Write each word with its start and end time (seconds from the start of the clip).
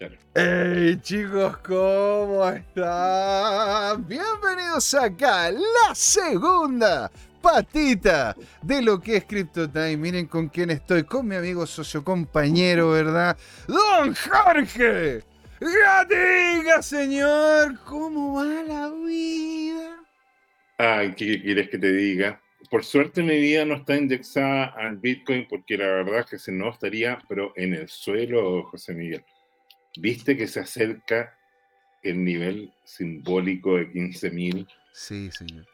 Hey 0.00 0.98
chicos, 1.02 1.56
¿cómo 1.58 2.48
están? 2.48 4.06
Bienvenidos 4.08 4.92
acá, 4.94 5.52
la 5.52 5.94
segunda 5.94 7.08
patita 7.40 8.34
de 8.60 8.82
lo 8.82 9.00
que 9.00 9.18
es 9.18 9.24
CryptoTime. 9.24 9.96
Miren 9.96 10.26
con 10.26 10.48
quién 10.48 10.70
estoy, 10.70 11.04
con 11.04 11.28
mi 11.28 11.36
amigo 11.36 11.64
socio 11.64 12.02
compañero, 12.02 12.90
¿verdad? 12.90 13.36
Don 13.68 14.14
Jorge. 14.16 15.22
Gatica, 15.60 16.82
señor, 16.82 17.78
¿cómo 17.84 18.34
va 18.34 18.64
la 18.64 18.90
vida? 18.90 20.02
Ay, 20.76 21.14
¿qué 21.14 21.40
quieres 21.40 21.70
que 21.70 21.78
te 21.78 21.92
diga? 21.92 22.40
Por 22.68 22.82
suerte 22.82 23.22
mi 23.22 23.38
vida 23.38 23.64
no 23.64 23.74
está 23.76 23.94
indexada 23.96 24.74
al 24.76 24.96
Bitcoin 24.96 25.46
porque 25.48 25.78
la 25.78 25.86
verdad 25.86 26.20
es 26.20 26.26
que 26.26 26.38
se 26.38 26.50
no 26.50 26.70
estaría, 26.70 27.22
pero 27.28 27.52
en 27.54 27.74
el 27.74 27.88
suelo, 27.88 28.64
José 28.64 28.92
Miguel. 28.94 29.24
¿Viste 29.96 30.36
que 30.36 30.46
se 30.46 30.60
acerca 30.60 31.36
el 32.02 32.24
nivel 32.24 32.72
simbólico 32.84 33.76
de 33.76 33.90
15.000? 33.92 34.66
Sí, 34.92 35.30
señor. 35.30 35.66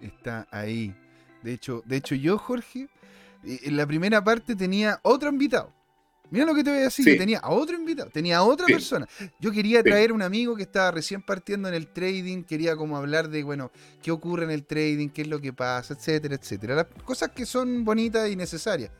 Está 0.00 0.46
ahí. 0.50 0.94
De 1.42 1.52
hecho, 1.52 1.82
de 1.86 1.96
hecho 1.96 2.14
yo, 2.14 2.38
Jorge, 2.38 2.88
eh, 3.44 3.60
en 3.64 3.76
la 3.76 3.86
primera 3.86 4.22
parte 4.22 4.56
tenía 4.56 5.00
otro 5.02 5.28
invitado. 5.28 5.72
Mira 6.30 6.44
lo 6.44 6.54
que 6.54 6.62
te 6.62 6.70
voy 6.70 6.80
a 6.80 6.82
decir, 6.82 7.06
que 7.06 7.14
tenía 7.14 7.38
a 7.38 7.50
otro 7.50 7.74
invitado, 7.74 8.10
tenía 8.10 8.38
a 8.38 8.42
otra 8.42 8.66
persona. 8.66 9.08
Yo 9.40 9.50
quería 9.50 9.82
traer 9.82 10.10
a 10.10 10.14
un 10.14 10.20
amigo 10.20 10.54
que 10.56 10.62
estaba 10.62 10.90
recién 10.90 11.22
partiendo 11.22 11.68
en 11.68 11.74
el 11.74 11.88
trading, 11.88 12.42
quería 12.42 12.76
como 12.76 12.98
hablar 12.98 13.30
de, 13.30 13.42
bueno, 13.42 13.70
qué 14.02 14.10
ocurre 14.10 14.44
en 14.44 14.50
el 14.50 14.66
trading, 14.66 15.08
qué 15.08 15.22
es 15.22 15.28
lo 15.28 15.40
que 15.40 15.54
pasa, 15.54 15.94
etcétera, 15.94 16.34
etcétera. 16.34 16.74
Las 16.74 16.86
cosas 17.02 17.30
que 17.30 17.46
son 17.46 17.82
bonitas 17.82 18.28
y 18.28 18.36
necesarias. 18.36 18.90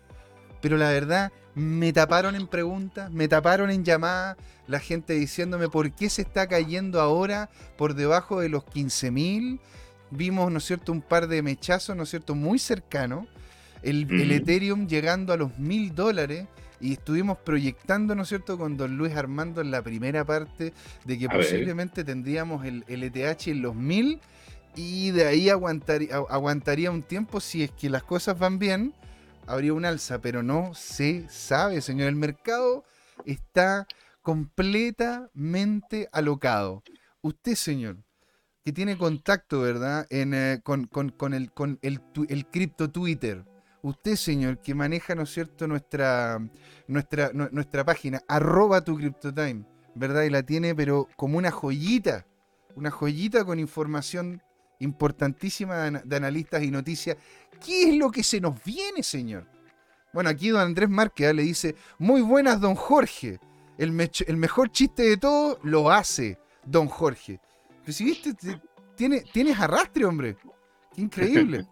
Pero 0.61 0.77
la 0.77 0.89
verdad, 0.91 1.33
me 1.55 1.93
taparon 1.93 2.35
en 2.35 2.47
preguntas, 2.47 3.11
me 3.11 3.29
taparon 3.29 3.71
en 3.71 3.85
llamadas, 3.85 4.37
la 4.67 4.81
gente 4.81 5.15
diciéndome 5.15 5.69
por 5.69 5.91
qué 5.93 6.09
se 6.09 6.23
está 6.23 6.47
cayendo 6.47 7.01
ahora 7.01 7.51
por 7.77 7.95
debajo 7.95 8.41
de 8.41 8.49
los 8.49 8.65
15.000. 8.65 9.59
Vimos, 10.11 10.53
¿no 10.53 10.59
es 10.59 10.65
cierto?, 10.65 10.93
un 10.93 11.03
par 11.03 11.27
de 11.27 11.43
mechazos, 11.43 11.97
¿no 11.97 12.05
es 12.05 12.11
cierto?, 12.11 12.35
muy 12.35 12.59
cercanos. 12.59 13.27
El, 13.83 14.31
Ethereum 14.33 14.89
llegando 14.89 15.33
a 15.33 15.37
los 15.37 15.59
mil 15.59 15.95
dólares 15.95 16.47
y 16.81 16.95
estuvimos 16.95 17.39
proyectando, 17.39 18.15
¿no 18.15 18.23
es 18.23 18.29
cierto?, 18.29 18.59
con 18.59 18.77
don 18.77 18.97
Luis 18.97 19.15
Armando 19.15 19.61
en 19.61 19.71
la 19.71 19.83
primera 19.83 20.25
parte 20.25 20.73
de 21.05 21.19
que 21.19 21.29
posiblemente 21.29 22.05
tendríamos 22.05 22.65
el, 22.65 22.85
ETH 22.89 23.49
en 23.49 23.63
los 23.63 23.75
mil 23.75 24.21
y 24.77 25.11
de 25.11 25.27
ahí 25.27 25.49
aguantaría, 25.49 26.17
aguantaría 26.17 26.91
un 26.91 27.03
tiempo 27.03 27.41
si 27.41 27.65
es 27.65 27.71
que 27.71 27.91
las 27.91 28.03
cosas 28.03 28.39
van 28.39 28.59
bien, 28.59 28.95
habría 29.49 29.73
un 29.73 29.85
alza, 29.85 30.21
pero 30.21 30.43
no 30.43 30.75
se 30.75 31.27
sabe, 31.29 31.81
señor. 31.81 32.09
El 32.09 32.17
mercado 32.17 32.85
está 33.25 33.87
completamente 34.23 36.09
alocado. 36.13 36.83
Usted, 37.23 37.55
señor, 37.55 37.97
que 38.65 38.73
tiene 38.73 38.99
contacto, 38.99 39.61
¿verdad? 39.61 40.07
En, 40.11 40.35
eh, 40.35 40.61
con, 40.63 40.89
el, 41.33 41.53
con 41.53 41.79
el, 41.83 42.01
el 42.29 42.47
cripto 42.47 42.91
Twitter. 42.91 43.45
Usted, 43.83 44.17
señor, 44.17 44.61
que 44.61 44.75
maneja, 44.75 45.15
¿no 45.15 45.23
es 45.23 45.31
cierto?, 45.31 45.67
nuestra, 45.67 46.39
nuestra, 46.87 47.31
nuestra 47.33 47.85
página, 47.85 48.21
arroba 48.29 48.83
tu 48.83 48.97
CryptoTime, 48.97 49.65
¿verdad? 49.95 50.25
Y 50.25 50.31
la 50.31 50.43
tiene, 50.43 50.75
pero 50.75 51.09
como 51.17 51.39
una 51.39 51.51
joyita, 51.51 52.27
una 52.75 52.91
joyita 52.91 53.45
con 53.45 53.59
información 53.59 54.43
importantísima 54.81 55.91
de, 55.91 56.17
analistas 56.17 56.63
y 56.63 56.71
noticias. 56.71 57.17
¿Qué 57.65 57.91
es 57.91 57.95
lo 57.97 58.11
que 58.11 58.23
se 58.23 58.41
nos 58.41 58.63
viene, 58.65 59.03
señor? 59.03 59.47
Bueno, 60.13 60.31
aquí 60.31 60.49
don 60.49 60.61
Andrés 60.61 60.89
Márquez 60.89 61.35
le 61.35 61.43
dice, 61.43 61.77
muy 61.99 62.23
buenas, 62.23 62.61
don 62.61 62.75
Jorge 62.75 63.39
el, 63.79 63.93
mejor 63.93 64.71
chiste 64.73 65.05
de 65.05 65.17
todo 65.17 65.59
lo 65.63 65.91
hace 65.91 66.37
Don 66.65 66.89
Jorge. 66.89 67.41
Pero 67.81 67.93
si 67.93 68.05
viste, 68.05 68.35
tiene, 68.97 69.23
tienes 69.33 69.59
arrastre, 69.59 70.05
hombre. 70.05 70.37
Qué 70.95 71.03
increíble. 71.03 71.65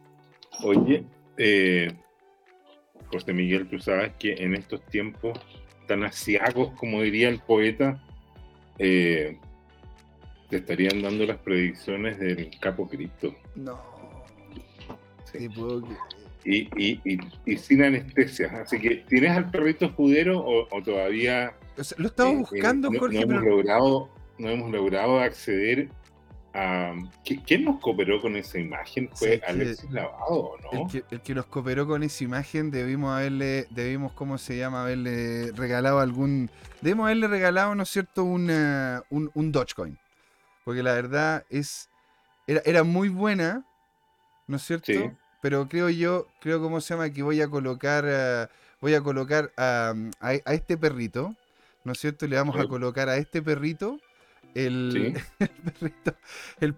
Oye, 0.62 1.04
eh, 1.36 1.92
José 3.12 3.32
Miguel, 3.32 3.68
tú 3.68 3.78
sabes 3.78 4.12
que 4.18 4.34
en 4.34 4.54
estos 4.54 4.84
tiempos 4.86 5.38
tan 5.86 6.04
asiagos, 6.04 6.70
como 6.78 7.02
diría 7.02 7.28
el 7.28 7.40
poeta, 7.40 8.02
eh, 8.78 9.38
te 10.48 10.56
estarían 10.58 11.02
dando 11.02 11.26
las 11.26 11.38
predicciones 11.38 12.18
del 12.18 12.50
capo 12.60 12.88
cripto. 12.88 13.34
No. 13.56 13.80
Sí 15.32 15.48
y, 16.48 17.56
sin 17.56 17.82
anestesia. 17.82 18.62
Así 18.62 18.78
que, 18.78 18.96
¿tienes 19.08 19.32
al 19.32 19.50
perrito 19.50 19.86
escudero 19.86 20.44
o, 20.44 20.82
todavía... 20.82 21.52
lo 21.96 22.08
estamos 22.08 22.34
eh, 22.34 22.56
buscando, 22.56 22.92
eh, 22.92 22.98
Jorge. 22.98 23.26
No, 23.26 23.34
hemos 23.34 23.44
logrado, 23.44 24.08
no 24.38 24.48
hemos 24.48 24.70
logrado 24.70 25.20
acceder 25.20 25.88
a... 26.54 26.94
¿Quién 27.24 27.64
nos 27.64 27.80
cooperó 27.80 28.20
con 28.20 28.36
esa 28.36 28.58
imagen? 28.58 29.10
¿Fue 29.12 29.40
Alexis 29.46 29.90
Lavado 29.90 30.54
no? 30.72 30.88
El 31.10 31.20
que, 31.20 31.34
nos 31.34 31.46
cooperó 31.46 31.86
con 31.86 32.02
esa 32.02 32.24
imagen 32.24 32.70
debimos 32.70 33.16
haberle, 33.16 33.66
debimos, 33.70 34.12
¿cómo 34.12 34.38
se 34.38 34.56
llama? 34.56 34.82
Haberle 34.82 35.52
regalado 35.52 36.00
algún... 36.00 36.50
Debimos 36.80 37.06
haberle 37.06 37.28
regalado, 37.28 37.74
¿no 37.74 37.82
es 37.82 37.90
cierto? 37.90 38.24
Un, 38.24 38.50
un, 39.10 39.30
un 39.34 39.52
Dogecoin. 39.52 39.98
Porque 40.64 40.82
la 40.82 40.94
verdad 40.94 41.44
es... 41.50 41.90
Era, 42.46 42.62
era 42.64 42.82
muy 42.82 43.10
buena, 43.10 43.67
¿no 44.48 44.56
es 44.56 44.62
cierto? 44.64 44.92
Sí 44.92 45.10
pero 45.40 45.68
creo 45.68 45.88
yo, 45.88 46.26
creo 46.40 46.60
cómo 46.60 46.80
se 46.80 46.94
llama, 46.94 47.10
que 47.10 47.22
voy 47.22 47.40
a 47.40 47.48
colocar, 47.48 48.04
eh, 48.06 48.46
voy 48.80 48.94
a 48.94 49.00
colocar 49.00 49.52
a, 49.56 49.94
este 50.46 50.76
perrito, 50.76 51.34
¿no 51.84 51.92
es 51.92 52.00
cierto? 52.00 52.26
Le 52.26 52.36
vamos 52.36 52.58
a 52.58 52.66
colocar 52.66 53.08
a 53.08 53.16
este 53.16 53.40
perrito 53.42 54.00
el, 54.54 55.14
perrito, 55.38 56.16
el, 56.60 56.74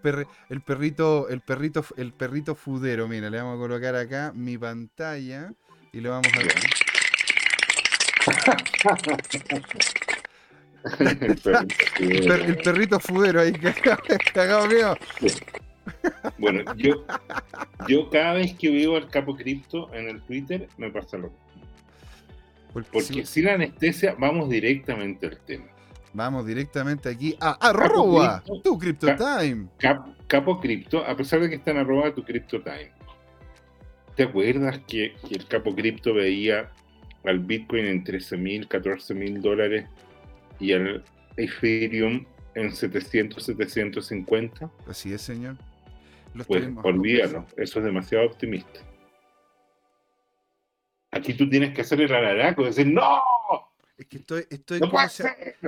el 0.50 0.60
perrito, 0.60 1.28
el 1.28 1.40
perrito, 1.40 1.84
el 1.96 2.12
perrito 2.12 2.54
fudero. 2.54 3.08
Mira, 3.08 3.30
le 3.30 3.38
vamos 3.38 3.56
a 3.56 3.60
colocar 3.60 3.96
acá 3.96 4.32
mi 4.34 4.58
pantalla 4.58 5.52
y 5.92 6.00
le 6.00 6.08
vamos 6.08 6.26
a. 6.26 6.40
el, 11.98 12.56
perrito 12.62 13.00
fudero 13.00 13.40
ahí, 13.40 13.52
cagado 14.32 14.66
mío. 14.66 14.96
Bueno, 16.38 16.74
yo, 16.76 17.04
yo 17.88 18.10
cada 18.10 18.34
vez 18.34 18.54
que 18.54 18.70
veo 18.70 18.96
al 18.96 19.08
capo 19.08 19.36
cripto 19.36 19.92
en 19.94 20.08
el 20.08 20.20
Twitter 20.22 20.68
me 20.78 20.90
pasa 20.90 21.16
lo 21.18 21.30
mismo. 21.30 21.40
Porque, 22.72 23.26
sin 23.26 23.48
anestesia 23.48 24.14
vamos 24.18 24.48
directamente 24.48 25.26
al 25.26 25.38
tema. 25.38 25.66
Vamos 26.12 26.46
directamente 26.46 27.08
aquí 27.08 27.36
a 27.40 27.52
arroba 27.68 28.42
tu 28.64 28.78
CryptoTime. 28.78 29.68
capo 30.26 30.60
Cripto, 30.60 31.04
a 31.04 31.16
pesar 31.16 31.40
de 31.40 31.48
que 31.48 31.56
está 31.56 31.72
en 31.72 31.78
arroba 31.78 32.14
tu 32.14 32.24
CryptoTime. 32.24 32.92
¿Te 34.16 34.24
acuerdas 34.24 34.80
que, 34.86 35.14
el 35.30 35.46
Capo 35.46 35.74
Cripto 35.74 36.12
veía 36.12 36.70
al 37.24 37.38
Bitcoin 37.38 37.86
en 37.86 38.04
13 38.04 38.36
mil, 38.36 38.68
14 38.68 39.14
mil 39.14 39.40
dólares 39.40 39.86
y 40.58 40.72
al 40.72 41.04
Ethereum 41.36 42.26
en 42.54 42.74
700, 42.74 43.42
750? 43.42 44.70
Así 44.86 45.12
es, 45.12 45.22
señor 45.22 45.56
pues 46.46 46.68
olvídalo, 46.82 47.46
eso 47.56 47.78
es 47.78 47.84
demasiado 47.84 48.26
optimista. 48.26 48.80
Aquí 51.10 51.34
tú 51.34 51.48
tienes 51.48 51.74
que 51.74 51.80
hacer 51.80 52.00
el 52.00 52.12
alaraco, 52.12 52.64
decir 52.64 52.86
¡No! 52.86 53.20
Es 53.98 54.06
que 54.06 54.16
estoy, 54.16 54.44
estoy, 54.48 54.80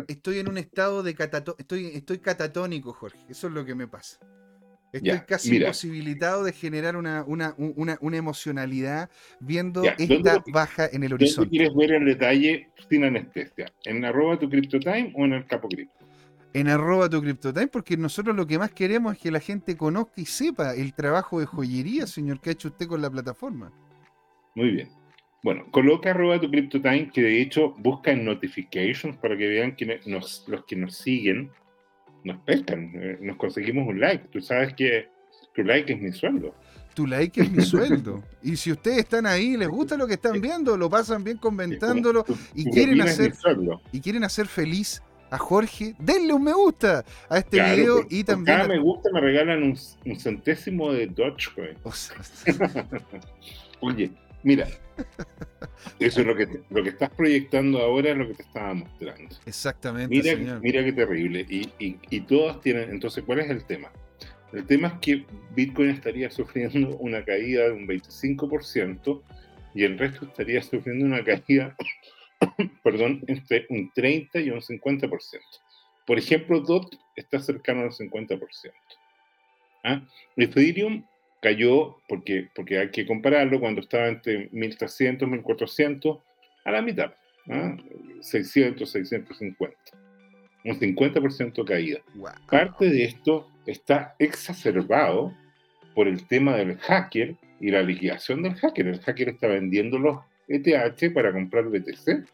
estoy 0.08 0.38
en 0.38 0.48
un 0.48 0.56
estado 0.56 1.02
de 1.02 1.14
catato 1.14 1.54
estoy, 1.58 1.88
estoy 1.88 2.18
catatónico, 2.18 2.94
Jorge. 2.94 3.18
Eso 3.28 3.48
es 3.48 3.52
lo 3.52 3.62
que 3.62 3.74
me 3.74 3.86
pasa. 3.86 4.20
Estoy 4.92 5.20
casi 5.26 5.56
imposibilitado 5.56 6.44
de 6.44 6.52
generar 6.52 6.96
una, 6.96 7.24
una, 7.26 7.54
una, 7.56 8.16
emocionalidad 8.16 9.10
viendo 9.40 9.82
esta 9.98 10.42
baja 10.52 10.86
en 10.90 11.02
el 11.04 11.14
horizonte. 11.14 11.50
quieres 11.50 11.74
ver 11.74 11.92
el 11.92 12.04
detalle 12.04 12.70
sin 12.88 13.04
anestesia? 13.04 13.72
¿En 13.84 14.04
arroba 14.04 14.38
tu 14.38 14.48
CryptoTime 14.50 15.12
o 15.16 15.24
en 15.24 15.32
el 15.32 15.46
Capo 15.46 15.68
Cripto? 15.68 16.01
En 16.54 16.68
arroba 16.68 17.08
tu 17.08 17.20
CryptoTime, 17.20 17.68
porque 17.68 17.96
nosotros 17.96 18.36
lo 18.36 18.46
que 18.46 18.58
más 18.58 18.72
queremos 18.72 19.14
es 19.14 19.22
que 19.22 19.30
la 19.30 19.40
gente 19.40 19.76
conozca 19.76 20.20
y 20.20 20.26
sepa 20.26 20.74
el 20.74 20.92
trabajo 20.94 21.40
de 21.40 21.46
joyería, 21.46 22.06
señor, 22.06 22.40
que 22.40 22.50
ha 22.50 22.52
hecho 22.52 22.68
usted 22.68 22.86
con 22.86 23.00
la 23.00 23.10
plataforma. 23.10 23.72
Muy 24.54 24.70
bien. 24.70 24.88
Bueno, 25.42 25.64
coloca 25.70 26.10
arroba 26.10 26.40
tu 26.40 26.50
CryptoTime, 26.50 27.10
que 27.10 27.22
de 27.22 27.40
hecho 27.40 27.74
busca 27.78 28.12
en 28.12 28.24
notifications 28.24 29.16
para 29.16 29.36
que 29.36 29.48
vean 29.48 29.74
que 29.74 30.00
los 30.06 30.44
que 30.66 30.76
nos 30.76 30.96
siguen 30.96 31.50
nos 32.24 32.38
pescan, 32.42 32.92
eh, 32.94 33.18
nos 33.20 33.36
conseguimos 33.36 33.88
un 33.88 34.00
like. 34.00 34.28
Tú 34.28 34.40
sabes 34.40 34.74
que 34.74 35.08
tu 35.54 35.62
like 35.62 35.92
es 35.92 36.00
mi 36.00 36.12
sueldo. 36.12 36.54
Tu 36.94 37.06
like 37.06 37.40
es 37.40 37.50
mi 37.50 37.62
sueldo. 37.64 38.22
Y 38.42 38.56
si 38.56 38.72
ustedes 38.72 38.98
están 38.98 39.26
ahí, 39.26 39.56
les 39.56 39.68
gusta 39.68 39.96
lo 39.96 40.06
que 40.06 40.14
están 40.14 40.40
viendo, 40.40 40.76
lo 40.76 40.88
pasan 40.88 41.24
bien 41.24 41.38
comentándolo 41.38 42.24
y 42.54 42.70
quieren 42.70 43.00
hacer 43.00 43.34
y 43.92 44.00
quieren 44.00 44.24
hacer 44.24 44.46
feliz 44.46 45.02
a 45.32 45.38
Jorge, 45.38 45.94
denle 45.98 46.34
un 46.34 46.44
me 46.44 46.52
gusta 46.52 47.04
a 47.28 47.38
este 47.38 47.62
video 47.62 48.06
y 48.10 48.22
también. 48.22 48.58
Cada 48.58 48.68
me 48.68 48.78
gusta 48.78 49.10
me 49.12 49.20
regalan 49.20 49.62
un, 49.62 50.16
centésimo 50.16 50.92
de 50.92 51.06
Dogecoin. 51.06 51.76
Oye, 53.80 54.10
Mira, 54.44 54.66
eso 56.00 56.20
es 56.20 56.26
lo 56.26 56.34
que, 56.34 56.48
lo 56.68 56.82
que 56.82 56.88
estás 56.88 57.10
proyectando 57.10 57.78
ahora, 57.78 58.10
es 58.10 58.16
lo 58.16 58.26
que 58.26 58.34
te 58.34 58.42
estaba 58.42 58.74
mostrando. 58.74 59.36
Exactamente. 59.46 60.08
Mira, 60.08 60.34
señor. 60.34 60.60
mira 60.60 60.84
qué 60.84 60.92
terrible. 60.92 61.46
Y, 61.48 61.70
y, 61.78 61.96
y 62.10 62.20
todos 62.22 62.60
tienen. 62.60 62.90
Entonces, 62.90 63.22
¿cuál 63.24 63.38
es 63.38 63.50
el 63.50 63.64
tema? 63.64 63.92
El 64.52 64.66
tema 64.66 64.88
es 64.88 64.94
que 64.94 65.24
Bitcoin 65.54 65.90
estaría 65.90 66.30
sufriendo 66.30 66.96
una 66.98 67.24
caída 67.24 67.64
de 67.64 67.72
un 67.72 67.86
25% 67.86 69.22
y 69.74 69.84
el 69.84 69.98
resto 69.98 70.26
estaría 70.26 70.60
sufriendo 70.62 71.06
una 71.06 71.24
caída, 71.24 71.74
perdón, 72.82 73.22
entre 73.26 73.66
un 73.68 73.90
30 73.92 74.40
y 74.40 74.50
un 74.50 74.60
50%. 74.60 75.10
Por 76.06 76.18
ejemplo, 76.18 76.60
DOT 76.60 76.96
está 77.16 77.40
cercano 77.40 77.82
al 77.82 77.90
50%. 77.92 78.40
¿Ah? 79.84 80.02
Ethereum 80.36 81.04
cayó, 81.40 81.98
porque, 82.08 82.48
porque 82.54 82.78
hay 82.78 82.90
que 82.90 83.06
compararlo, 83.06 83.60
cuando 83.60 83.80
estaba 83.80 84.08
entre 84.08 84.48
1300 84.52 85.28
1400, 85.28 86.18
a 86.64 86.70
la 86.70 86.82
mitad, 86.82 87.12
¿ah? 87.50 87.76
600, 88.20 88.88
650. 88.88 89.76
Un 90.64 90.78
50% 90.78 91.64
caída. 91.64 92.00
Wow. 92.14 92.30
Parte 92.48 92.88
de 92.88 93.04
esto 93.04 93.50
está 93.66 94.14
exacerbado 94.20 95.34
por 95.94 96.06
el 96.06 96.26
tema 96.28 96.56
del 96.56 96.78
hacker 96.78 97.34
y 97.60 97.70
la 97.70 97.82
liquidación 97.82 98.42
del 98.42 98.54
hacker. 98.54 98.86
El 98.86 99.00
hacker 99.00 99.30
está 99.30 99.48
vendiendo 99.48 99.98
los 99.98 100.18
ETH 100.54 101.12
para 101.14 101.32
comprar 101.32 101.64
BTC. 101.68 102.24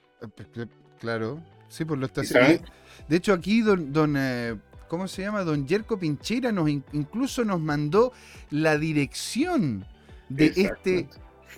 Claro, 1.01 1.43
sí, 1.69 1.85
pues 1.85 2.01
lo 2.01 2.07
está 2.07 2.23
¿Y 2.23 2.25
haciendo. 2.25 2.65
De 3.09 3.17
hecho, 3.17 3.33
aquí 3.33 3.61
don, 3.63 3.93
don 3.93 4.15
eh, 4.19 4.57
¿cómo 4.89 5.07
se 5.09 5.23
llama? 5.23 5.45
Don 5.45 5.67
Yerko 5.67 5.99
Pincheira 5.99 6.51
nos 6.53 6.69
in- 6.69 6.85
incluso 6.93 7.45
nos 7.45 7.61
mandó 7.61 8.13
la 8.51 8.77
dirección 8.77 9.85
de 10.29 10.47
este 10.57 11.09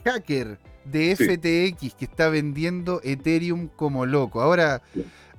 hacker 0.05 0.59
de 0.85 1.17
Sí. 1.17 1.25
FTX 1.25 1.95
que 1.95 2.05
está 2.05 2.29
vendiendo 2.29 3.01
Ethereum 3.03 3.69
como 3.69 4.07
loco. 4.07 4.41
Ahora. 4.43 4.83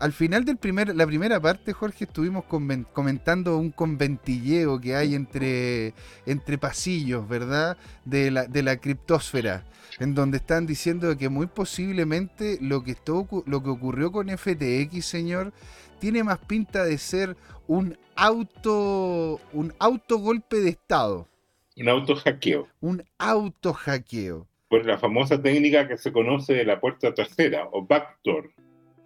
Al 0.01 0.13
final 0.13 0.45
de 0.45 0.56
primer, 0.56 0.95
la 0.95 1.06
primera 1.06 1.39
parte, 1.39 1.74
Jorge, 1.74 2.06
estuvimos 2.06 2.45
comentando 2.45 3.57
un 3.57 3.69
conventilleo 3.69 4.81
que 4.81 4.95
hay 4.95 5.13
entre, 5.13 5.94
entre 6.25 6.57
pasillos, 6.57 7.30
¿verdad? 7.30 7.77
De 8.03 8.31
la, 8.31 8.48
de 8.48 8.63
la 8.63 8.77
criptósfera, 8.77 9.63
en 10.00 10.15
donde 10.15 10.38
están 10.38 10.65
diciendo 10.65 11.15
que 11.18 11.30
muy 11.30 11.45
posiblemente 11.45 12.57
lo 12.62 12.83
que, 12.83 12.92
esto 12.92 13.27
lo 13.45 13.62
que 13.62 13.69
ocurrió 13.69 14.12
con 14.12 14.27
FTX, 14.36 15.06
señor, 15.06 15.53
tiene 16.00 16.24
más 16.24 16.39
pinta 16.39 16.83
de 16.83 16.97
ser 16.97 17.38
un 17.68 17.95
auto, 18.15 19.39
un 19.54 19.71
autogolpe 19.77 20.57
de 20.62 20.69
Estado, 20.69 21.27
Un 21.75 21.89
auto 21.89 22.15
hackeo. 22.15 22.68
un 22.81 23.04
auto 23.19 23.71
hackeo. 23.74 24.47
Por 24.68 24.83
la 24.83 24.97
famosa 24.97 25.39
técnica 25.39 25.88
que 25.88 25.97
se 25.97 26.12
conoce 26.12 26.54
de 26.54 26.65
la 26.65 26.80
puerta 26.80 27.13
trasera 27.13 27.69
o 27.71 27.86
backdoor. 27.86 28.51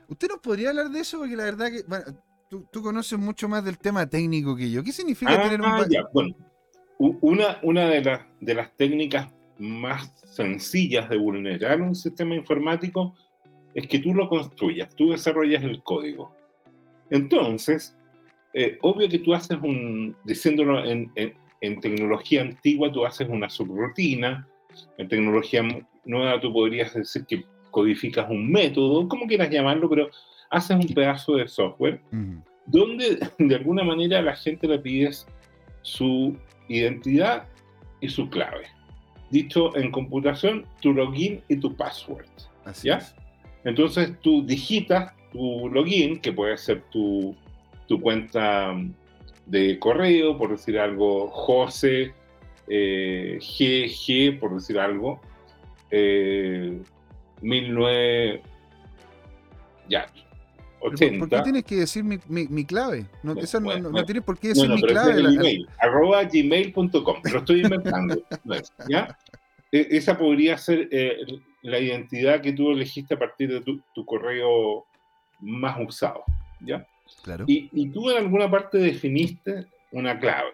¿Usted 0.07 0.27
nos 0.27 0.39
podría 0.39 0.69
hablar 0.69 0.89
de 0.89 0.99
eso? 0.99 1.19
Porque 1.19 1.35
la 1.35 1.43
verdad 1.45 1.71
que, 1.71 1.83
bueno, 1.87 2.05
tú, 2.49 2.65
tú 2.71 2.81
conoces 2.81 3.17
mucho 3.19 3.47
más 3.49 3.63
del 3.63 3.77
tema 3.77 4.07
técnico 4.07 4.55
que 4.55 4.69
yo. 4.71 4.83
¿Qué 4.83 4.91
significa 4.91 5.33
Ah, 5.33 5.43
tener 5.49 5.61
un... 5.61 5.89
ya, 5.89 6.03
bueno. 6.13 6.35
Una, 6.97 7.59
una 7.63 7.89
de, 7.89 8.01
las 8.03 8.21
de 8.39 8.53
las 8.53 8.75
técnicas 8.77 9.27
más 9.59 10.13
sencillas 10.33 11.09
de 11.09 11.17
vulnerar 11.17 11.81
un 11.81 11.93
sistema 11.93 12.35
informático 12.35 13.15
es 13.73 13.85
que 13.87 13.99
tú 13.99 14.13
lo 14.13 14.29
construyas, 14.29 14.95
tú 14.95 15.11
desarrollas 15.11 15.61
el 15.63 15.83
código. 15.83 16.33
Entonces, 17.09 17.95
eh, 18.53 18.77
obvio 18.81 19.09
que 19.09 19.19
tú 19.19 19.33
haces 19.33 19.57
un, 19.61 20.15
diciéndolo 20.23 20.85
en, 20.85 21.11
en- 21.15 21.33
en 21.61 21.79
tecnología 21.81 22.41
antigua, 22.41 22.91
tú 22.91 23.05
haces 23.05 23.27
una 23.29 23.49
subrutina, 23.49 24.47
en 24.97 25.07
tecnología 25.07 25.63
nueva 26.03 26.39
tú 26.39 26.51
podrías 26.53 26.93
decir 26.93 27.25
que 27.25 27.43
codificas 27.75 28.29
un 28.29 28.49
método, 28.49 29.05
como 29.09 29.27
quieras 29.27 29.49
llamarlo, 29.49 29.89
pero 29.89 30.09
haces 30.49 30.77
un 30.77 30.87
pedazo 30.93 31.35
de 31.35 31.45
software 31.45 31.99
donde 32.67 33.19
de 33.37 33.55
alguna 33.55 33.83
manera 33.83 34.19
a 34.19 34.21
la 34.21 34.33
gente 34.33 34.65
le 34.65 34.79
pides 34.79 35.27
su 35.81 36.37
identidad 36.69 37.49
y 37.99 38.07
su 38.07 38.29
clave. 38.29 38.67
Dicho 39.29 39.75
en 39.75 39.91
computación, 39.91 40.65
tu 40.81 40.93
login 40.93 41.41
y 41.49 41.57
tu 41.57 41.75
password. 41.75 42.25
Así 42.63 42.87
¿Ya? 42.87 42.99
es. 42.99 43.13
Entonces 43.65 44.13
tú 44.21 44.45
digitas 44.45 45.11
tu 45.33 45.67
login, 45.69 46.21
que 46.21 46.31
puede 46.31 46.57
ser 46.57 46.81
tu, 46.91 47.35
tu 47.89 47.99
cuenta 47.99 48.73
de 49.47 49.77
correo, 49.79 50.37
por 50.37 50.51
decir 50.51 50.79
algo, 50.79 51.27
José, 51.27 52.13
eh, 52.69 53.37
GG, 53.41 54.39
por 54.39 54.53
decir 54.53 54.79
algo, 54.79 55.19
eh, 55.91 56.79
19... 57.41 58.41
Ya, 59.87 60.07
Pero 60.13 60.79
¿Por, 60.79 60.93
80. 60.93 61.19
por 61.19 61.29
qué 61.29 61.41
tienes 61.43 61.63
que 61.63 61.75
decir 61.75 62.03
mi, 62.03 62.17
mi- 62.27 62.47
mi 62.47 62.65
clave? 62.65 63.05
No, 63.23 63.33
Bueno, 63.33 63.41
esa 63.41 63.59
no- 63.59 63.65
bueno, 63.65 63.89
no, 63.89 63.99
no 63.99 64.05
tienes 64.05 64.23
por 64.23 64.37
qué 64.39 64.49
decir 64.49 64.69
mi 64.69 64.81
clave. 64.81 65.21
la- 65.21 65.29
email, 65.33 65.67
arroba 65.79 66.23
gmail.com, 66.23 67.21
lo 67.31 67.39
estoy 67.39 67.61
inventando. 67.61 68.15
¿ya? 68.89 69.17
E- 69.71 69.87
Esa 69.91 70.17
podría 70.17 70.57
ser 70.57 70.87
eh, 70.91 71.17
la 71.61 71.79
identidad 71.79 72.41
que 72.41 72.53
tú 72.53 72.71
elegiste 72.71 73.13
a 73.13 73.19
partir 73.19 73.51
de 73.51 73.61
tu, 73.61 73.79
tu 73.93 74.05
correo 74.05 74.85
más 75.39 75.77
usado, 75.79 76.23
¿ya? 76.61 76.85
Claro. 77.23 77.45
Y, 77.47 77.69
y 77.71 77.89
tú 77.89 78.09
en 78.09 78.17
alguna 78.17 78.49
parte 78.49 78.77
definiste 78.79 79.65
una 79.91 80.19
clave, 80.19 80.49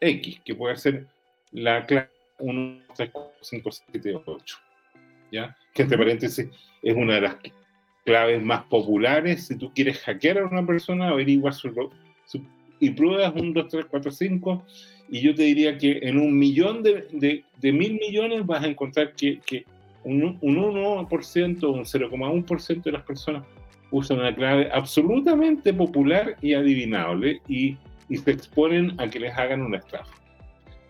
X, 0.00 0.40
que 0.44 0.54
puede 0.56 0.76
ser 0.76 1.06
la 1.52 1.86
clave 1.86 2.10
1, 2.38 2.82
3, 2.96 3.10
4, 3.12 3.32
5, 3.42 3.70
7, 3.92 4.22
8, 4.26 4.58
¿ya? 5.32 5.56
Que 5.74 5.82
entre 5.82 5.98
paréntesis 5.98 6.48
es 6.82 6.94
una 6.96 7.14
de 7.16 7.20
las 7.22 7.36
claves 8.04 8.42
más 8.42 8.64
populares. 8.64 9.46
Si 9.46 9.56
tú 9.56 9.70
quieres 9.74 9.98
hackear 10.00 10.38
a 10.38 10.46
una 10.46 10.66
persona, 10.66 11.08
averigua 11.08 11.52
su, 11.52 11.70
su- 12.24 12.44
y 12.78 12.90
pruebas 12.90 13.32
1, 13.36 13.52
2, 13.52 13.68
3, 13.68 13.86
4, 13.90 14.10
5, 14.10 14.66
y 15.10 15.20
yo 15.20 15.34
te 15.34 15.42
diría 15.42 15.76
que 15.76 15.98
en 16.02 16.18
un 16.18 16.38
millón 16.38 16.82
de, 16.82 17.06
de, 17.12 17.44
de 17.60 17.72
mil 17.72 17.94
millones 17.94 18.46
vas 18.46 18.62
a 18.64 18.68
encontrar 18.68 19.12
que, 19.14 19.38
que 19.44 19.64
un, 20.04 20.38
un 20.40 20.56
1%, 20.56 21.62
un 21.68 21.84
0,1% 21.84 22.82
de 22.82 22.92
las 22.92 23.02
personas 23.02 23.44
usan 23.90 24.18
una 24.20 24.34
clave 24.34 24.70
absolutamente 24.72 25.74
popular 25.74 26.36
y 26.40 26.54
adivinable 26.54 27.40
y, 27.48 27.76
y 28.08 28.16
se 28.16 28.30
exponen 28.30 28.94
a 28.98 29.10
que 29.10 29.20
les 29.20 29.36
hagan 29.36 29.60
una 29.62 29.78
estafa. 29.78 30.14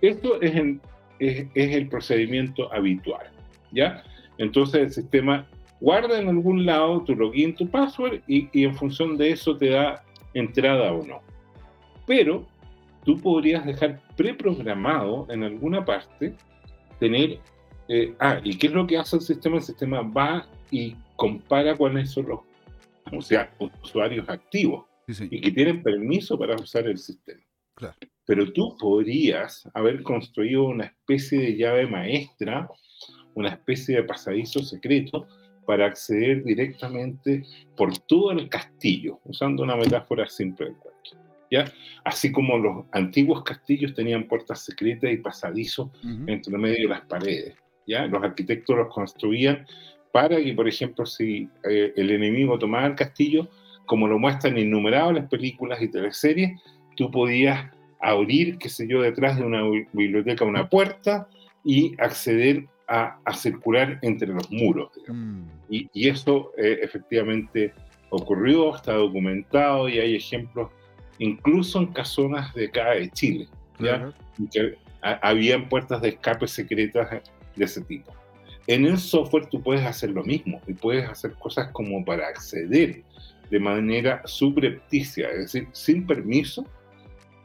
Esto 0.00 0.40
es, 0.40 0.54
en- 0.54 0.80
es, 1.18 1.46
es 1.54 1.74
el 1.74 1.88
procedimiento 1.88 2.72
habitual, 2.72 3.26
¿ya? 3.72 4.04
Entonces 4.40 4.80
el 4.80 4.90
sistema 4.90 5.46
guarda 5.80 6.18
en 6.18 6.28
algún 6.28 6.64
lado 6.66 7.02
tu 7.04 7.14
login, 7.14 7.54
tu 7.54 7.68
password 7.68 8.20
y, 8.26 8.48
y 8.52 8.64
en 8.64 8.74
función 8.74 9.16
de 9.16 9.30
eso 9.32 9.56
te 9.56 9.68
da 9.68 10.02
entrada 10.34 10.92
o 10.92 11.06
no. 11.06 11.20
Pero 12.06 12.46
tú 13.04 13.18
podrías 13.20 13.64
dejar 13.66 14.00
preprogramado 14.16 15.26
en 15.30 15.44
alguna 15.44 15.84
parte 15.84 16.34
tener... 16.98 17.38
eh, 17.88 18.14
ah, 18.18 18.40
¿y 18.42 18.56
qué 18.56 18.68
es 18.68 18.72
lo 18.72 18.86
que 18.86 18.96
hace 18.98 19.16
el 19.16 19.22
sistema? 19.22 19.56
El 19.56 19.62
sistema 19.62 20.00
va 20.02 20.46
y 20.70 20.96
compara 21.16 21.76
cuáles 21.76 22.10
son 22.10 22.28
los 22.28 22.40
o 23.12 23.20
sea, 23.20 23.52
usuarios 23.82 24.28
activos 24.28 24.84
Sí, 25.06 25.14
sí. 25.14 25.28
y 25.30 25.40
que 25.40 25.50
tienen 25.50 25.82
permiso 25.82 26.38
para 26.38 26.54
usar 26.54 26.86
el 26.86 26.96
sistema. 26.96 27.42
Claro. 27.74 27.94
Pero 28.26 28.52
tú 28.52 28.76
podrías 28.78 29.68
haber 29.74 30.02
construido 30.02 30.64
una 30.64 30.84
especie 30.84 31.40
de 31.40 31.56
llave 31.56 31.86
maestra, 31.86 32.68
una 33.34 33.50
especie 33.50 33.96
de 33.96 34.02
pasadizo 34.04 34.60
secreto 34.62 35.26
para 35.66 35.86
acceder 35.86 36.42
directamente 36.42 37.44
por 37.76 37.96
todo 37.98 38.32
el 38.32 38.48
castillo, 38.48 39.20
usando 39.24 39.62
una 39.62 39.76
metáfora 39.76 40.28
simple 40.28 40.66
del 40.66 40.74
cuento. 40.76 41.10
¿ya? 41.50 41.64
Así 42.04 42.32
como 42.32 42.58
los 42.58 42.84
antiguos 42.92 43.42
castillos 43.44 43.94
tenían 43.94 44.26
puertas 44.26 44.64
secretas 44.64 45.12
y 45.12 45.16
pasadizos 45.18 45.88
Ujú. 46.04 46.24
entre 46.26 46.58
medio 46.58 46.82
de 46.88 46.94
las 46.94 47.02
paredes. 47.02 47.54
¿ya? 47.86 48.06
Los 48.06 48.22
arquitectos 48.22 48.76
los 48.76 48.92
construían 48.92 49.66
para 50.12 50.42
que, 50.42 50.52
por 50.54 50.66
ejemplo, 50.66 51.06
si 51.06 51.48
eh, 51.68 51.92
el 51.96 52.10
enemigo 52.10 52.58
tomaba 52.58 52.86
el 52.86 52.94
castillo, 52.96 53.48
como 53.86 54.08
lo 54.08 54.18
muestran 54.18 54.58
innumerables 54.58 55.24
películas 55.28 55.80
y 55.82 55.88
teleseries, 55.88 56.60
tú 56.96 57.10
podías 57.10 57.70
abrir, 58.00 58.58
qué 58.58 58.68
sé 58.68 58.88
yo, 58.88 59.02
detrás 59.02 59.36
de 59.38 59.44
una 59.44 59.62
bi- 59.68 59.86
biblioteca 59.92 60.44
una 60.44 60.68
puerta 60.68 61.28
y 61.64 61.94
acceder 62.00 62.66
a, 62.90 63.18
a 63.24 63.32
circular 63.32 63.98
entre 64.02 64.28
los 64.28 64.50
muros. 64.50 64.90
Mm. 65.08 65.42
Y, 65.70 65.88
y 65.94 66.08
eso 66.08 66.52
eh, 66.58 66.80
efectivamente 66.82 67.72
ocurrió, 68.10 68.74
está 68.74 68.94
documentado 68.94 69.88
y 69.88 69.98
hay 69.98 70.16
ejemplos 70.16 70.70
incluso 71.18 71.78
en 71.78 71.86
casonas 71.92 72.52
de 72.54 72.66
acá 72.66 72.90
de 72.90 73.08
Chile. 73.10 73.48
¿ya? 73.78 74.12
Que 74.52 74.74
ha- 75.02 75.20
habían 75.22 75.68
puertas 75.68 76.02
de 76.02 76.08
escape 76.10 76.46
secretas 76.46 77.08
de 77.56 77.64
ese 77.64 77.80
tipo. 77.82 78.12
En 78.66 78.84
el 78.84 78.98
software 78.98 79.46
tú 79.46 79.62
puedes 79.62 79.84
hacer 79.84 80.10
lo 80.10 80.22
mismo 80.22 80.60
y 80.66 80.74
puedes 80.74 81.08
hacer 81.08 81.32
cosas 81.34 81.70
como 81.72 82.04
para 82.04 82.26
acceder 82.28 83.02
de 83.50 83.58
manera 83.58 84.22
subrepticia, 84.26 85.28
es 85.30 85.38
decir, 85.52 85.68
sin 85.72 86.06
permiso, 86.06 86.64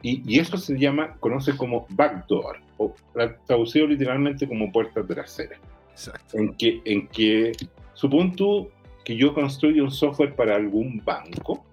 y, 0.03 0.21
y 0.31 0.39
eso 0.39 0.57
se 0.57 0.77
llama, 0.77 1.15
conoce 1.19 1.55
como 1.57 1.87
backdoor, 1.89 2.57
o 2.77 2.93
tra- 3.13 3.37
traducido 3.45 3.87
literalmente 3.87 4.47
como 4.47 4.71
puerta 4.71 5.05
trasera. 5.05 5.57
Exacto. 5.91 6.37
En 6.37 6.53
que, 6.55 6.81
en 6.85 7.07
que 7.07 7.51
supón 7.93 8.35
tú 8.35 8.69
que 9.03 9.15
yo 9.15 9.33
construyo 9.33 9.83
un 9.83 9.91
software 9.91 10.35
para 10.35 10.55
algún 10.55 11.01
banco, 11.05 11.65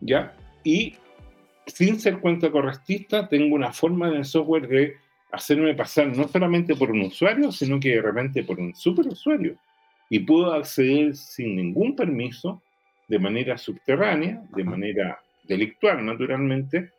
¿ya? 0.00 0.34
Y 0.64 0.94
sin 1.66 2.00
ser 2.00 2.18
cuenta 2.20 2.50
correstista, 2.50 3.28
tengo 3.28 3.54
una 3.54 3.72
forma 3.72 4.08
en 4.08 4.14
el 4.16 4.24
software 4.24 4.68
de 4.68 4.94
hacerme 5.32 5.74
pasar 5.74 6.08
no 6.16 6.26
solamente 6.26 6.74
por 6.74 6.90
un 6.90 7.02
usuario, 7.02 7.52
sino 7.52 7.78
que 7.78 7.90
de 7.90 8.02
repente 8.02 8.42
por 8.42 8.58
un 8.58 8.74
superusuario. 8.74 9.56
Y 10.08 10.20
puedo 10.20 10.52
acceder 10.52 11.14
sin 11.14 11.56
ningún 11.56 11.94
permiso, 11.94 12.62
de 13.06 13.18
manera 13.18 13.58
subterránea, 13.58 14.42
de 14.56 14.64
manera 14.64 15.20
delictual 15.44 16.04
naturalmente, 16.04 16.90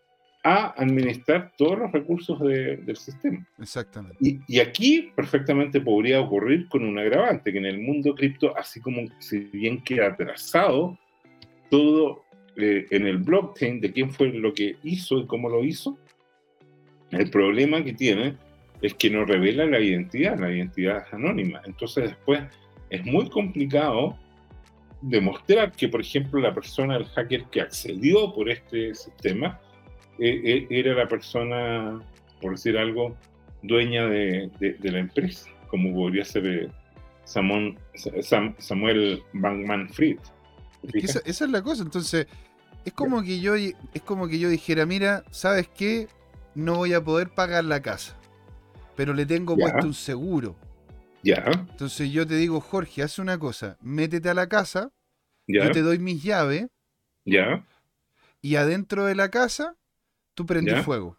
a 0.44 0.74
administrar 0.82 1.54
todos 1.58 1.78
los 1.78 1.92
recursos 1.92 2.40
del 2.40 2.96
sistema. 2.98 3.46
Exactamente. 3.60 4.18
Y, 4.48 4.60
aquí 4.60 5.12
perfectamente 5.16 5.80
podría 5.82 6.20
ocurrir 6.20 6.68
con 6.68 6.84
un 6.84 6.98
agravante, 6.98 7.52
que 7.52 7.60
en 7.60 7.66
el 7.66 7.80
mundo 7.80 8.16
cripto, 8.16 8.58
así 8.58 8.80
como 8.80 9.02
si 9.20 9.40
bien 9.40 9.84
queda 9.84 10.08
atrasado 10.08 10.98
todo 11.70 12.26
eh, 12.56 12.86
en 12.90 13.08
el 13.08 13.18
blockchain 13.20 13.80
de 13.80 13.92
quién 13.92 14.12
fue 14.12 14.30
lo 14.30 14.54
que 14.54 14.78
hizo 14.84 15.20
y 15.20 15.28
cómo 15.28 15.48
lo 15.48 15.64
hizo, 15.64 15.98
el 17.12 17.30
problema 17.30 17.84
que 17.84 17.94
tiene 17.94 18.36
es 18.82 18.96
que 18.96 19.10
no 19.10 19.26
revela 19.26 19.66
la 19.66 19.80
identidad, 19.80 20.40
la 20.40 20.52
identidad 20.52 21.06
es 21.06 21.14
anónima. 21.14 21.62
Entonces 21.66 22.10
después 22.10 22.42
es 22.90 23.06
muy 23.06 23.30
complicado 23.30 24.18
demostrar 25.02 25.72
que, 25.72 25.88
por 25.88 26.02
ejemplo, 26.02 26.40
la 26.40 26.54
persona, 26.54 26.96
el 26.96 27.06
hacker 27.06 27.46
que 27.46 27.62
accedió 27.62 28.34
por 28.34 28.50
este 28.50 28.94
sistema, 28.96 29.60
era 30.22 30.94
la 30.94 31.08
persona, 31.08 32.00
por 32.40 32.52
decir 32.52 32.78
algo, 32.78 33.16
dueña 33.64 34.08
de, 34.08 34.50
la 34.82 35.00
empresa, 35.00 35.50
como 35.68 35.94
podría 35.94 36.26
ser 36.26 36.48
eh, 36.48 36.70
Samuel, 37.24 37.78
Samuel 38.60 39.24
Bankman 39.34 39.90
Fried. 39.90 40.20
esa, 40.94 41.20
es 41.26 41.42
la 41.42 41.62
cosa, 41.62 41.84
entonces 41.84 42.28
es 42.86 42.94
como 42.94 43.24
que 43.24 43.40
yo 43.40 43.56
es 43.56 43.76
como 44.06 44.28
que 44.28 44.40
yo 44.40 44.50
dijera, 44.50 44.86
mira, 44.86 45.24
¿sabes 45.32 45.68
qué? 45.68 46.08
No 46.54 46.76
voy 46.76 46.94
a 46.94 47.04
poder 47.04 47.30
pagar 47.30 47.64
la 47.66 47.82
casa, 47.82 48.18
pero 48.96 49.14
le 49.14 49.26
tengo 49.26 49.56
puesto 49.56 49.86
un 49.86 49.94
seguro. 49.94 50.56
Ya. 51.24 51.44
Entonces 51.46 52.12
yo 52.12 52.26
te 52.26 52.36
digo, 52.36 52.60
Jorge, 52.60 53.04
haz 53.04 53.20
una 53.20 53.38
cosa, 53.38 53.78
métete 53.82 54.30
a 54.30 54.34
la 54.34 54.50
casa, 54.50 54.92
yo 55.48 55.72
te 55.72 55.82
doy 55.82 56.00
mis 56.00 56.24
llaves. 56.24 56.68
Ya. 57.26 57.66
Y 58.42 58.56
adentro 58.56 59.06
de 59.06 59.14
la 59.14 59.30
casa 59.30 59.78
tú 60.42 60.46
prendes 60.46 60.84
fuego. 60.84 61.18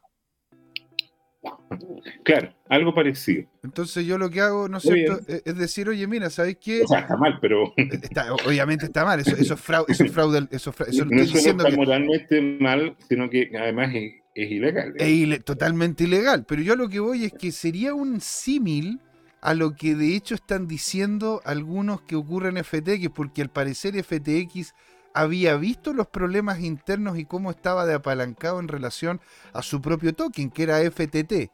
Claro, 2.25 2.55
algo 2.69 2.95
parecido. 2.95 3.45
Entonces 3.63 4.05
yo 4.05 4.19
lo 4.19 4.31
que 4.31 4.41
hago, 4.41 4.69
¿no 4.69 4.79
es 4.79 4.83
cierto? 4.83 5.21
Es 5.27 5.57
decir, 5.57 5.89
oye, 5.89 6.07
mira, 6.07 6.31
¿sabéis 6.31 6.59
qué? 6.61 6.83
O 6.83 6.87
sea, 6.87 7.01
está 7.01 7.17
mal, 7.17 7.39
pero... 7.41 7.73
Obviamente 8.47 8.87
está 8.87 9.05
mal, 9.05 9.21
eso, 9.21 9.35
eso 9.37 9.55
es 9.55 9.61
fraude, 9.61 9.93
eso 9.93 10.05
es 10.05 10.13
fraude, 10.13 10.49
eso, 10.51 10.75
eso 10.87 11.05
no, 11.05 11.21
diciendo 11.23 11.65
está 11.65 11.77
moralmente 11.77 12.41
mal, 12.61 12.97
sino 13.09 13.31
que 13.31 13.51
además 13.59 13.95
es, 13.95 14.13
ilegal. 14.35 14.95
Es 14.99 15.45
totalmente 15.45 16.05
ilegal, 16.05 16.45
pero 16.47 16.63
yo 16.63 16.77
lo 16.77 16.89
que 16.89 17.01
voy 17.01 17.25
es 17.25 17.33
que 17.33 17.53
sería 17.53 17.95
un 17.95 18.21
símil 18.21 19.01
a 19.41 19.55
lo 19.55 19.75
que 19.75 19.95
de 19.95 20.15
hecho 20.15 20.35
están 20.35 20.69
diciendo 20.69 21.43
algunos 21.45 22.03
que 22.03 22.17
ocurren 22.17 22.57
en 22.57 22.65
FTX, 22.65 23.11
porque 23.15 23.43
al 23.43 23.51
parecer 23.51 23.95
FTX 24.03 24.75
había 25.15 25.57
visto 25.57 25.93
los 25.93 26.09
problemas 26.09 26.61
internos 26.61 27.19
y 27.19 27.25
cómo 27.25 27.51
estaba 27.51 27.87
de 27.87 27.95
apalancado 27.95 28.61
en 28.61 28.69
relación 28.69 29.21
a 29.53 29.63
su 29.63 29.81
propio 29.81 30.15
token, 30.15 30.51
que 30.51 30.63
era 30.63 30.79
FTT. 30.79 31.51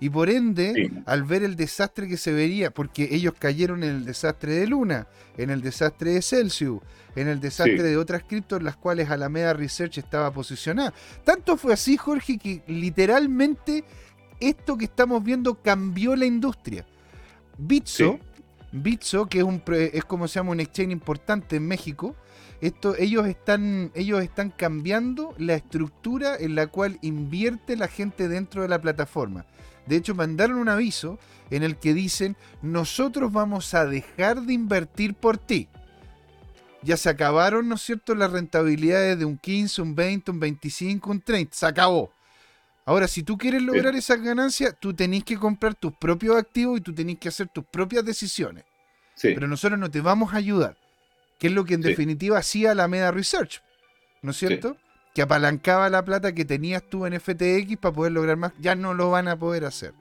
Y 0.00 0.10
por 0.10 0.30
ende, 0.30 0.90
al 1.06 1.22
ver 1.22 1.44
el 1.44 1.54
desastre 1.54 2.08
que 2.08 2.16
se 2.16 2.32
vería, 2.32 2.72
porque 2.72 3.08
ellos 3.12 3.34
cayeron 3.38 3.84
en 3.84 3.90
el 3.90 4.04
desastre 4.04 4.54
de 4.54 4.66
Luna, 4.66 5.06
en 5.36 5.50
el 5.50 5.62
desastre 5.62 6.14
de 6.14 6.22
Celsius, 6.22 6.80
en 7.14 7.28
el 7.28 7.38
desastre 7.38 7.84
de 7.84 7.96
otras 7.96 8.24
criptos 8.24 8.58
en 8.58 8.64
las 8.64 8.76
cuales 8.76 9.10
Alameda 9.10 9.52
Research 9.52 9.98
estaba 9.98 10.32
posicionada. 10.32 10.92
Tanto 11.22 11.56
fue 11.56 11.72
así, 11.72 11.96
Jorge, 11.96 12.36
que 12.36 12.64
literalmente 12.66 13.84
esto 14.40 14.76
que 14.76 14.86
estamos 14.86 15.22
viendo 15.22 15.62
cambió 15.62 16.16
la 16.16 16.26
industria. 16.26 16.84
Bitso, 17.56 18.18
Bitso 18.72 19.26
que 19.26 19.38
es, 19.38 19.44
un, 19.44 19.62
es 19.68 20.04
como 20.04 20.26
se 20.26 20.40
llama 20.40 20.50
un 20.50 20.58
exchange 20.58 20.90
importante 20.90 21.56
en 21.56 21.68
México, 21.68 22.16
esto, 22.62 22.94
ellos, 22.96 23.26
están, 23.26 23.90
ellos 23.96 24.22
están 24.22 24.50
cambiando 24.50 25.34
la 25.36 25.54
estructura 25.54 26.36
en 26.36 26.54
la 26.54 26.68
cual 26.68 26.96
invierte 27.02 27.76
la 27.76 27.88
gente 27.88 28.28
dentro 28.28 28.62
de 28.62 28.68
la 28.68 28.80
plataforma. 28.80 29.46
De 29.86 29.96
hecho, 29.96 30.14
mandaron 30.14 30.58
un 30.58 30.68
aviso 30.68 31.18
en 31.50 31.64
el 31.64 31.76
que 31.76 31.92
dicen, 31.92 32.36
nosotros 32.62 33.32
vamos 33.32 33.74
a 33.74 33.84
dejar 33.84 34.42
de 34.42 34.52
invertir 34.52 35.14
por 35.14 35.38
ti. 35.38 35.68
Ya 36.82 36.96
se 36.96 37.08
acabaron, 37.08 37.68
¿no 37.68 37.74
es 37.74 37.82
cierto?, 37.82 38.14
las 38.14 38.30
rentabilidades 38.30 39.18
de 39.18 39.24
un 39.24 39.38
15, 39.38 39.82
un 39.82 39.96
20, 39.96 40.30
un 40.30 40.38
25, 40.38 41.10
un 41.10 41.20
30. 41.20 41.56
Se 41.56 41.66
acabó. 41.66 42.12
Ahora, 42.84 43.08
si 43.08 43.24
tú 43.24 43.36
quieres 43.36 43.62
lograr 43.62 43.96
esas 43.96 44.20
ganancias, 44.20 44.76
tú 44.78 44.94
tenés 44.94 45.24
que 45.24 45.36
comprar 45.36 45.74
tus 45.74 45.94
propios 45.94 46.36
activos 46.36 46.78
y 46.78 46.80
tú 46.80 46.94
tenés 46.94 47.18
que 47.18 47.28
hacer 47.28 47.48
tus 47.48 47.64
propias 47.64 48.04
decisiones. 48.04 48.64
Pero 49.20 49.48
nosotros 49.48 49.80
no 49.80 49.90
te 49.90 50.00
vamos 50.00 50.32
a 50.32 50.36
ayudar 50.36 50.76
que 51.42 51.48
es 51.48 51.54
lo 51.54 51.64
que 51.64 51.74
en 51.74 51.80
definitiva 51.80 52.38
hacía 52.38 52.72
la 52.72 52.86
Meda 52.86 53.10
Research, 53.10 53.64
¿no 54.22 54.30
es 54.30 54.36
cierto? 54.36 54.76
Que 55.12 55.22
apalancaba 55.22 55.90
la 55.90 56.04
plata 56.04 56.36
que 56.36 56.44
tenías 56.44 56.84
tú 56.88 57.04
en 57.04 57.18
FTX 57.18 57.78
para 57.78 57.92
poder 57.92 58.12
lograr 58.12 58.36
más, 58.36 58.52
ya 58.60 58.76
no 58.76 58.94
lo 58.94 59.10
van 59.10 59.26
a 59.26 59.36
poder 59.36 59.64
hacer. 59.64 59.92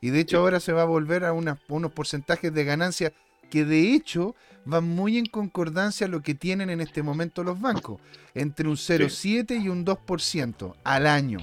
Y 0.00 0.10
de 0.10 0.18
hecho 0.18 0.38
ahora 0.38 0.58
se 0.58 0.72
va 0.72 0.82
a 0.82 0.86
volver 0.86 1.24
a 1.24 1.32
unos 1.32 1.92
porcentajes 1.92 2.52
de 2.52 2.64
ganancia 2.64 3.12
que 3.48 3.64
de 3.64 3.92
hecho 3.94 4.34
van 4.64 4.88
muy 4.88 5.18
en 5.18 5.26
concordancia 5.26 6.08
a 6.08 6.10
lo 6.10 6.20
que 6.20 6.34
tienen 6.34 6.68
en 6.68 6.80
este 6.80 7.04
momento 7.04 7.44
los 7.44 7.60
bancos, 7.60 8.00
entre 8.34 8.66
un 8.66 8.74
0,7 8.74 9.62
y 9.62 9.68
un 9.68 9.86
2% 9.86 10.74
al 10.82 11.06
año. 11.06 11.38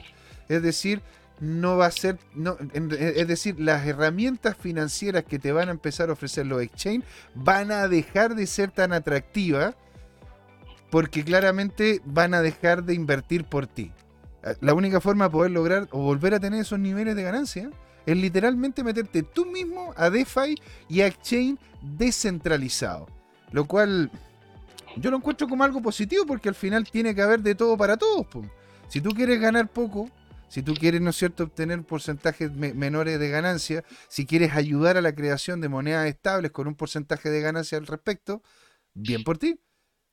Es 0.50 0.64
decir, 0.64 1.02
no 1.40 1.78
va 1.78 1.88
a 1.88 1.92
ser, 1.92 2.18
no, 2.34 2.58
es 2.74 3.28
decir, 3.28 3.60
las 3.60 3.86
herramientas 3.86 4.56
financieras 4.56 5.26
que 5.26 5.40
te 5.40 5.52
van 5.52 5.70
a 5.70 5.72
empezar 5.72 6.10
a 6.10 6.14
ofrecer 6.14 6.46
los 6.46 6.62
exchange 6.62 7.04
van 7.34 7.72
a 7.72 7.88
dejar 7.88 8.36
de 8.36 8.48
ser 8.48 8.72
tan 8.72 8.94
atractivas 8.94 9.76
porque 10.90 11.24
claramente 11.24 12.02
van 12.06 12.34
a 12.34 12.42
dejar 12.42 12.84
de 12.84 12.94
invertir 12.94 13.44
por 13.44 13.68
ti. 13.68 13.92
La 14.62 14.74
única 14.74 15.02
forma 15.02 15.26
de 15.26 15.32
poder 15.32 15.52
lograr 15.52 15.88
o 15.92 16.00
volver 16.00 16.34
a 16.36 16.40
tener 16.40 16.62
esos 16.62 16.80
niveles 16.80 17.16
de 17.16 17.24
ganancia 17.24 17.70
es 18.06 18.16
literalmente 18.16 18.84
meterte 18.84 19.24
tú 19.24 19.46
mismo 19.46 19.94
a 19.98 20.10
DeFi 20.10 20.56
y 20.88 21.02
a 21.02 21.08
exchange 21.08 21.60
descentralizado. 21.82 23.08
Lo 23.52 23.66
cual 23.66 24.12
yo 24.98 25.12
lo 25.12 25.18
encuentro 25.18 25.48
como 25.48 25.64
algo 25.64 25.82
positivo 25.82 26.26
porque 26.26 26.50
al 26.50 26.56
final 26.56 26.90
tiene 26.90 27.16
que 27.16 27.22
haber 27.22 27.42
de 27.42 27.56
todo 27.56 27.76
para 27.76 27.98
todos. 27.98 28.28
Si 28.88 29.02
tú 29.02 29.10
quieres 29.10 29.42
ganar 29.42 29.68
poco, 29.68 30.10
si 30.56 30.64
tú 30.64 30.74
quieres, 30.74 31.02
¿no 31.02 31.10
es 31.10 31.18
cierto?, 31.18 31.44
obtener 31.44 31.84
porcentajes 31.84 32.50
menores 32.54 33.20
de 33.20 33.28
ganancia, 33.28 33.84
si 34.08 34.26
quieres 34.26 34.54
ayudar 34.54 34.96
a 34.96 35.02
la 35.02 35.14
creación 35.14 35.60
de 35.60 35.68
monedas 35.68 36.08
estables 36.08 36.52
con 36.52 36.66
un 36.70 36.76
porcentaje 36.76 37.30
de 37.30 37.42
ganancia 37.42 37.78
al 37.78 37.86
respecto, 37.86 38.42
bien 38.94 39.26
por 39.26 39.38
ti. 39.38 39.60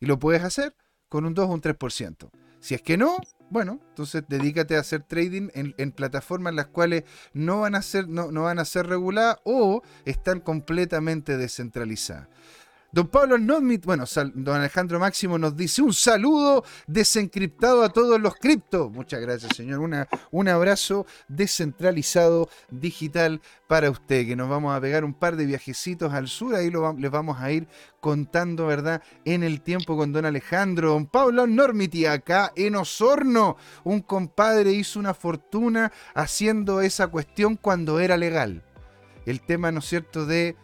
Y 0.00 0.06
lo 0.06 0.18
puedes 0.18 0.42
hacer 0.42 0.74
con 1.08 1.26
un 1.26 1.34
2 1.34 1.48
o 1.48 1.52
un 1.52 1.62
3%. 1.62 2.32
Si 2.58 2.74
es 2.74 2.82
que 2.82 2.96
no, 2.96 3.18
bueno, 3.50 3.78
entonces 3.90 4.24
dedícate 4.28 4.74
a 4.74 4.80
hacer 4.80 5.04
trading 5.04 5.48
en, 5.54 5.92
plataformas 5.92 6.54
las 6.54 6.66
cuales 6.66 7.04
no 7.32 7.60
van 7.60 7.76
a 7.76 7.82
ser, 7.82 8.08
no, 8.08 8.32
no 8.32 8.42
van 8.42 8.58
a 8.58 8.64
ser 8.64 8.88
reguladas 8.88 9.38
o 9.44 9.82
están 10.04 10.40
completamente 10.40 11.36
descentralizadas. 11.36 12.26
Don 12.94 13.06
Pablo 13.06 13.38
Nodmit, 13.38 13.86
bueno, 13.86 14.04
don 14.34 14.56
Alejandro 14.56 15.00
Máximo 15.00 15.38
nos 15.38 15.56
dice 15.56 15.80
un 15.80 15.94
saludo 15.94 16.62
desencriptado 16.86 17.82
a 17.84 17.88
todos 17.88 18.20
los 18.20 18.34
criptos. 18.36 18.92
Muchas 18.92 19.22
gracias, 19.22 19.56
señor. 19.56 19.80
Un 20.30 20.48
abrazo 20.48 21.06
descentralizado 21.26 22.50
digital 22.70 23.40
para 23.66 23.88
usted, 23.88 24.26
que 24.26 24.36
nos 24.36 24.50
vamos 24.50 24.76
a 24.76 24.80
pegar 24.82 25.06
un 25.06 25.14
par 25.14 25.36
de 25.36 25.46
viajecitos 25.46 26.12
al 26.12 26.28
sur, 26.28 26.54
ahí 26.54 26.70
les 26.98 27.10
vamos 27.10 27.40
a 27.40 27.50
ir 27.50 27.66
contando, 27.98 28.66
¿verdad? 28.66 29.02
En 29.24 29.42
el 29.42 29.62
tiempo 29.62 29.96
con 29.96 30.12
don 30.12 30.26
Alejandro. 30.26 30.90
Don 30.90 31.06
Pablo 31.06 31.46
Normiti, 31.46 32.04
acá 32.04 32.52
en 32.56 32.76
Osorno, 32.76 33.56
un 33.84 34.02
compadre 34.02 34.70
hizo 34.72 34.98
una 34.98 35.14
fortuna 35.14 35.90
haciendo 36.14 36.82
esa 36.82 37.06
cuestión 37.06 37.56
cuando 37.56 38.00
era 38.00 38.18
legal. 38.18 38.62
El 39.24 39.40
tema, 39.40 39.72
¿no 39.72 39.78
es 39.78 39.86
cierto?, 39.86 40.26
de 40.26 40.56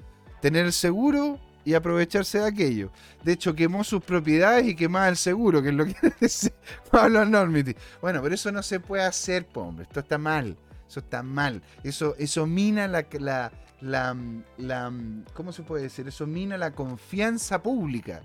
tener 0.42 0.74
seguro 0.74 1.40
y 1.68 1.74
aprovecharse 1.74 2.38
de 2.38 2.46
aquello. 2.46 2.90
De 3.22 3.32
hecho, 3.32 3.54
quemó 3.54 3.84
sus 3.84 4.02
propiedades 4.02 4.66
y 4.66 4.74
quemaba 4.74 5.06
el 5.10 5.18
seguro, 5.18 5.60
que 5.62 5.68
es 5.68 5.74
lo 5.74 5.84
que 5.84 5.94
dice 6.20 6.54
Pablo 6.90 7.26
Normity. 7.26 7.76
Bueno, 8.00 8.22
pero 8.22 8.34
eso 8.34 8.50
no 8.50 8.62
se 8.62 8.80
puede 8.80 9.02
hacer, 9.02 9.46
hombre. 9.52 9.82
Esto 9.82 10.00
está 10.00 10.16
mal. 10.16 10.56
Eso 10.88 11.00
está 11.00 11.22
mal. 11.22 11.60
Eso, 11.84 12.14
eso 12.18 12.46
mina 12.46 12.88
la, 12.88 13.06
la, 13.20 13.52
la, 13.82 14.16
la, 14.56 14.92
¿Cómo 15.34 15.52
se 15.52 15.62
puede 15.62 15.82
decir? 15.82 16.08
Eso 16.08 16.26
mina 16.26 16.56
la 16.56 16.70
confianza 16.70 17.62
pública. 17.62 18.22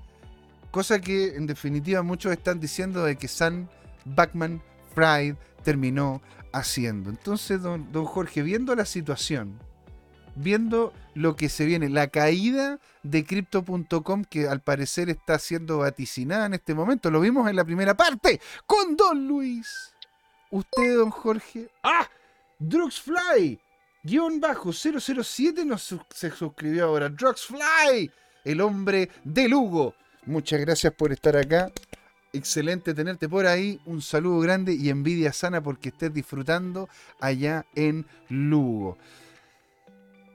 Cosa 0.72 1.02
que, 1.02 1.36
en 1.36 1.46
definitiva, 1.46 2.02
muchos 2.02 2.32
están 2.32 2.62
diciendo 2.62 3.04
de 3.04 3.18
que 3.18 3.28
San 3.28 3.70
Backman 4.06 4.62
Fried 4.96 5.36
terminó 5.66 6.22
haciendo. 6.54 7.10
Entonces, 7.10 7.62
don, 7.62 7.92
don 7.92 8.06
Jorge, 8.06 8.42
viendo 8.42 8.74
la 8.74 8.86
situación, 8.86 9.60
viendo 10.36 10.94
lo 11.14 11.36
que 11.36 11.50
se 11.50 11.66
viene, 11.66 11.90
la 11.90 12.08
caída 12.08 12.80
de 13.04 13.26
crypto.com 13.26 14.24
que 14.24 14.48
al 14.48 14.62
parecer 14.62 15.10
está 15.10 15.38
siendo 15.40 15.80
vaticinada 15.80 16.46
en 16.46 16.54
este 16.54 16.74
momento. 16.74 17.12
Lo 17.12 17.20
vimos 17.20 17.50
en 17.50 17.56
la 17.56 17.66
primera 17.66 17.96
parte 17.96 18.40
con 18.66 18.96
Don 18.96 19.28
Luis. 19.28 19.94
Usted, 20.52 20.98
don 20.98 21.10
Jorge. 21.10 21.70
¡Ah! 21.82 22.08
Drugsfly, 22.60 23.60
guion 24.04 24.40
bajo 24.40 24.72
007 24.72 25.66
nos 25.66 25.96
se 26.10 26.32
suscribió 26.32 26.86
ahora. 26.86 27.10
Drugsfly, 27.10 28.12
el 28.46 28.62
hombre 28.62 29.10
de 29.24 29.50
Lugo. 29.50 29.96
Muchas 30.26 30.62
gracias 30.62 30.94
por 30.94 31.12
estar 31.12 31.36
acá. 31.36 31.72
Excelente 32.32 32.94
tenerte 32.94 33.28
por 33.28 33.46
ahí. 33.46 33.80
Un 33.86 34.02
saludo 34.02 34.40
grande 34.40 34.74
y 34.74 34.90
envidia 34.90 35.34
sana 35.34 35.62
porque 35.62 35.90
estés 35.90 36.14
disfrutando 36.14 36.88
allá 37.20 37.66
en 37.76 38.06
Lugo. 38.30 38.98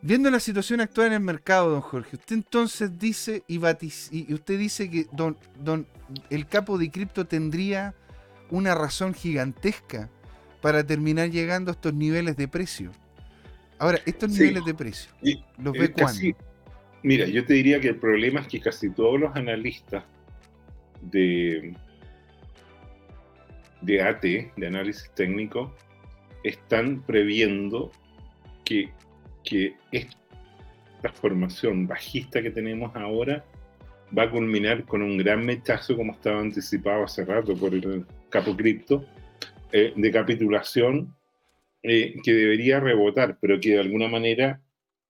Viendo 0.01 0.31
la 0.31 0.39
situación 0.39 0.81
actual 0.81 1.09
en 1.09 1.13
el 1.15 1.21
mercado, 1.21 1.71
don 1.71 1.81
Jorge, 1.81 2.17
usted 2.17 2.37
entonces 2.37 2.99
dice 2.99 3.43
y, 3.49 3.57
y 3.57 4.35
usted 4.35 4.59
dice 4.59 4.89
que 4.89 5.07
don, 5.13 5.37
don, 5.59 5.87
el 6.31 6.47
capo 6.47 6.79
de 6.79 6.91
cripto 6.91 7.27
tendría 7.27 7.95
una 8.51 8.75
razón 8.75 9.13
gigantesca 9.13 10.09
para 10.61 10.85
terminar 10.85 11.31
llegando 11.31 11.71
a 11.71 11.75
estos 11.75 11.95
niveles 11.95 12.37
de 12.37 12.49
precio. 12.49 12.93
Ahora, 13.79 14.01
estos 14.07 14.31
niveles 14.31 14.65
de 14.65 14.75
precio, 14.75 15.11
¿los 15.59 15.73
ve 15.73 15.93
cuándo? 15.93 16.21
Mira, 17.03 17.27
yo 17.27 17.45
te 17.45 17.55
diría 17.55 17.81
que 17.81 17.89
el 17.89 17.97
problema 17.97 18.41
es 18.41 18.49
que 18.49 18.61
casi 18.61 18.91
todos 18.91 19.21
los 19.21 19.35
analistas 19.37 20.05
de, 21.01 21.75
de 23.83 24.03
AT, 24.03 24.23
de 24.23 24.67
análisis 24.67 25.11
técnico, 25.15 25.75
están 26.43 27.03
previendo 27.03 27.93
que, 28.65 28.91
que 29.49 29.75
esta 29.93 30.17
transformación 31.01 31.87
bajista 31.87 32.43
que 32.43 32.51
tenemos 32.51 32.95
ahora 32.95 33.45
va 34.17 34.25
a 34.25 34.31
culminar 34.31 34.85
con 34.85 35.03
un 35.03 35.17
gran 35.17 35.45
mechazo, 35.45 35.97
como 35.97 36.13
estaba 36.13 36.41
anticipado 36.41 37.05
hace 37.05 37.25
rato 37.25 37.57
por 37.57 37.75
el 37.75 38.05
capo 38.29 38.57
cripto, 38.57 39.05
eh, 39.73 39.93
de 39.97 40.11
capitulación 40.11 41.15
eh, 41.83 42.15
que 42.23 42.33
debería 42.33 42.81
rebotar, 42.81 43.39
pero 43.41 43.59
que 43.61 43.71
de 43.71 43.81
alguna 43.81 44.09
manera 44.09 44.61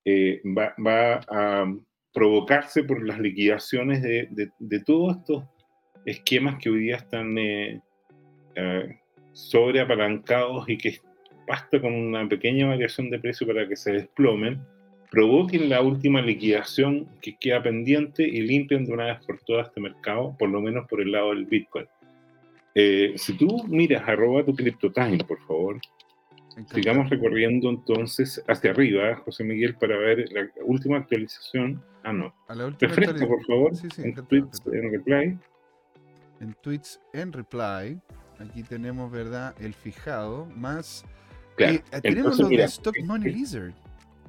eh, 0.04 0.40
va, 0.44 0.74
va, 0.84 1.20
a 1.28 1.74
provocarse 2.12 2.84
por 2.84 3.04
las 3.06 3.18
liquidaciones 3.18 4.02
de, 4.02 4.50
de, 4.58 4.80
todos 4.80 5.18
estos 5.18 5.44
esquemas 6.04 6.58
que 6.58 6.70
hoy 6.70 6.80
día 6.80 6.96
están 6.96 7.36
sobreapalancados 9.32 10.68
y 10.68 10.78
que 10.78 10.88
basta 11.48 11.80
con 11.80 11.94
una 11.94 12.28
pequeña 12.28 12.68
variación 12.68 13.10
de 13.10 13.18
precio 13.18 13.46
para 13.46 13.66
que 13.66 13.76
se 13.76 13.92
desplomen, 13.92 14.60
provoquen 15.10 15.68
la 15.68 15.80
última 15.80 16.20
liquidación 16.20 17.08
que 17.22 17.36
queda 17.36 17.62
pendiente 17.62 18.22
y 18.22 18.42
limpien 18.42 18.84
de 18.84 18.92
una 18.92 19.06
vez 19.06 19.24
por 19.26 19.40
todas 19.40 19.68
este 19.68 19.80
mercado, 19.80 20.36
por 20.38 20.50
lo 20.50 20.60
menos 20.60 20.86
por 20.86 21.00
el 21.00 21.12
lado 21.12 21.30
del 21.30 21.46
Bitcoin. 21.46 21.86
Eh, 22.74 23.14
si 23.16 23.36
tú 23.36 23.64
miras 23.66 24.06
arroba 24.06 24.44
tu 24.44 24.54
CryptoTime, 24.54 25.24
por 25.24 25.40
favor, 25.46 25.80
sigamos 26.72 27.08
recorriendo 27.08 27.70
entonces 27.70 28.42
hacia 28.46 28.70
arriba, 28.70 29.16
José 29.16 29.44
Miguel, 29.44 29.74
para 29.74 29.96
ver 29.96 30.30
la 30.32 30.48
última 30.64 30.98
actualización. 30.98 31.82
Ah, 32.04 32.12
no. 32.12 32.34
A 32.46 32.54
la 32.54 32.66
última 32.66 32.94
Refresca, 32.94 33.26
por 33.26 33.44
favor, 33.46 33.72
en 33.98 34.14
tweets 34.14 34.62
en 34.66 34.92
reply. 34.92 35.38
En 36.40 36.54
tweets 36.62 37.00
en 37.14 37.32
reply, 37.32 37.98
aquí 38.38 38.62
tenemos, 38.62 39.10
¿verdad? 39.10 39.54
El 39.60 39.74
fijado, 39.74 40.46
más... 40.54 41.04
Eh, 41.58 41.82
tenemos 42.02 42.38
lo 42.38 42.48
de 42.48 42.64
Stock 42.64 42.96
Money 43.04 43.32
Lizard. 43.32 43.72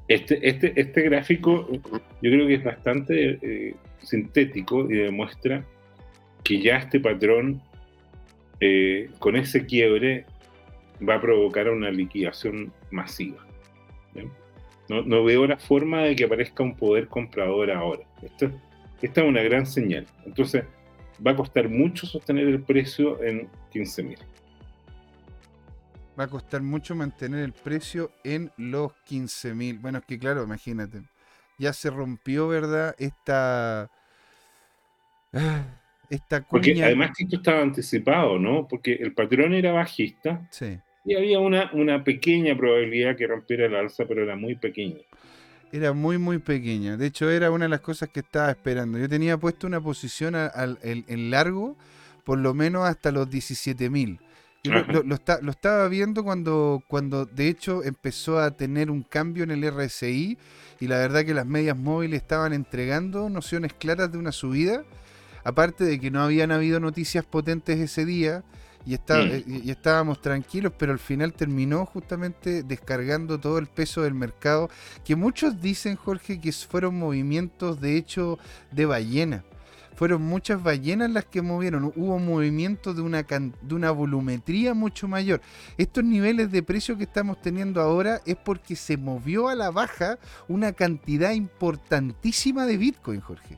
Este, 0.08 0.48
este, 0.48 0.74
este 0.76 1.02
gráfico 1.04 1.70
yo 1.72 2.32
creo 2.32 2.48
que 2.48 2.56
es 2.56 2.64
bastante 2.64 3.40
eh, 3.42 3.76
sintético 4.02 4.90
y 4.90 4.96
demuestra 4.96 5.64
que 6.44 6.60
ya 6.60 6.78
este 6.78 7.00
patrón 7.00 7.62
eh, 8.60 9.10
con 9.20 9.36
ese 9.36 9.66
quiebre 9.66 10.26
va 11.08 11.16
a 11.16 11.22
provocar 11.22 11.70
una 11.70 11.92
liquidación 11.92 12.74
masiva. 12.92 13.46
No, 14.90 15.24
veo 15.24 15.46
la 15.46 15.58
forma 15.58 16.02
de 16.02 16.16
que 16.16 16.24
aparezca 16.24 16.64
un 16.64 16.76
poder 16.76 17.08
comprador 17.08 17.70
ahora. 17.70 18.02
esta 18.24 19.22
es 19.22 19.28
una 19.28 19.44
gran 19.44 19.68
señal. 19.68 20.08
Entonces, 20.26 20.64
va 21.26 21.32
a 21.32 21.36
costar 21.36 21.70
mucho 21.70 22.08
sostener 22.08 22.48
el 22.48 22.62
precio 22.64 23.22
en 23.24 23.48
15.000. 23.72 24.18
Va 26.20 26.26
a 26.26 26.28
costar 26.28 26.62
mucho 26.62 26.96
mantener 26.96 27.44
el 27.44 27.54
precio 27.54 28.12
en 28.24 28.52
los 28.58 28.92
15.000. 29.10 29.80
Bueno, 29.80 30.00
es 30.00 30.06
que 30.06 30.20
claro, 30.20 30.44
imagínate. 30.44 31.04
Ya 31.58 31.72
se 31.72 31.90
rompió, 31.90 32.48
¿verdad? 32.48 32.96
Esta... 32.98 33.90
Ah, 35.34 35.64
porque 36.50 36.84
además 36.84 37.12
esto 37.18 37.36
estaba 37.36 37.62
anticipado, 37.62 38.40
¿no? 38.40 38.68
Porque 38.68 38.94
el 38.94 39.14
patrón 39.14 39.54
era 39.54 39.72
bajista 39.72 40.48
sí. 40.50 40.80
y 41.06 41.16
había 41.16 41.40
una, 41.40 41.70
una 41.74 42.04
pequeña 42.04 42.58
probabilidad 42.58 43.16
que 43.16 43.28
rompiera 43.28 43.68
el 43.68 43.76
alza, 43.76 44.06
pero 44.08 44.24
era 44.24 44.36
muy 44.36 44.56
pequeña. 44.56 45.02
Era 45.72 45.94
muy, 45.94 46.18
muy 46.18 46.40
pequeña. 46.40 46.98
De 46.98 47.06
hecho, 47.06 47.30
era 47.30 47.52
una 47.52 47.66
de 47.66 47.70
las 47.70 47.82
cosas 47.82 48.10
que 48.10 48.22
estaba 48.22 48.50
esperando. 48.50 48.98
Yo 48.98 49.08
tenía 49.08 49.38
puesto 49.38 49.68
una 49.68 49.80
posición 49.80 50.34
al, 50.34 50.80
en 50.82 51.30
largo, 51.30 51.78
por 52.24 52.40
lo 52.40 52.56
menos 52.56 52.90
hasta 52.90 53.12
los 53.12 53.30
17.000. 53.30 54.20
Yo 54.64 54.74
lo, 54.74 55.04
lo, 55.04 55.52
estaba 55.52 55.88
viendo 55.88 56.24
cuando, 56.24 56.84
cuando 56.88 57.26
de 57.26 57.48
hecho 57.48 57.84
empezó 57.84 58.40
a 58.40 58.52
tener 58.52 58.92
un 58.92 59.04
cambio 59.04 59.44
en 59.44 59.52
el 59.52 59.64
RSI 59.72 60.38
y 60.80 60.88
la 60.88 60.98
verdad 60.98 61.24
que 61.24 61.34
las 61.34 61.46
medias 61.46 61.78
móviles 61.78 62.22
estaban 62.22 62.52
entregando 62.52 63.30
nociones 63.30 63.74
claras 63.74 64.12
de 64.12 64.18
una 64.18 64.34
subida 64.34 64.84
aparte 65.44 65.84
de 65.84 66.00
que 66.00 66.12
no 66.12 66.22
habían 66.22 66.52
habido 66.52 66.80
noticias 66.80 67.26
potentes 67.26 67.80
ese 67.80 68.06
día 68.06 68.44
y, 68.86 68.96
mm. 68.96 69.00
eh, 69.10 69.44
y, 69.48 69.72
estábamos 69.72 70.22
tranquilos, 70.22 70.74
pero 70.78 70.92
al 70.92 71.00
final 71.00 71.34
terminó 71.34 71.86
justamente 71.86 72.64
descargando 72.64 73.40
todo 73.40 73.58
el 73.58 73.68
peso 73.68 74.04
del 74.04 74.14
mercado, 74.14 74.70
que 75.04 75.16
muchos 75.16 75.62
dicen, 75.62 75.96
Jorge, 75.96 76.40
que 76.40 76.52
fueron 76.52 76.98
movimientos 76.98 77.82
de 77.82 77.98
hecho 77.98 78.40
de 78.72 78.86
ballena. 78.86 79.44
Fueron 80.00 80.22
muchas 80.22 80.64
ballenas 80.64 81.12
las 81.12 81.26
que 81.26 81.42
movieron, 81.42 81.92
hubo 81.94 82.20
movimientos 82.20 82.96
de 82.96 83.02
una, 83.02 83.24
de 83.24 83.76
una 83.76 83.92
volumetría 83.92 84.74
mucho 84.74 85.10
mayor. 85.10 85.42
Estos 85.78 86.06
niveles 86.06 86.54
de 86.54 86.64
precio 86.64 86.98
que 86.98 87.04
estamos 87.04 87.42
teniendo 87.42 87.82
ahora 87.82 88.22
es 88.26 88.38
porque 88.38 88.78
se 88.78 88.96
movió 88.96 89.50
a 89.50 89.56
la 89.56 89.72
baja 89.72 90.18
una 90.48 90.72
cantidad 90.72 91.34
importantísima 91.34 92.66
de 92.66 92.78
Bitcoin, 92.78 93.20
Jorge. 93.20 93.58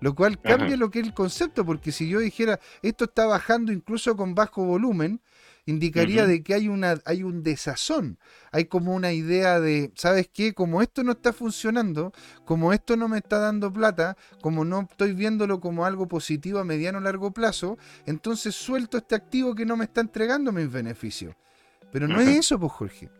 Lo 0.00 0.14
cual 0.14 0.40
cambia 0.40 0.78
lo 0.78 0.90
que 0.90 1.00
es 1.00 1.08
el 1.08 1.12
concepto, 1.12 1.66
porque 1.66 1.92
si 1.92 2.08
yo 2.08 2.20
dijera 2.20 2.58
esto 2.80 3.04
está 3.04 3.26
bajando 3.26 3.70
incluso 3.70 4.16
con 4.16 4.34
bajo 4.34 4.64
volumen, 4.64 5.20
indicaría 5.66 6.26
de 6.26 6.42
que 6.42 6.54
hay 6.54 6.68
una 6.68 7.00
hay 7.04 7.22
un 7.22 7.42
desazón, 7.42 8.18
hay 8.52 8.66
como 8.66 8.94
una 8.94 9.12
idea 9.12 9.60
de, 9.60 9.92
¿sabes 9.96 10.28
qué? 10.32 10.54
Como 10.54 10.80
esto 10.80 11.02
no 11.02 11.12
está 11.12 11.32
funcionando, 11.32 12.12
como 12.44 12.72
esto 12.72 12.96
no 12.96 13.08
me 13.08 13.18
está 13.18 13.38
dando 13.38 13.72
plata, 13.72 14.16
como 14.40 14.64
no 14.64 14.88
estoy 14.90 15.12
viéndolo 15.12 15.60
como 15.60 15.84
algo 15.84 16.08
positivo 16.08 16.60
a 16.60 16.64
mediano 16.64 16.98
o 16.98 17.00
largo 17.00 17.32
plazo, 17.32 17.76
entonces 18.06 18.54
suelto 18.54 18.96
este 18.96 19.14
activo 19.14 19.54
que 19.54 19.66
no 19.66 19.76
me 19.76 19.84
está 19.84 20.00
entregando 20.00 20.52
mis 20.52 20.70
beneficios. 20.70 21.34
Pero 21.92 22.08
no 22.08 22.20
es 22.20 22.28
eso, 22.28 22.58
pues 22.58 22.72
Jorge. 22.72 23.10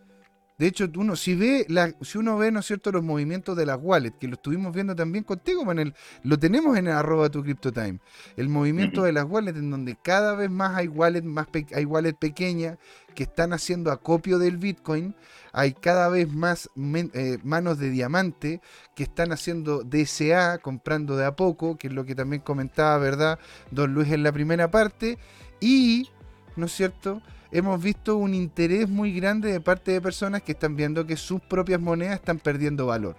De 0.58 0.66
hecho, 0.66 0.88
uno, 0.96 1.16
si 1.16 1.34
ve 1.34 1.66
la, 1.68 1.92
si 2.00 2.16
uno 2.16 2.38
ve, 2.38 2.50
¿no 2.50 2.60
es 2.60 2.66
cierto?, 2.66 2.90
los 2.90 3.02
movimientos 3.02 3.56
de 3.56 3.66
las 3.66 3.78
wallets, 3.80 4.16
que 4.18 4.26
lo 4.26 4.34
estuvimos 4.34 4.74
viendo 4.74 4.96
también 4.96 5.22
contigo, 5.22 5.64
Manel, 5.66 5.94
lo 6.22 6.38
tenemos 6.38 6.78
en 6.78 6.86
el 6.86 6.94
arroba 6.94 7.28
tu 7.28 7.42
CryptoTime. 7.42 8.00
El 8.36 8.48
movimiento 8.48 9.02
de 9.02 9.12
las 9.12 9.24
wallets, 9.24 9.58
en 9.58 9.70
donde 9.70 9.96
cada 10.02 10.34
vez 10.34 10.50
más 10.50 10.74
hay 10.74 10.88
wallets, 10.88 11.26
más 11.26 11.46
hay 11.74 11.84
wallets 11.84 12.18
pequeñas 12.18 12.78
que 13.14 13.24
están 13.24 13.52
haciendo 13.52 13.92
acopio 13.92 14.38
del 14.38 14.56
Bitcoin. 14.56 15.14
Hay 15.52 15.72
cada 15.74 16.08
vez 16.08 16.32
más 16.32 16.70
eh, 16.76 17.38
manos 17.42 17.78
de 17.78 17.90
diamante 17.90 18.60
que 18.94 19.02
están 19.02 19.32
haciendo 19.32 19.82
DSA, 19.82 20.58
comprando 20.58 21.16
de 21.16 21.26
a 21.26 21.36
poco, 21.36 21.76
que 21.76 21.88
es 21.88 21.92
lo 21.92 22.06
que 22.06 22.14
también 22.14 22.40
comentaba, 22.40 22.96
¿verdad? 22.98 23.38
Don 23.70 23.92
Luis 23.92 24.10
en 24.10 24.22
la 24.22 24.32
primera 24.32 24.70
parte. 24.70 25.18
Y, 25.60 26.08
¿no 26.56 26.64
es 26.64 26.72
cierto?, 26.72 27.20
hemos 27.56 27.82
visto 27.82 28.18
un 28.18 28.34
interés 28.34 28.86
muy 28.86 29.14
grande 29.14 29.50
de 29.50 29.60
parte 29.62 29.90
de 29.90 30.02
personas 30.02 30.42
que 30.42 30.52
están 30.52 30.76
viendo 30.76 31.06
que 31.06 31.16
sus 31.16 31.40
propias 31.40 31.80
monedas 31.80 32.16
están 32.16 32.38
perdiendo 32.38 32.84
valor. 32.84 33.16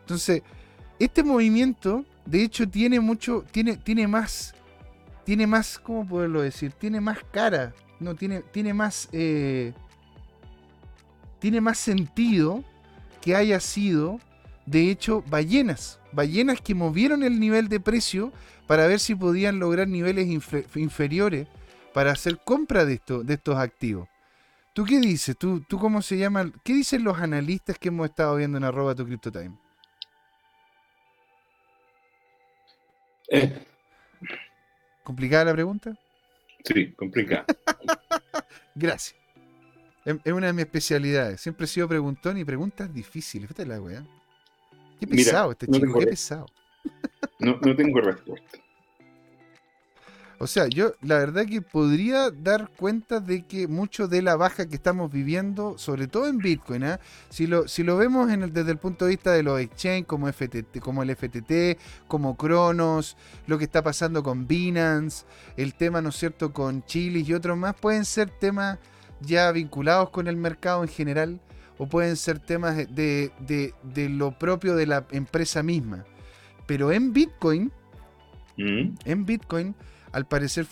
Entonces, 0.00 0.42
este 0.98 1.22
movimiento, 1.22 2.04
de 2.26 2.42
hecho, 2.42 2.68
tiene 2.68 2.98
mucho, 2.98 3.44
tiene, 3.52 3.76
tiene 3.76 4.08
más, 4.08 4.52
tiene 5.24 5.46
más, 5.46 5.78
¿cómo 5.78 6.08
poderlo 6.08 6.42
decir? 6.42 6.72
Tiene 6.72 7.00
más 7.00 7.18
cara, 7.30 7.72
no, 8.00 8.16
tiene, 8.16 8.40
tiene 8.40 8.74
más, 8.74 9.08
eh, 9.12 9.74
tiene 11.38 11.60
más 11.60 11.78
sentido 11.78 12.64
que 13.20 13.36
haya 13.36 13.60
sido, 13.60 14.18
de 14.66 14.90
hecho, 14.90 15.22
ballenas, 15.28 16.00
ballenas 16.10 16.60
que 16.60 16.74
movieron 16.74 17.22
el 17.22 17.38
nivel 17.38 17.68
de 17.68 17.78
precio 17.78 18.32
para 18.66 18.88
ver 18.88 18.98
si 18.98 19.14
podían 19.14 19.60
lograr 19.60 19.86
niveles 19.86 20.26
inferiores 20.74 21.46
para 21.92 22.12
hacer 22.12 22.38
compra 22.44 22.84
de, 22.84 22.94
esto, 22.94 23.22
de 23.22 23.34
estos 23.34 23.56
activos. 23.56 24.08
¿Tú 24.72 24.84
qué 24.84 25.00
dices? 25.00 25.36
¿Tú, 25.36 25.60
¿Tú 25.68 25.78
cómo 25.78 26.00
se 26.00 26.16
llama? 26.16 26.50
¿Qué 26.62 26.72
dicen 26.72 27.04
los 27.04 27.18
analistas 27.18 27.78
que 27.78 27.88
hemos 27.88 28.08
estado 28.08 28.36
viendo 28.36 28.58
en 28.58 28.64
arroba 28.64 28.94
tu 28.94 29.04
CryptoTime? 29.04 29.56
Eh. 33.28 33.66
¿Complicada 35.02 35.46
la 35.46 35.52
pregunta? 35.52 35.96
Sí, 36.64 36.92
complicada. 36.92 37.46
Gracias. 38.74 39.20
Es 40.04 40.32
una 40.32 40.46
de 40.46 40.52
mis 40.52 40.64
especialidades. 40.64 41.40
Siempre 41.40 41.64
he 41.64 41.68
sido 41.68 41.88
preguntón 41.88 42.38
y 42.38 42.44
preguntas 42.44 42.92
difíciles. 42.92 43.48
Fíjate 43.48 43.66
la 43.66 43.80
weá. 43.80 44.04
Qué 44.98 45.06
pesado 45.06 45.52
este 45.52 45.66
chico, 45.66 45.98
qué 45.98 46.06
pesado. 46.06 46.46
No, 47.38 47.58
no 47.60 47.76
tengo 47.76 48.00
respuesta. 48.00 48.58
O 50.42 50.46
sea, 50.46 50.68
yo 50.68 50.94
la 51.02 51.18
verdad 51.18 51.44
que 51.44 51.60
podría 51.60 52.30
dar 52.30 52.70
cuenta 52.74 53.20
de 53.20 53.42
que 53.44 53.68
mucho 53.68 54.08
de 54.08 54.22
la 54.22 54.36
baja 54.36 54.66
que 54.66 54.76
estamos 54.76 55.12
viviendo, 55.12 55.76
sobre 55.76 56.06
todo 56.06 56.28
en 56.28 56.38
Bitcoin, 56.38 56.82
¿eh? 56.82 56.98
si, 57.28 57.46
lo, 57.46 57.68
si 57.68 57.82
lo 57.82 57.98
vemos 57.98 58.30
en 58.30 58.44
el, 58.44 58.50
desde 58.54 58.70
el 58.70 58.78
punto 58.78 59.04
de 59.04 59.10
vista 59.10 59.32
de 59.32 59.42
los 59.42 59.60
exchange 59.60 60.06
como, 60.06 60.32
FTT, 60.32 60.78
como 60.80 61.02
el 61.02 61.14
FTT, 61.14 61.78
como 62.08 62.38
Cronos, 62.38 63.18
lo 63.46 63.58
que 63.58 63.64
está 63.64 63.82
pasando 63.82 64.22
con 64.22 64.46
Binance, 64.46 65.26
el 65.58 65.74
tema, 65.74 66.00
¿no 66.00 66.08
es 66.08 66.16
cierto?, 66.16 66.54
con 66.54 66.86
Chile 66.86 67.22
y 67.26 67.34
otros 67.34 67.58
más, 67.58 67.74
pueden 67.74 68.06
ser 68.06 68.30
temas 68.30 68.78
ya 69.20 69.52
vinculados 69.52 70.08
con 70.08 70.26
el 70.26 70.38
mercado 70.38 70.82
en 70.82 70.88
general 70.88 71.38
o 71.76 71.86
pueden 71.86 72.16
ser 72.16 72.38
temas 72.38 72.76
de, 72.76 73.30
de, 73.40 73.74
de 73.82 74.08
lo 74.08 74.38
propio 74.38 74.74
de 74.74 74.86
la 74.86 75.06
empresa 75.10 75.62
misma. 75.62 76.06
Pero 76.66 76.92
en 76.92 77.12
Bitcoin, 77.12 77.70
mm. 78.56 78.94
en 79.04 79.26
Bitcoin, 79.26 79.74
al 80.12 80.26
parecer 80.26 80.66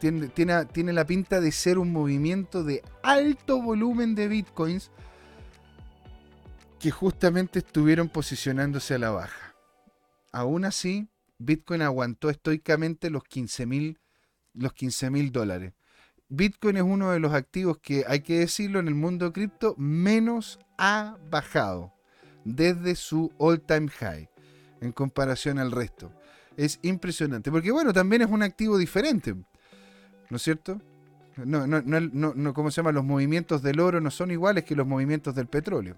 tiene, 0.00 0.28
tiene, 0.28 0.92
la 0.92 1.06
pinta 1.06 1.40
de 1.40 1.52
ser 1.52 1.78
un 1.78 1.92
movimiento 1.92 2.64
de 2.64 2.82
alto 3.02 3.60
volumen 3.60 4.14
de 4.14 4.28
bitcoins 4.28 4.90
que 6.78 6.90
justamente 6.90 7.60
estuvieron 7.60 8.08
posicionándose 8.08 8.94
a 8.94 8.98
la 8.98 9.10
baja. 9.10 9.54
Aún 10.32 10.64
así, 10.64 11.08
Bitcoin 11.38 11.82
aguantó 11.82 12.30
estoicamente 12.30 13.10
los 13.10 13.24
15 13.24 13.66
mil 13.66 13.98
los 14.54 14.72
dólares. 15.32 15.74
Bitcoin 16.28 16.76
es 16.76 16.82
uno 16.82 17.10
de 17.10 17.20
los 17.20 17.32
activos 17.32 17.78
que, 17.78 18.04
hay 18.06 18.20
que 18.20 18.40
decirlo, 18.40 18.80
en 18.80 18.88
el 18.88 18.94
mundo 18.94 19.32
cripto 19.32 19.74
menos 19.78 20.58
ha 20.76 21.16
bajado 21.30 21.94
desde 22.44 22.94
su 22.94 23.32
all-time 23.38 23.88
high 23.88 24.28
en 24.80 24.92
comparación 24.92 25.58
al 25.58 25.72
resto 25.72 26.12
es 26.58 26.80
impresionante. 26.82 27.50
Porque 27.50 27.70
bueno, 27.70 27.94
también 27.94 28.22
es 28.22 28.28
un 28.28 28.42
activo 28.42 28.76
diferente, 28.76 29.32
¿no 29.32 30.36
es 30.36 30.42
cierto? 30.42 30.82
No, 31.36 31.66
no, 31.68 31.80
no, 31.80 32.00
no, 32.34 32.52
¿cómo 32.52 32.70
se 32.70 32.80
llama? 32.80 32.90
Los 32.90 33.04
movimientos 33.04 33.62
del 33.62 33.78
oro 33.78 34.00
no 34.00 34.10
son 34.10 34.32
iguales 34.32 34.64
que 34.64 34.74
los 34.74 34.86
movimientos 34.86 35.36
del 35.36 35.46
petróleo. 35.46 35.96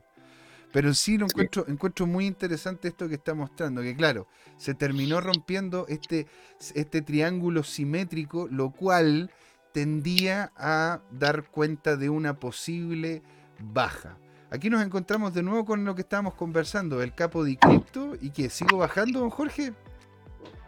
Pero 0.71 0.93
sí 0.95 1.19
lo 1.19 1.25
encuentro, 1.25 1.67
encuentro 1.67 2.07
muy 2.07 2.27
interesante 2.27 2.89
esto 2.89 3.09
que 3.09 3.15
está 3.15 3.35
mostrando, 3.35 3.81
que 3.81 3.97
claro, 3.97 4.29
se 4.57 4.75
terminó 4.75 5.21
rompiendo 5.21 5.87
este, 5.89 6.29
este 6.75 7.03
triángulo 7.03 7.65
simétrico, 7.65 8.47
lo 8.49 8.71
cual 8.71 9.33
tendía 9.73 10.53
a 10.57 11.01
dar 11.11 11.51
cuenta 11.51 11.97
de 11.97 12.11
una 12.11 12.39
posible 12.39 13.23
baja. 13.59 14.19
Aquí 14.51 14.69
nos 14.69 14.85
encontramos 14.85 15.33
de 15.33 15.43
nuevo 15.43 15.65
con 15.65 15.85
lo 15.85 15.95
que 15.95 16.03
estábamos 16.03 16.35
conversando, 16.35 17.03
el 17.03 17.15
capo 17.15 17.45
de 17.45 17.57
cripto, 17.57 18.13
y 18.21 18.31
que 18.31 18.51
sigo 18.51 18.77
bajando, 18.77 19.21
don 19.21 19.31
Jorge. 19.31 19.73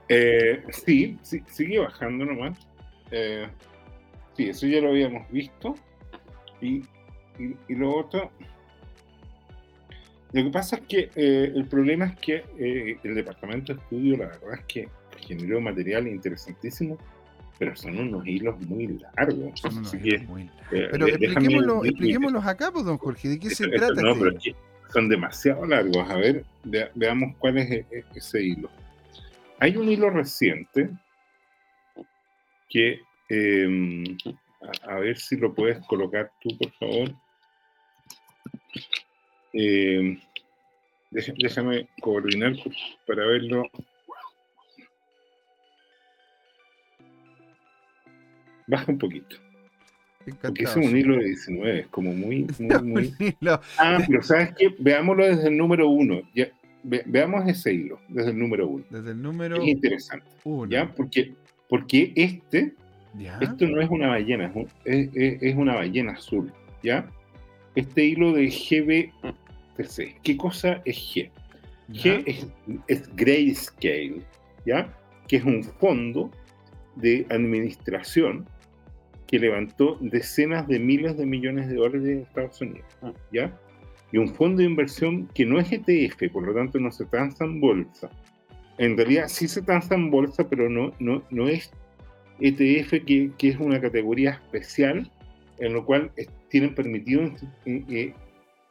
Eh, 0.08 0.62
sí, 0.70 1.18
sí, 1.22 1.42
sigue 1.46 1.78
bajando 1.78 2.24
nomás. 2.24 2.58
Eh, 3.10 3.46
sí, 4.36 4.48
eso 4.48 4.66
ya 4.66 4.80
lo 4.80 4.88
habíamos 4.88 5.30
visto. 5.30 5.74
Y, 6.60 6.82
y, 7.38 7.74
lo 7.74 7.96
otro. 7.96 8.30
Lo 10.32 10.44
que 10.44 10.50
pasa 10.50 10.76
es 10.76 10.82
que 10.82 11.10
eh, 11.14 11.52
el 11.54 11.66
problema 11.66 12.06
es 12.06 12.16
que 12.18 12.44
eh, 12.58 12.98
el 13.02 13.14
departamento 13.14 13.74
de 13.74 13.80
estudio, 13.80 14.16
la 14.16 14.26
verdad 14.28 14.54
es 14.54 14.64
que 14.66 14.88
generó 15.26 15.60
material 15.60 16.08
interesantísimo, 16.08 16.96
pero 17.58 17.76
son 17.76 17.98
unos 17.98 18.26
hilos 18.26 18.58
muy 18.66 18.98
largos. 19.16 19.62
pero 20.70 21.84
expliquémoslos 21.84 22.46
acá, 22.46 22.70
pues, 22.72 22.86
don 22.86 22.96
Jorge, 22.96 23.28
¿de 23.28 23.38
qué 23.38 23.50
se 23.50 23.68
trata? 23.68 24.00
No, 24.00 24.18
pero 24.18 24.32
son 24.90 25.08
demasiado 25.08 25.66
largos. 25.66 26.08
A 26.08 26.16
ver, 26.16 26.44
veamos 26.94 27.36
cuál 27.38 27.58
es 27.58 27.70
e, 27.70 27.86
e, 27.90 28.04
ese 28.14 28.42
hilo. 28.42 28.70
Hay 29.62 29.76
un 29.76 29.88
hilo 29.88 30.10
reciente 30.10 30.90
que, 32.68 33.00
em, 33.28 34.02
a, 34.88 34.96
ver 34.96 35.16
si 35.16 35.36
lo 35.36 35.54
puedes 35.54 35.78
colocar 35.86 36.32
tú, 36.40 36.48
por 36.58 36.72
favor. 36.72 37.14
Em, 39.52 40.20
déjame 41.12 41.88
coordinar 42.00 42.54
para 43.06 43.24
verlo. 43.24 43.62
Baja 48.66 48.90
un 48.90 48.98
poquito. 48.98 49.36
Porque 50.40 50.64
es 50.64 50.74
un 50.74 50.96
hilo 50.96 51.18
de 51.18 51.24
19, 51.26 51.78
es 51.78 51.86
como 51.86 52.12
muy, 52.12 52.48
muy, 52.58 52.82
muy... 52.82 53.36
Ah, 53.78 54.00
pero 54.08 54.24
¿sabes 54.24 54.56
qué? 54.58 54.74
Veámoslo 54.80 55.24
desde 55.24 55.46
el 55.46 55.56
número 55.56 55.88
1. 55.88 56.20
Ya, 56.34 56.50
veamos 56.82 57.48
ese 57.48 57.72
hilo, 57.74 57.98
desde 58.08 58.30
el 58.30 58.38
número 58.38 58.68
uno. 58.68 58.84
Desde 58.90 59.10
el 59.12 59.22
número 59.22 59.56
es 59.56 59.68
interesante. 59.68 60.26
¿Ya? 60.68 60.92
Porque, 60.94 61.32
porque 61.68 62.12
este, 62.16 62.74
esto 63.40 63.66
no 63.66 63.80
es 63.80 63.90
una 63.90 64.08
ballena, 64.08 64.52
es, 64.84 65.54
una 65.56 65.74
ballena 65.74 66.12
azul. 66.12 66.52
¿Ya? 66.82 67.08
Este 67.74 68.04
hilo 68.04 68.32
de 68.32 68.48
GBTC. 68.48 70.20
¿Qué 70.22 70.36
cosa 70.36 70.82
es 70.84 70.96
G? 70.96 71.30
G 71.90 72.22
es, 72.26 72.46
es 72.88 73.16
Grayscale, 73.16 74.22
¿ya? 74.64 74.92
Que 75.28 75.36
es 75.36 75.44
un 75.44 75.62
fondo 75.62 76.30
de 76.96 77.26
administración 77.30 78.46
que 79.26 79.38
levantó 79.38 79.96
decenas 80.00 80.68
de 80.68 80.78
miles 80.78 81.16
de 81.16 81.24
millones 81.24 81.68
de 81.68 81.76
dólares 81.76 82.02
de 82.02 82.22
Estados 82.22 82.60
Unidos, 82.60 82.86
¿ya? 83.32 83.58
Y 84.12 84.18
un 84.18 84.34
fondo 84.34 84.58
de 84.58 84.64
inversión 84.64 85.26
que 85.34 85.46
no 85.46 85.58
es 85.58 85.72
ETF, 85.72 86.30
por 86.32 86.46
lo 86.46 86.54
tanto 86.54 86.78
no 86.78 86.92
se 86.92 87.06
transa 87.06 87.44
en 87.44 87.60
bolsa. 87.60 88.10
En 88.78 88.96
realidad 88.96 89.28
sí 89.28 89.48
se 89.48 89.62
transa 89.62 89.94
en 89.94 90.10
bolsa, 90.10 90.48
pero 90.48 90.68
no, 90.68 90.92
no, 91.00 91.22
no 91.30 91.48
es 91.48 91.72
ETF 92.38 93.04
que, 93.06 93.32
que 93.38 93.48
es 93.48 93.58
una 93.58 93.80
categoría 93.80 94.30
especial 94.30 95.10
en 95.58 95.72
lo 95.72 95.84
cual 95.84 96.12
tienen 96.48 96.74
permitido 96.74 97.22
eh, 97.64 98.14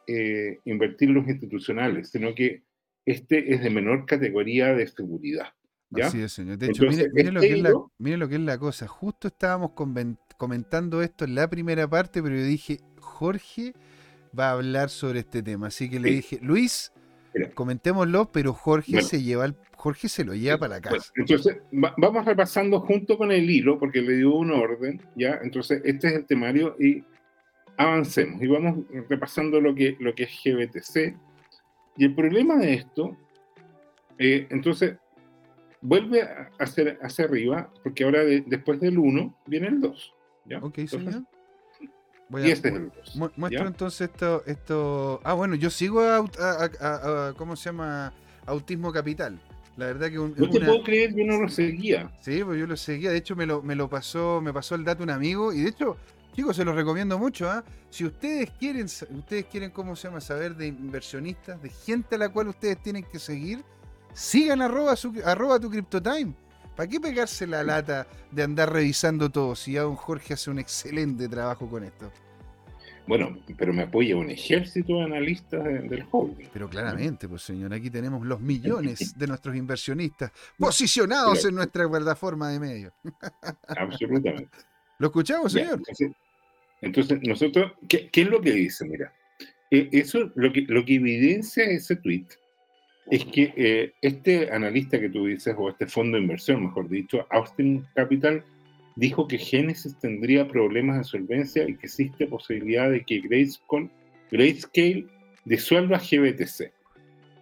eh, 0.07 0.59
invertir 0.65 1.09
los 1.09 1.27
institucionales, 1.27 2.09
sino 2.09 2.35
que 2.35 2.63
este 3.05 3.53
es 3.53 3.63
de 3.63 3.69
menor 3.69 4.05
categoría 4.05 4.73
de 4.73 4.87
seguridad. 4.87 5.47
¿ya? 5.89 6.07
Así 6.07 6.21
es, 6.21 6.33
señor. 6.33 6.57
De 6.57 6.67
hecho, 6.67 6.83
mire, 6.83 7.31
lo 7.31 7.41
que 7.41 7.53
es 7.53 7.61
la, 7.61 7.73
mire, 7.97 8.17
lo 8.17 8.27
que 8.27 8.35
es 8.35 8.41
la, 8.41 8.57
cosa. 8.57 8.87
Justo 8.87 9.29
estábamos 9.29 9.71
comentando 10.37 11.01
esto 11.01 11.25
en 11.25 11.35
la 11.35 11.49
primera 11.49 11.89
parte, 11.89 12.21
pero 12.21 12.35
yo 12.35 12.43
dije, 12.43 12.79
Jorge 12.99 13.73
va 14.37 14.49
a 14.49 14.51
hablar 14.53 14.89
sobre 14.89 15.19
este 15.19 15.43
tema. 15.43 15.67
Así 15.67 15.89
que 15.89 15.99
le 15.99 16.11
dije, 16.11 16.39
Luis, 16.41 16.91
comentémoslo, 17.53 18.31
pero 18.31 18.53
Jorge 18.53 19.01
se 19.01 19.21
lleva 19.21 19.45
el, 19.45 19.55
Jorge 19.75 20.09
se 20.09 20.23
lo 20.23 20.33
lleva 20.33 20.57
para 20.57 20.75
la 20.75 20.81
casa. 20.81 21.11
entonces, 21.15 21.57
vamos 21.71 22.25
repasando 22.25 22.81
junto 22.81 23.17
con 23.17 23.31
el 23.31 23.49
hilo, 23.49 23.79
porque 23.79 24.01
le 24.01 24.17
dio 24.17 24.35
un 24.35 24.51
orden, 24.51 25.01
¿ya? 25.15 25.39
Entonces, 25.41 25.81
este 25.83 26.07
es 26.07 26.13
el 26.13 26.25
temario 26.25 26.75
y 26.79 27.03
avancemos. 27.77 28.41
Y 28.41 28.47
vamos 28.47 28.85
repasando 29.09 29.59
lo 29.59 29.73
que, 29.73 29.95
lo 29.99 30.13
que 30.13 30.23
es 30.23 30.29
GBTC. 30.43 31.17
Y 31.97 32.05
el 32.05 32.15
problema 32.15 32.57
de 32.57 32.75
esto, 32.75 33.17
eh, 34.17 34.47
entonces, 34.51 34.97
vuelve 35.81 36.21
a 36.21 36.51
hacer 36.59 36.99
hacia 37.01 37.25
arriba, 37.25 37.71
porque 37.83 38.03
ahora 38.03 38.23
después 38.23 38.79
del 38.79 38.99
1 38.99 39.35
viene 39.47 39.67
el 39.67 39.81
2. 39.81 40.13
¿ya? 40.45 40.59
Ok, 40.59 40.79
señor. 40.85 41.23
Voy 42.31 42.43
a, 42.43 42.53
este 42.53 42.71
muestro 43.35 43.67
entonces 43.67 44.09
esto, 44.09 44.41
esto. 44.45 45.19
Ah, 45.25 45.33
bueno, 45.33 45.55
yo 45.55 45.69
sigo 45.69 45.99
a, 45.99 47.33
¿cómo 47.35 47.57
se 47.57 47.65
llama? 47.65 48.13
Autismo 48.45 48.93
Capital. 48.93 49.37
La 49.75 49.87
verdad 49.87 50.09
que 50.09 50.17
un, 50.17 50.33
no 50.37 50.49
te 50.49 50.59
puedo 50.61 50.81
creer, 50.81 51.13
yo 51.13 51.25
no 51.25 51.41
lo 51.41 51.49
seguía. 51.49 52.09
Sí, 52.21 52.41
pues 52.43 52.57
yo 52.57 52.67
lo 52.67 52.77
seguía. 52.77 53.11
De 53.11 53.17
hecho, 53.17 53.35
me 53.35 53.45
lo, 53.45 53.61
me 53.61 53.75
lo 53.75 53.89
pasó, 53.89 54.39
me 54.41 54.53
pasó 54.53 54.75
el 54.75 54.85
dato 54.85 55.03
un 55.03 55.09
amigo. 55.09 55.51
Y 55.51 55.63
de 55.63 55.69
hecho, 55.69 55.97
chicos, 56.33 56.55
se 56.55 56.63
los 56.63 56.73
recomiendo 56.73 57.19
mucho. 57.19 57.49
¿ah? 57.49 57.65
Si 57.89 58.05
ustedes 58.05 58.49
quieren, 58.51 58.85
ustedes 58.85 59.45
quieren, 59.45 59.71
¿cómo 59.71 59.97
se 59.97 60.07
llama? 60.07 60.21
Saber 60.21 60.55
de 60.55 60.67
inversionistas, 60.67 61.61
de 61.61 61.69
gente 61.69 62.15
a 62.15 62.17
la 62.17 62.29
cual 62.29 62.47
ustedes 62.47 62.81
tienen 62.81 63.03
que 63.03 63.19
seguir, 63.19 63.61
sigan 64.13 64.61
arroba, 64.61 64.95
su, 64.95 65.13
arroba 65.25 65.59
tu 65.59 65.69
CryptoTime. 65.69 66.33
¿Para 66.81 66.89
qué 66.89 66.99
pegarse 66.99 67.45
la 67.45 67.63
lata 67.63 68.07
de 68.31 68.41
andar 68.41 68.73
revisando 68.73 69.29
todo 69.29 69.55
si 69.55 69.73
ya 69.73 69.83
don 69.83 69.95
Jorge 69.95 70.33
hace 70.33 70.49
un 70.49 70.57
excelente 70.57 71.29
trabajo 71.29 71.69
con 71.69 71.83
esto? 71.83 72.11
Bueno, 73.05 73.37
pero 73.55 73.71
me 73.71 73.83
apoya 73.83 74.17
un 74.17 74.31
ejército 74.31 74.95
de 74.95 75.03
analistas 75.03 75.63
del 75.63 76.03
holding. 76.09 76.47
Pero 76.51 76.67
claramente, 76.67 77.29
pues 77.29 77.43
señor, 77.43 77.71
aquí 77.71 77.91
tenemos 77.91 78.25
los 78.25 78.41
millones 78.41 79.13
de 79.15 79.27
nuestros 79.27 79.55
inversionistas 79.55 80.31
posicionados 80.57 81.45
en 81.45 81.53
nuestra 81.53 81.87
plataforma 81.87 82.49
de 82.49 82.59
medios. 82.59 82.93
Absolutamente. 83.67 84.57
¿Lo 84.97 85.05
escuchamos, 85.05 85.51
señor? 85.51 85.83
Entonces, 86.81 87.19
nosotros, 87.21 87.73
¿qué, 87.87 88.09
es 88.11 88.27
lo 88.27 88.41
que 88.41 88.53
dice? 88.53 88.85
Mira, 88.85 89.13
eh, 89.69 89.87
eso 89.91 90.31
lo 90.33 90.51
que, 90.51 90.61
lo 90.61 90.83
que 90.83 90.95
evidencia 90.95 91.63
ese 91.63 91.97
tweet 91.97 92.25
es 93.09 93.25
que 93.25 93.53
eh, 93.55 93.93
este 94.01 94.51
analista 94.51 94.99
que 94.99 95.09
tú 95.09 95.25
dices, 95.25 95.55
o 95.57 95.69
este 95.69 95.87
fondo 95.87 96.17
de 96.17 96.23
inversión, 96.23 96.63
mejor 96.63 96.87
dicho, 96.87 97.25
Austin 97.29 97.85
Capital, 97.95 98.43
dijo 98.95 99.27
que 99.27 99.37
Genesis 99.37 99.97
tendría 99.99 100.47
problemas 100.47 100.97
de 100.97 101.03
solvencia 101.03 101.67
y 101.67 101.75
que 101.75 101.87
existe 101.87 102.27
posibilidad 102.27 102.89
de 102.89 103.03
que 103.03 103.19
Grayscale, 103.19 103.89
Grayscale 104.29 105.05
disuelva 105.45 105.97
GBTC. 105.97 106.71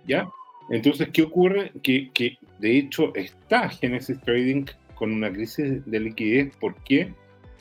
¿Ya? 0.07 0.29
Entonces, 0.69 1.09
¿qué 1.09 1.23
ocurre? 1.23 1.71
Que, 1.83 2.09
de 2.59 2.77
hecho 2.77 3.13
está 3.15 3.69
Genesis 3.69 4.19
Trading 4.21 4.65
con 4.95 5.11
una 5.11 5.31
crisis 5.31 5.85
de 5.85 5.99
liquidez. 5.99 6.55
¿Por 6.57 6.75
qué? 6.83 7.13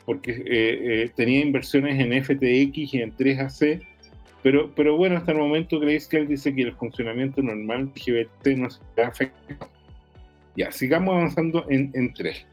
Porque 0.05 0.31
eh, 0.31 0.43
eh, 0.47 1.11
tenía 1.15 1.41
inversiones 1.41 1.99
en 1.99 2.23
FTX 2.23 2.93
y 2.93 3.01
en 3.01 3.15
3AC, 3.15 3.81
pero, 4.43 4.71
pero 4.75 4.95
bueno, 4.95 5.17
hasta 5.17 5.31
el 5.31 5.37
momento 5.37 5.79
Grayscale 5.79 6.25
dice 6.25 6.53
que 6.53 6.61
el 6.61 6.73
funcionamiento 6.73 7.41
normal 7.41 7.91
de 7.93 8.01
GBT 8.01 8.57
no 8.57 8.69
se 8.69 8.79
afectado. 9.01 9.69
Ya, 10.55 10.71
sigamos 10.71 11.15
avanzando 11.15 11.65
en, 11.69 11.91
en 11.93 12.13
3. 12.13 12.45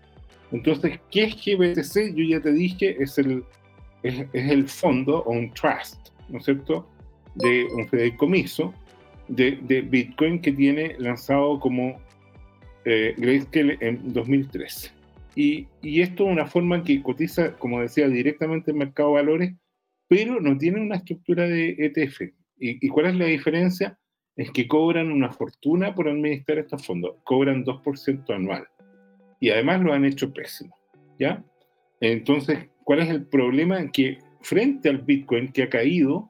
Entonces, 0.53 1.01
¿qué 1.11 1.25
es 1.25 1.35
GBTC? 1.35 2.15
Yo 2.15 2.25
ya 2.25 2.41
te 2.41 2.53
dije, 2.53 2.97
es 3.01 3.19
el, 3.19 3.45
es, 4.03 4.27
el 4.33 4.69
fondo 4.69 5.23
o 5.25 5.33
un 5.33 5.53
trust, 5.53 6.09
¿no 6.29 6.39
es 6.39 6.45
cierto? 6.45 6.87
De 7.35 7.65
un 7.75 7.89
fideicomiso 7.89 8.73
de, 9.29 9.59
de 9.63 9.83
Bitcoin 9.83 10.41
que 10.41 10.53
tiene 10.53 10.97
lanzado 10.99 11.59
como 11.61 12.01
eh, 12.85 13.15
Grayscale 13.17 13.79
en 13.81 14.13
2013. 14.13 14.91
Y, 15.35 15.67
y, 15.83 16.01
esto 16.01 16.25
es 16.25 16.33
una 16.33 16.47
forma 16.47 16.83
que 16.83 17.03
cotiza, 17.03 17.53
como 17.59 17.83
decía, 17.83 18.09
directamente 18.09 18.71
en 18.71 18.79
mercado 18.79 19.11
de 19.11 19.15
valores, 19.17 19.55
pero 20.09 20.41
no 20.41 20.57
tiene 20.57 20.81
una 20.81 20.97
estructura 20.97 21.45
de 21.45 21.77
ETF. 21.79 22.23
¿Y, 22.59 22.87
¿Y, 22.87 22.89
cuál 22.89 23.07
es 23.07 23.17
la 23.17 23.27
diferencia? 23.27 23.99
Es 24.37 24.51
que 24.51 24.69
cobran 24.69 25.11
una 25.11 25.33
fortuna 25.33 25.95
por 25.95 26.09
administrar 26.09 26.59
estos 26.59 26.85
fondos, 26.87 27.17
cobran 27.25 27.65
2% 27.65 28.35
anual 28.35 28.67
y 29.41 29.51
además 29.51 29.83
lo 29.83 29.93
han 29.93 30.05
hecho 30.05 30.33
pésimo. 30.33 30.77
¿Ya? 31.19 31.45
Entonces, 32.01 32.69
¿cuál 32.85 33.01
es 33.01 33.09
el 33.09 33.27
problema? 33.27 33.91
Que 33.91 34.19
frente 34.43 34.89
al 34.89 34.99
Bitcoin 34.99 35.53
que 35.53 35.65
ha 35.65 35.69
caído, 35.69 36.29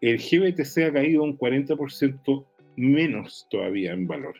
el 0.00 0.18
GBTC 0.18 0.88
ha 0.88 0.92
caído 0.92 1.22
un 1.22 1.38
40% 1.38 2.46
menos 2.76 3.46
todavía 3.50 3.92
en 3.92 4.06
valor. 4.06 4.34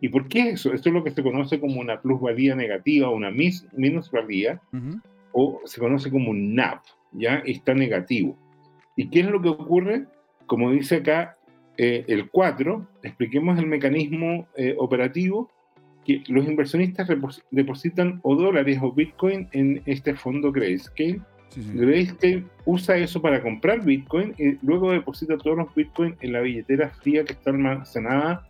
¿Y 0.00 0.08
por 0.08 0.28
qué 0.28 0.50
eso? 0.50 0.72
Esto 0.72 0.88
es 0.88 0.94
lo 0.94 1.04
que 1.04 1.10
se 1.10 1.22
conoce 1.22 1.60
como 1.60 1.78
una 1.78 2.00
plusvalía 2.00 2.54
negativa 2.54 3.10
una 3.10 3.30
minusvalía, 3.30 4.60
o 5.32 5.60
se 5.64 5.78
conoce 5.78 6.10
como 6.10 6.30
un 6.30 6.54
NAV, 6.54 6.80
¿ya? 7.12 7.42
Está 7.46 7.74
negativo. 7.74 8.36
¿Y 8.96 9.08
qué 9.08 9.20
es 9.20 9.26
lo 9.26 9.40
que 9.40 9.48
ocurre? 9.48 10.06
Como 10.46 10.70
dice 10.72 10.96
acá 10.96 11.36
eh, 11.76 12.04
el 12.08 12.28
4, 12.28 12.86
expliquemos 13.02 13.58
el 13.58 13.66
mecanismo 13.66 14.46
eh, 14.56 14.74
operativo 14.78 15.50
que 16.04 16.22
los 16.28 16.46
inversionistas 16.46 17.08
depositan 17.50 18.20
o 18.22 18.34
dólares 18.34 18.78
o 18.82 18.92
Bitcoin 18.92 19.48
en 19.52 19.82
este 19.86 20.14
fondo 20.14 20.50
Grayscale. 20.52 21.20
Grayscale 21.74 22.44
usa 22.64 22.96
eso 22.96 23.20
para 23.20 23.42
comprar 23.42 23.84
Bitcoin 23.84 24.34
y 24.38 24.58
luego 24.64 24.92
deposita 24.92 25.36
todos 25.36 25.58
los 25.58 25.74
Bitcoin 25.74 26.16
en 26.20 26.32
la 26.32 26.40
billetera 26.40 26.90
fría 26.90 27.24
que 27.24 27.32
está 27.32 27.50
almacenada 27.50 28.46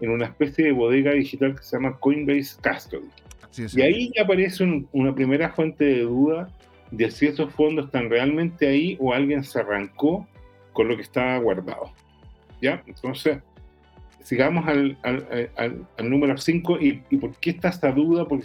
en 0.00 0.10
una 0.10 0.26
especie 0.26 0.66
de 0.66 0.72
bodega 0.72 1.12
digital 1.12 1.54
que 1.54 1.62
se 1.62 1.76
llama 1.76 1.98
Coinbase 1.98 2.56
Custody. 2.62 3.08
y 3.76 3.82
ahí 3.82 4.12
ya 4.14 4.22
aparece 4.22 4.64
una 4.92 5.14
primera 5.14 5.50
fuente 5.50 5.84
de 5.84 6.00
duda 6.00 6.48
de 6.92 7.10
si 7.10 7.26
esos 7.26 7.52
fondos 7.54 7.86
están 7.86 8.10
realmente 8.10 8.68
ahí 8.68 8.96
o 9.00 9.12
alguien 9.12 9.42
se 9.42 9.58
arrancó 9.58 10.28
con 10.72 10.88
lo 10.88 10.96
que 10.96 11.02
estaba 11.02 11.38
guardado. 11.38 11.92
¿Ya? 12.60 12.82
Entonces, 12.86 13.38
sigamos 14.22 14.66
al, 14.68 14.96
número 15.98 16.36
5 16.36 16.78
y, 16.80 16.92
por 17.16 17.34
qué 17.36 17.50
está 17.50 17.70
esta 17.70 17.90
duda, 17.90 18.28
porque, 18.28 18.44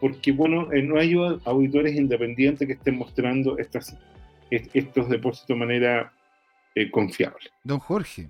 porque 0.00 0.32
bueno, 0.32 0.70
eh, 0.72 0.82
no 0.82 0.98
hay 0.98 1.14
auditores 1.44 1.96
independientes 1.96 2.66
que 2.66 2.74
estén 2.74 2.98
mostrando 2.98 3.56
estas, 3.58 3.96
estos 4.50 5.08
depósitos 5.08 5.48
de 5.48 5.54
manera 5.54 6.12
eh, 6.74 6.90
confiable. 6.90 7.50
Don 7.62 7.78
Jorge, 7.78 8.28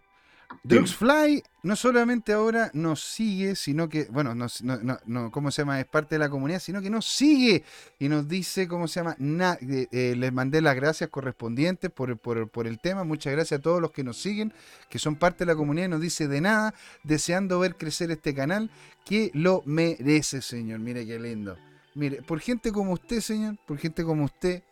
Drugsfly 0.62 1.44
no 1.62 1.76
solamente 1.76 2.32
ahora 2.32 2.70
nos 2.74 3.00
sigue, 3.00 3.54
sino 3.56 3.88
que, 3.88 4.04
bueno, 4.04 4.34
no, 4.34 4.46
no, 4.62 4.98
no, 5.04 5.30
¿cómo 5.30 5.50
se 5.50 5.62
llama? 5.62 5.80
Es 5.80 5.86
parte 5.86 6.16
de 6.16 6.18
la 6.20 6.28
comunidad, 6.28 6.60
sino 6.60 6.82
que 6.82 6.90
nos 6.90 7.06
sigue 7.06 7.64
y 7.98 8.08
nos 8.08 8.28
dice, 8.28 8.66
¿cómo 8.66 8.88
se 8.88 9.00
llama? 9.00 9.16
Eh, 9.20 10.14
les 10.16 10.32
mandé 10.32 10.60
las 10.60 10.74
gracias 10.74 11.10
correspondientes 11.10 11.90
por, 11.90 12.18
por, 12.18 12.66
el 12.66 12.80
tema. 12.80 13.04
Muchas 13.04 13.32
gracias 13.32 13.60
a 13.60 13.62
todos 13.62 13.80
los 13.80 13.92
que 13.92 14.04
nos 14.04 14.20
siguen, 14.20 14.52
que 14.88 14.98
son 14.98 15.16
parte 15.16 15.44
de 15.44 15.52
la 15.52 15.56
comunidad 15.56 15.86
y 15.86 15.90
nos 15.90 16.00
dice 16.00 16.28
de 16.28 16.40
nada, 16.40 16.74
deseando 17.04 17.60
ver 17.60 17.76
crecer 17.76 18.10
este 18.10 18.34
canal, 18.34 18.70
que 19.04 19.30
lo 19.34 19.62
merece, 19.66 20.42
señor. 20.42 20.80
Mire 20.80 21.06
qué 21.06 21.18
lindo. 21.18 21.56
Mire, 21.94 22.22
por 22.22 22.40
gente 22.40 22.72
como 22.72 22.92
usted, 22.92 23.20
señor, 23.20 23.56
por 23.66 23.78
gente 23.78 24.04
como 24.04 24.24
usted 24.24 24.62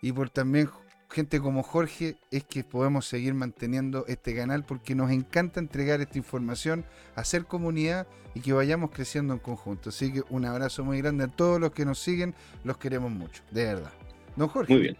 y 0.00 0.12
por 0.12 0.30
también 0.30 0.68
gente 1.10 1.40
como 1.40 1.62
Jorge 1.62 2.16
es 2.30 2.44
que 2.44 2.64
podemos 2.64 3.06
seguir 3.06 3.34
manteniendo 3.34 4.04
este 4.08 4.34
canal 4.34 4.64
porque 4.64 4.94
nos 4.94 5.10
encanta 5.10 5.60
entregar 5.60 6.00
esta 6.00 6.18
información, 6.18 6.84
hacer 7.14 7.44
comunidad 7.44 8.06
y 8.34 8.40
que 8.40 8.52
vayamos 8.52 8.90
creciendo 8.90 9.34
en 9.34 9.40
conjunto. 9.40 9.90
Así 9.90 10.12
que 10.12 10.22
un 10.30 10.44
abrazo 10.44 10.84
muy 10.84 10.98
grande 10.98 11.24
a 11.24 11.28
todos 11.28 11.60
los 11.60 11.72
que 11.72 11.84
nos 11.84 11.98
siguen, 11.98 12.34
los 12.64 12.76
queremos 12.76 13.10
mucho, 13.10 13.42
de 13.50 13.64
verdad. 13.64 13.92
Don 14.36 14.48
Jorge. 14.48 14.72
Muy 14.72 14.82
bien. 14.82 14.96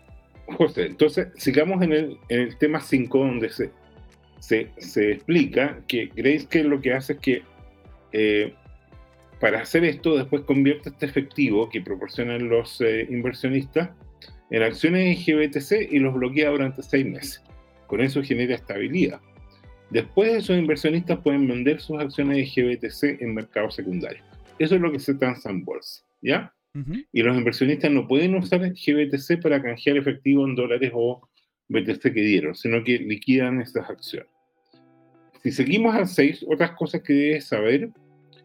José, 0.46 0.86
entonces 0.86 1.28
sigamos 1.36 1.82
en 1.82 2.18
el, 2.28 2.58
tema 2.58 2.80
5 2.80 3.18
donde 3.18 3.50
se, 3.50 4.70
explica 5.10 5.80
que 5.88 6.06
Grayscale 6.14 6.68
lo 6.68 6.80
que 6.80 6.92
hace 6.92 7.14
es 7.14 7.18
que 7.18 7.42
eh, 8.12 8.54
para 9.40 9.60
hacer 9.60 9.84
esto 9.84 10.16
después 10.16 10.42
convierte 10.42 10.90
este 10.90 11.06
efectivo 11.06 11.68
que 11.68 11.80
proporcionan 11.80 12.48
los 12.48 12.80
eh, 12.80 13.06
inversionistas 13.10 13.90
en 14.50 14.62
acciones 14.62 15.24
GBTC 15.26 15.92
y 15.92 15.98
los 15.98 16.14
bloquea 16.14 16.50
durante 16.50 16.82
seis 16.82 17.06
meses. 17.06 17.42
Con 17.86 18.00
eso 18.00 18.22
genera 18.22 18.54
estabilidad. 18.54 19.20
Después 19.90 20.32
esos 20.34 20.56
inversionistas 20.56 21.18
pueden 21.20 21.46
vender 21.46 21.80
sus 21.80 21.98
acciones 22.00 22.36
de 22.36 22.62
GBTC 22.62 23.22
en 23.22 23.34
mercado 23.34 23.70
secundario. 23.70 24.22
Eso 24.58 24.74
es 24.74 24.80
lo 24.80 24.90
que 24.90 24.98
se 24.98 25.14
transa 25.14 25.50
en 25.50 25.64
bolsa, 25.64 26.02
¿ya? 26.22 26.52
Y 27.10 27.22
los 27.22 27.34
inversionistas 27.34 27.90
no 27.90 28.06
pueden 28.06 28.34
usar 28.34 28.60
GBTC 28.60 29.40
para 29.40 29.62
canjear 29.62 29.96
efectivo 29.96 30.46
en 30.46 30.54
dólares 30.54 30.92
o 30.92 31.26
BTC 31.68 32.02
que 32.02 32.20
dieron, 32.20 32.54
sino 32.54 32.84
que 32.84 32.98
liquidan 32.98 33.62
estas 33.62 33.88
acciones. 33.88 34.28
Si 35.42 35.52
seguimos 35.52 35.94
al 35.94 36.06
6, 36.06 36.44
otras 36.48 36.72
cosas 36.72 37.00
que 37.02 37.14
debes 37.14 37.46
saber 37.46 37.88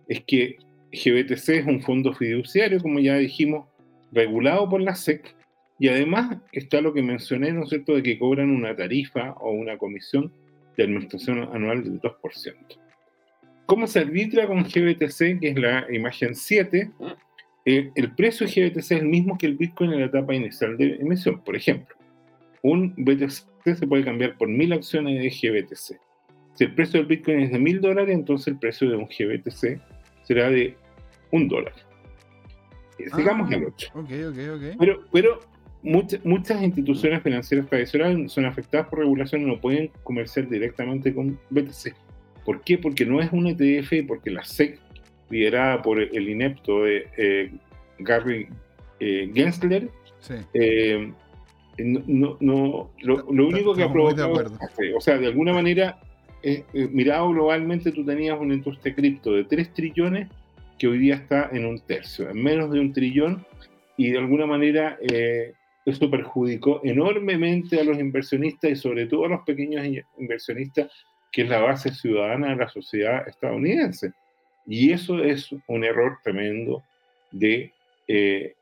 es 0.07 0.23
que 0.23 0.55
GBTC 0.93 1.49
es 1.49 1.65
un 1.65 1.81
fondo 1.81 2.13
fiduciario, 2.13 2.79
como 2.79 2.99
ya 2.99 3.17
dijimos, 3.17 3.67
regulado 4.13 4.69
por 4.69 4.81
la 4.81 4.95
SEC 4.95 5.35
y 5.81 5.89
además 5.89 6.37
está 6.51 6.79
lo 6.79 6.93
que 6.93 7.01
mencioné, 7.01 7.51
¿no 7.51 7.63
es 7.63 7.69
cierto?, 7.69 7.95
de 7.95 8.03
que 8.03 8.19
cobran 8.19 8.51
una 8.51 8.75
tarifa 8.75 9.31
o 9.39 9.49
una 9.49 9.79
comisión 9.79 10.31
de 10.77 10.83
administración 10.83 11.49
anual 11.51 11.83
del 11.83 11.99
2%. 11.99 12.55
¿Cómo 13.65 13.87
se 13.87 13.97
arbitra 13.97 14.45
con 14.45 14.61
GBTC, 14.61 15.39
que 15.39 15.49
es 15.49 15.57
la 15.57 15.87
imagen 15.91 16.35
7? 16.35 16.91
Eh, 17.65 17.89
el 17.95 18.13
precio 18.13 18.45
de 18.45 18.53
GBTC 18.53 18.77
es 18.77 18.91
el 18.91 19.07
mismo 19.07 19.39
que 19.39 19.47
el 19.47 19.57
Bitcoin 19.57 19.93
en 19.93 20.01
la 20.01 20.05
etapa 20.05 20.35
inicial 20.35 20.77
de 20.77 20.97
emisión. 20.97 21.41
Por 21.43 21.55
ejemplo, 21.55 21.95
un 22.61 22.93
BTC 22.95 23.75
se 23.75 23.87
puede 23.87 24.05
cambiar 24.05 24.37
por 24.37 24.49
mil 24.49 24.73
acciones 24.73 25.19
de 25.19 25.29
GBTC. 25.31 25.99
Si 26.53 26.63
el 26.63 26.75
precio 26.75 26.99
del 26.99 27.07
Bitcoin 27.07 27.39
es 27.39 27.51
de 27.51 27.57
mil 27.57 27.81
dólares, 27.81 28.13
entonces 28.13 28.49
el 28.49 28.59
precio 28.59 28.87
de 28.87 28.97
un 28.97 29.07
GBTC 29.07 29.81
será 30.21 30.51
de 30.51 30.77
un 31.31 31.47
dólar. 31.47 31.73
Eh, 32.99 33.05
sigamos 33.15 33.51
el 33.51 33.65
8. 33.65 33.91
Okay, 33.95 34.23
okay, 34.25 34.49
okay. 34.49 34.75
Pero, 34.77 35.05
pero 35.11 35.39
muchas 35.83 36.61
instituciones 36.61 37.23
financieras 37.23 37.67
tradicionales 37.67 38.31
son 38.31 38.45
afectadas 38.45 38.87
por 38.87 38.99
regulación 38.99 39.41
y 39.41 39.45
no 39.45 39.59
pueden 39.59 39.89
comerciar 40.03 40.47
directamente 40.47 41.13
con 41.13 41.39
BTC. 41.49 41.95
¿Por 42.45 42.61
qué? 42.61 42.77
Porque 42.77 43.05
no 43.05 43.19
es 43.21 43.31
un 43.31 43.47
ETF 43.47 43.93
y 43.93 44.01
porque 44.03 44.31
la 44.31 44.43
SEC, 44.43 44.79
liderada 45.29 45.81
por 45.81 45.99
el 46.01 46.29
inepto 46.29 46.83
de 46.83 47.07
eh, 47.17 47.51
Gary 47.99 48.47
eh, 48.99 49.31
Gensler, 49.33 49.89
eh, 50.53 51.11
no, 51.79 52.37
no, 52.39 52.91
lo, 53.01 53.47
único 53.47 53.73
que 53.73 53.83
ha 53.83 53.91
provocado, 53.91 54.33
o 54.95 55.01
sea, 55.01 55.17
de 55.17 55.27
alguna 55.27 55.53
manera, 55.53 55.99
mirado 56.73 57.29
globalmente, 57.29 57.91
tú 57.91 58.05
tenías 58.05 58.39
un 58.39 58.51
industria 58.51 58.93
cripto 58.93 59.33
de 59.33 59.45
3 59.45 59.73
trillones 59.73 60.27
que 60.77 60.87
hoy 60.87 60.99
día 60.99 61.15
está 61.15 61.49
en 61.51 61.65
un 61.65 61.79
tercio, 61.79 62.29
en 62.29 62.43
menos 62.43 62.71
de 62.71 62.79
un 62.79 62.93
trillón, 62.93 63.45
y 63.97 64.11
de 64.11 64.19
alguna 64.19 64.45
manera 64.45 64.99
esto 65.85 66.09
perjudicó 66.09 66.81
enormemente 66.83 67.79
a 67.79 67.83
los 67.83 67.99
inversionistas 67.99 68.71
y 68.71 68.75
sobre 68.75 69.07
todo 69.07 69.25
a 69.25 69.29
los 69.29 69.41
pequeños 69.41 69.85
inversionistas, 70.17 70.91
que 71.31 71.43
es 71.43 71.49
la 71.49 71.61
base 71.61 71.91
ciudadana 71.91 72.49
de 72.49 72.55
la 72.57 72.69
sociedad 72.69 73.27
estadounidense. 73.27 74.11
Y 74.67 74.91
eso 74.91 75.23
es 75.23 75.49
un 75.67 75.83
error 75.83 76.19
tremendo 76.23 76.83
de, 77.31 77.73
eh, 78.07 78.53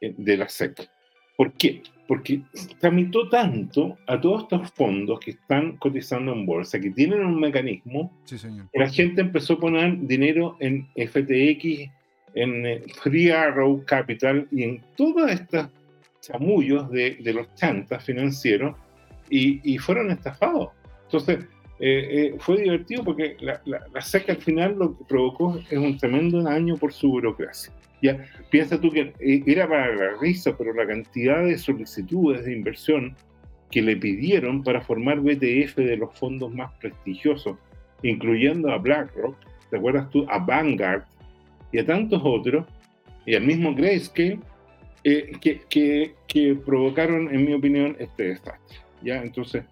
de 0.00 0.36
la 0.36 0.48
SEC. 0.48 0.88
¿Por 1.36 1.52
qué? 1.54 1.82
Porque 2.06 2.42
tramitó 2.78 3.28
tanto 3.30 3.96
a 4.06 4.20
todos 4.20 4.42
estos 4.42 4.70
fondos 4.72 5.20
que 5.20 5.32
están 5.32 5.76
cotizando 5.78 6.32
en 6.32 6.44
bolsa, 6.44 6.78
que 6.78 6.90
tienen 6.90 7.24
un 7.24 7.40
mecanismo, 7.40 8.12
que 8.28 8.78
la 8.78 8.90
gente 8.90 9.22
empezó 9.22 9.54
a 9.54 9.60
poner 9.60 9.98
dinero 10.06 10.56
en 10.60 10.86
FTX, 10.94 11.90
en 12.34 12.66
eh, 12.66 12.82
Free 13.02 13.30
Arrow 13.30 13.82
Capital 13.86 14.46
y 14.50 14.64
en 14.64 14.82
todas 14.96 15.32
estas 15.32 15.70
chamullos 16.26 16.90
de, 16.90 17.16
de 17.16 17.32
los 17.32 17.54
chantas 17.54 18.04
financieros 18.04 18.76
y, 19.30 19.78
fueron 19.78 20.10
estafados. 20.10 20.70
Entonces, 21.04 21.44
eh, 21.80 22.08
eh, 22.10 22.34
fue 22.38 22.60
divertido 22.60 23.02
porque 23.02 23.36
la, 23.40 23.60
la, 23.64 23.82
la 23.92 24.00
SEC 24.00 24.30
al 24.30 24.36
final 24.36 24.76
lo 24.78 24.96
que 24.96 25.04
provocó 25.04 25.58
es 25.70 25.78
un 25.78 25.98
tremendo 25.98 26.42
daño 26.42 26.76
por 26.76 26.92
su 26.92 27.08
burocracia. 27.08 27.72
Ya, 28.02 28.24
piensa 28.50 28.80
tú 28.80 28.90
que 28.90 29.12
eh, 29.18 29.42
era 29.46 29.68
para 29.68 29.94
la 29.94 30.18
risa, 30.20 30.56
pero 30.56 30.72
la 30.74 30.86
cantidad 30.86 31.42
de 31.42 31.58
solicitudes 31.58 32.44
de 32.44 32.52
inversión 32.52 33.16
que 33.70 33.82
le 33.82 33.96
pidieron 33.96 34.62
para 34.62 34.80
formar 34.82 35.20
BTF 35.20 35.76
de 35.76 35.96
los 35.96 36.16
fondos 36.16 36.54
más 36.54 36.70
prestigiosos, 36.74 37.56
incluyendo 38.02 38.70
a 38.70 38.78
BlackRock, 38.78 39.36
¿te 39.70 39.78
acuerdas 39.78 40.10
tú? 40.10 40.26
A 40.28 40.38
Vanguard 40.38 41.04
y 41.72 41.78
a 41.78 41.86
tantos 41.86 42.20
otros, 42.24 42.66
y 43.26 43.34
al 43.34 43.42
mismo 43.42 43.74
Grayscale, 43.74 44.38
eh, 45.04 45.32
que, 45.40 45.60
que, 45.68 46.14
que, 46.26 46.54
provocaron, 46.54 47.34
en 47.34 47.44
mi 47.44 47.52
opinión, 47.52 47.96
este 47.98 48.24
desastre. 48.24 48.78
¿ya? 49.02 49.22
Entonces, 49.22 49.64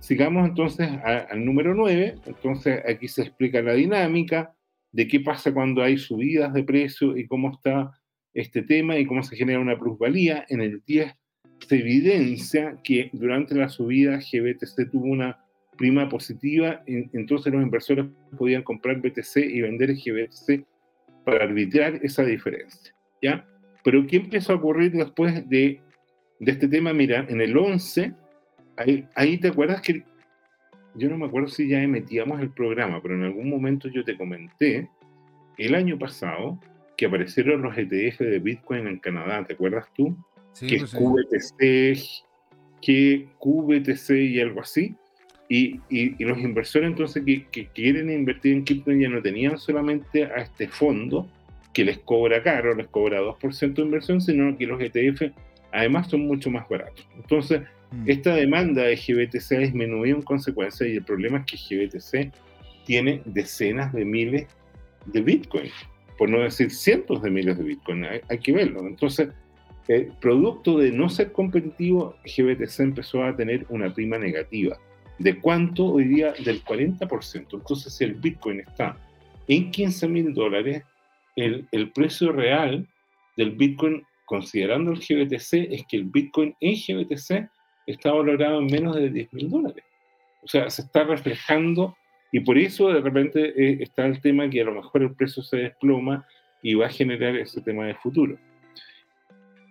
sigamos 0.00 0.48
entonces 0.48 0.88
al 1.04 1.44
número 1.44 1.74
9, 1.74 2.16
entonces 2.26 2.82
aquí 2.88 3.08
se 3.08 3.22
explica 3.22 3.62
la 3.62 3.74
dinámica, 3.74 4.54
de 4.92 5.08
qué 5.08 5.20
pasa 5.20 5.52
cuando 5.52 5.82
hay 5.82 5.96
subidas 5.96 6.52
de 6.52 6.64
precio 6.64 7.16
y 7.16 7.26
cómo 7.26 7.50
está 7.50 7.92
este 8.34 8.62
tema 8.62 8.98
y 8.98 9.06
cómo 9.06 9.22
se 9.22 9.36
genera 9.36 9.58
una 9.60 9.78
plusvalía. 9.78 10.44
En 10.48 10.60
el 10.60 10.82
10 10.86 11.12
se 11.66 11.76
evidencia 11.76 12.76
que 12.84 13.08
durante 13.12 13.54
la 13.54 13.68
subida 13.68 14.18
GBTC 14.18 14.90
tuvo 14.90 15.06
una 15.06 15.38
prima 15.78 16.08
positiva, 16.08 16.82
entonces 16.86 17.52
los 17.52 17.62
inversores 17.62 18.06
podían 18.36 18.62
comprar 18.62 19.00
BTC 19.00 19.36
y 19.36 19.62
vender 19.62 19.94
GBTC 19.94 20.64
para 21.24 21.44
arbitrar 21.44 21.98
esa 22.02 22.24
diferencia. 22.24 22.94
¿ya? 23.22 23.46
Pero 23.84 24.06
¿qué 24.06 24.16
empezó 24.16 24.52
a 24.52 24.56
ocurrir 24.56 24.92
después 24.92 25.48
de, 25.48 25.80
de 26.38 26.52
este 26.52 26.68
tema? 26.68 26.92
Mira, 26.92 27.26
en 27.28 27.40
el 27.40 27.56
11, 27.56 28.12
ahí, 28.76 29.06
ahí 29.14 29.38
te 29.38 29.48
acuerdas 29.48 29.80
que 29.80 30.04
yo 30.94 31.08
no 31.08 31.16
me 31.16 31.26
acuerdo 31.26 31.48
si 31.48 31.68
ya 31.68 31.82
emitíamos 31.82 32.40
el 32.40 32.50
programa, 32.50 33.00
pero 33.02 33.14
en 33.14 33.24
algún 33.24 33.48
momento 33.48 33.88
yo 33.88 34.04
te 34.04 34.16
comenté 34.16 34.88
el 35.58 35.74
año 35.74 35.98
pasado 35.98 36.58
que 36.96 37.06
aparecieron 37.06 37.62
los 37.62 37.76
ETF 37.76 38.20
de 38.20 38.38
Bitcoin 38.38 38.86
en 38.86 38.98
Canadá, 38.98 39.44
¿te 39.46 39.54
acuerdas 39.54 39.86
tú? 39.94 40.16
Sí, 40.52 40.66
que 40.66 40.76
es 40.76 40.92
QBTC, 40.92 42.24
que 42.82 43.28
QBTC 43.38 44.10
y 44.10 44.40
algo 44.40 44.60
así. 44.60 44.94
Y, 45.48 45.80
y, 45.90 46.24
los 46.24 46.38
inversores 46.38 46.88
entonces 46.88 47.22
que, 47.26 47.46
que, 47.48 47.66
quieren 47.66 48.10
invertir 48.10 48.54
en 48.54 48.64
cripto 48.64 48.90
ya 48.92 49.08
no 49.08 49.20
tenían 49.20 49.58
solamente 49.58 50.24
a 50.24 50.36
este 50.36 50.66
fondo 50.66 51.28
que 51.72 51.84
les 51.84 51.98
cobra 51.98 52.42
caro, 52.42 52.74
les 52.74 52.88
cobra 52.88 53.20
2% 53.20 53.74
de 53.74 53.82
inversión, 53.82 54.20
sino 54.20 54.56
que 54.56 54.66
los 54.66 54.80
ETF 54.80 55.32
además 55.72 56.08
son 56.08 56.26
mucho 56.26 56.50
más 56.50 56.68
baratos. 56.68 57.06
Entonces, 57.16 57.62
Mm. 57.92 58.10
Esta 58.10 58.34
demanda 58.34 58.82
de 58.82 58.96
GBTC 58.96 59.52
ha 59.52 59.58
disminuido 59.58 60.16
en 60.16 60.22
consecuencia 60.22 60.86
y 60.86 60.96
el 60.96 61.04
problema 61.04 61.38
es 61.38 61.46
que 61.46 61.56
GBTC 61.56 62.32
tiene 62.84 63.22
decenas 63.24 63.92
de 63.92 64.04
miles 64.04 64.46
de 65.06 65.20
Bitcoin, 65.20 65.70
por 66.16 66.30
no 66.30 66.40
decir 66.40 66.70
cientos 66.70 67.22
de 67.22 67.30
miles 67.30 67.58
de 67.58 67.64
Bitcoin, 67.64 68.04
hay, 68.04 68.38
que 68.38 68.52
verlo. 68.52 68.86
Entonces, 68.86 69.28
el 69.88 70.06
producto 70.20 70.78
de 70.78 70.90
no 70.90 71.08
ser 71.08 71.32
competitivo, 71.32 72.16
GBTC 72.24 72.80
empezó 72.80 73.24
a 73.24 73.36
tener 73.36 73.66
una 73.68 73.92
prima 73.92 74.18
negativa. 74.18 74.78
¿De 75.18 75.38
cuánto? 75.38 75.86
Hoy 75.86 76.04
día 76.04 76.32
del 76.44 76.64
40%. 76.64 77.46
Entonces, 77.52 77.92
si 77.92 78.04
el 78.04 78.14
Bitcoin 78.14 78.60
está 78.60 78.96
en 79.48 79.70
15 79.70 80.08
mil 80.08 80.32
dólares, 80.32 80.82
el, 81.36 81.66
el 81.72 81.90
precio 81.90 82.32
real 82.32 82.86
del 83.36 83.52
Bitcoin, 83.52 84.04
considerando 84.24 84.92
el 84.92 84.98
GBTC, 84.98 85.72
es 85.72 85.84
que 85.88 85.96
el 85.96 86.04
Bitcoin 86.04 86.54
en 86.60 86.74
GBTC 86.74 87.48
está 87.86 88.12
valorado 88.12 88.60
en 88.60 88.66
menos 88.66 88.96
de 88.96 89.10
10 89.10 89.32
mil 89.32 89.50
dólares. 89.50 89.84
O 90.42 90.48
sea, 90.48 90.68
se 90.70 90.82
está 90.82 91.04
reflejando 91.04 91.96
y 92.32 92.40
por 92.40 92.58
eso 92.58 92.88
de 92.88 93.00
repente 93.00 93.52
eh, 93.56 93.78
está 93.80 94.06
el 94.06 94.20
tema 94.20 94.48
que 94.48 94.60
a 94.60 94.64
lo 94.64 94.74
mejor 94.74 95.02
el 95.02 95.14
precio 95.14 95.42
se 95.42 95.58
desploma 95.58 96.26
y 96.62 96.74
va 96.74 96.86
a 96.86 96.90
generar 96.90 97.36
ese 97.36 97.60
tema 97.60 97.86
de 97.86 97.94
futuro. 97.94 98.38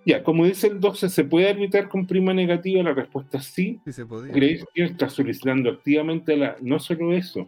Ya, 0.06 0.24
como 0.24 0.45
dice 0.45 0.67
el 0.67 0.80
12, 0.80 1.10
¿se 1.10 1.24
puede 1.24 1.50
arbitrar 1.50 1.88
con 1.88 2.08
prima 2.08 2.34
negativa? 2.34 2.82
La 2.82 2.93
respuesta 2.93 3.38
es 3.38 3.45
sí. 3.45 3.80
Sí 3.86 3.91
se 3.91 4.06
podía. 4.06 4.34
Grayscale 4.34 4.88
está 4.88 5.10
solicitando 5.10 5.69
activamente 5.69 6.36
la... 6.36 6.56
No 6.60 6.80
solo 6.80 7.13
eso, 7.13 7.47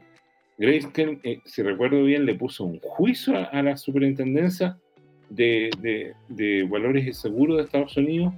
Grayscale, 0.58 1.20
eh, 1.24 1.40
si 1.46 1.62
recuerdo 1.62 2.04
bien, 2.04 2.26
le 2.26 2.36
puso 2.36 2.64
un 2.66 2.80
juicio 2.80 3.38
a, 3.38 3.46
a 3.46 3.64
la 3.64 3.78
superintendencia 3.78 4.78
de, 5.36 6.14
de, 6.30 6.64
valores 6.64 7.08
y 7.08 7.14
seguros 7.14 7.58
de 7.58 7.64
Estados 7.64 7.98
Unidos 7.98 8.34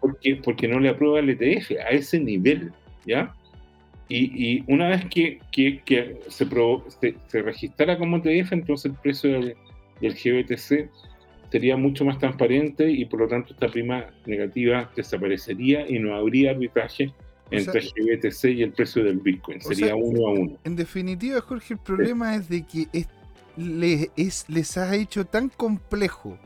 porque, 0.00 0.36
porque 0.36 0.68
no 0.68 0.78
le 0.80 0.88
aprueba 0.88 1.20
el 1.20 1.30
ETF 1.30 1.72
a 1.84 1.90
ese 1.90 2.18
nivel, 2.18 2.72
¿ya? 3.06 3.34
Y, 4.08 4.56
y 4.56 4.64
una 4.66 4.88
vez 4.88 5.04
que, 5.06 5.38
que, 5.52 5.80
que 5.84 6.18
se, 6.28 6.46
se, 6.46 7.14
se, 7.28 7.42
registrara 7.42 7.96
como 7.96 8.16
ETF, 8.16 8.52
entonces 8.52 8.92
el 8.92 8.98
precio 8.98 9.30
del, 9.30 9.56
del, 10.00 10.14
GBTC 10.14 10.90
sería 11.50 11.76
mucho 11.76 12.04
más 12.04 12.18
transparente 12.18 12.90
y 12.90 13.04
por 13.04 13.20
lo 13.20 13.28
tanto 13.28 13.52
esta 13.52 13.68
prima 13.68 14.06
negativa 14.26 14.90
desaparecería 14.96 15.88
y 15.88 15.98
no 15.98 16.14
habría 16.14 16.50
arbitraje 16.50 17.12
entre 17.50 17.80
el 17.80 17.92
GBTC 17.94 18.44
y 18.44 18.62
el 18.62 18.72
precio 18.72 19.04
del 19.04 19.18
Bitcoin. 19.18 19.60
Sería 19.60 19.94
uno 19.94 20.28
a 20.28 20.32
uno. 20.32 20.58
En 20.64 20.76
definitiva, 20.76 21.40
Jorge, 21.40 21.74
el 21.74 21.80
problema 21.80 22.36
es 22.36 22.48
de 22.48 22.64
que 22.66 22.88
les, 23.56 24.08
es, 24.16 24.44
les 24.48 24.76
hecho 24.76 25.24
tan 25.24 25.48
complejo 25.48 26.38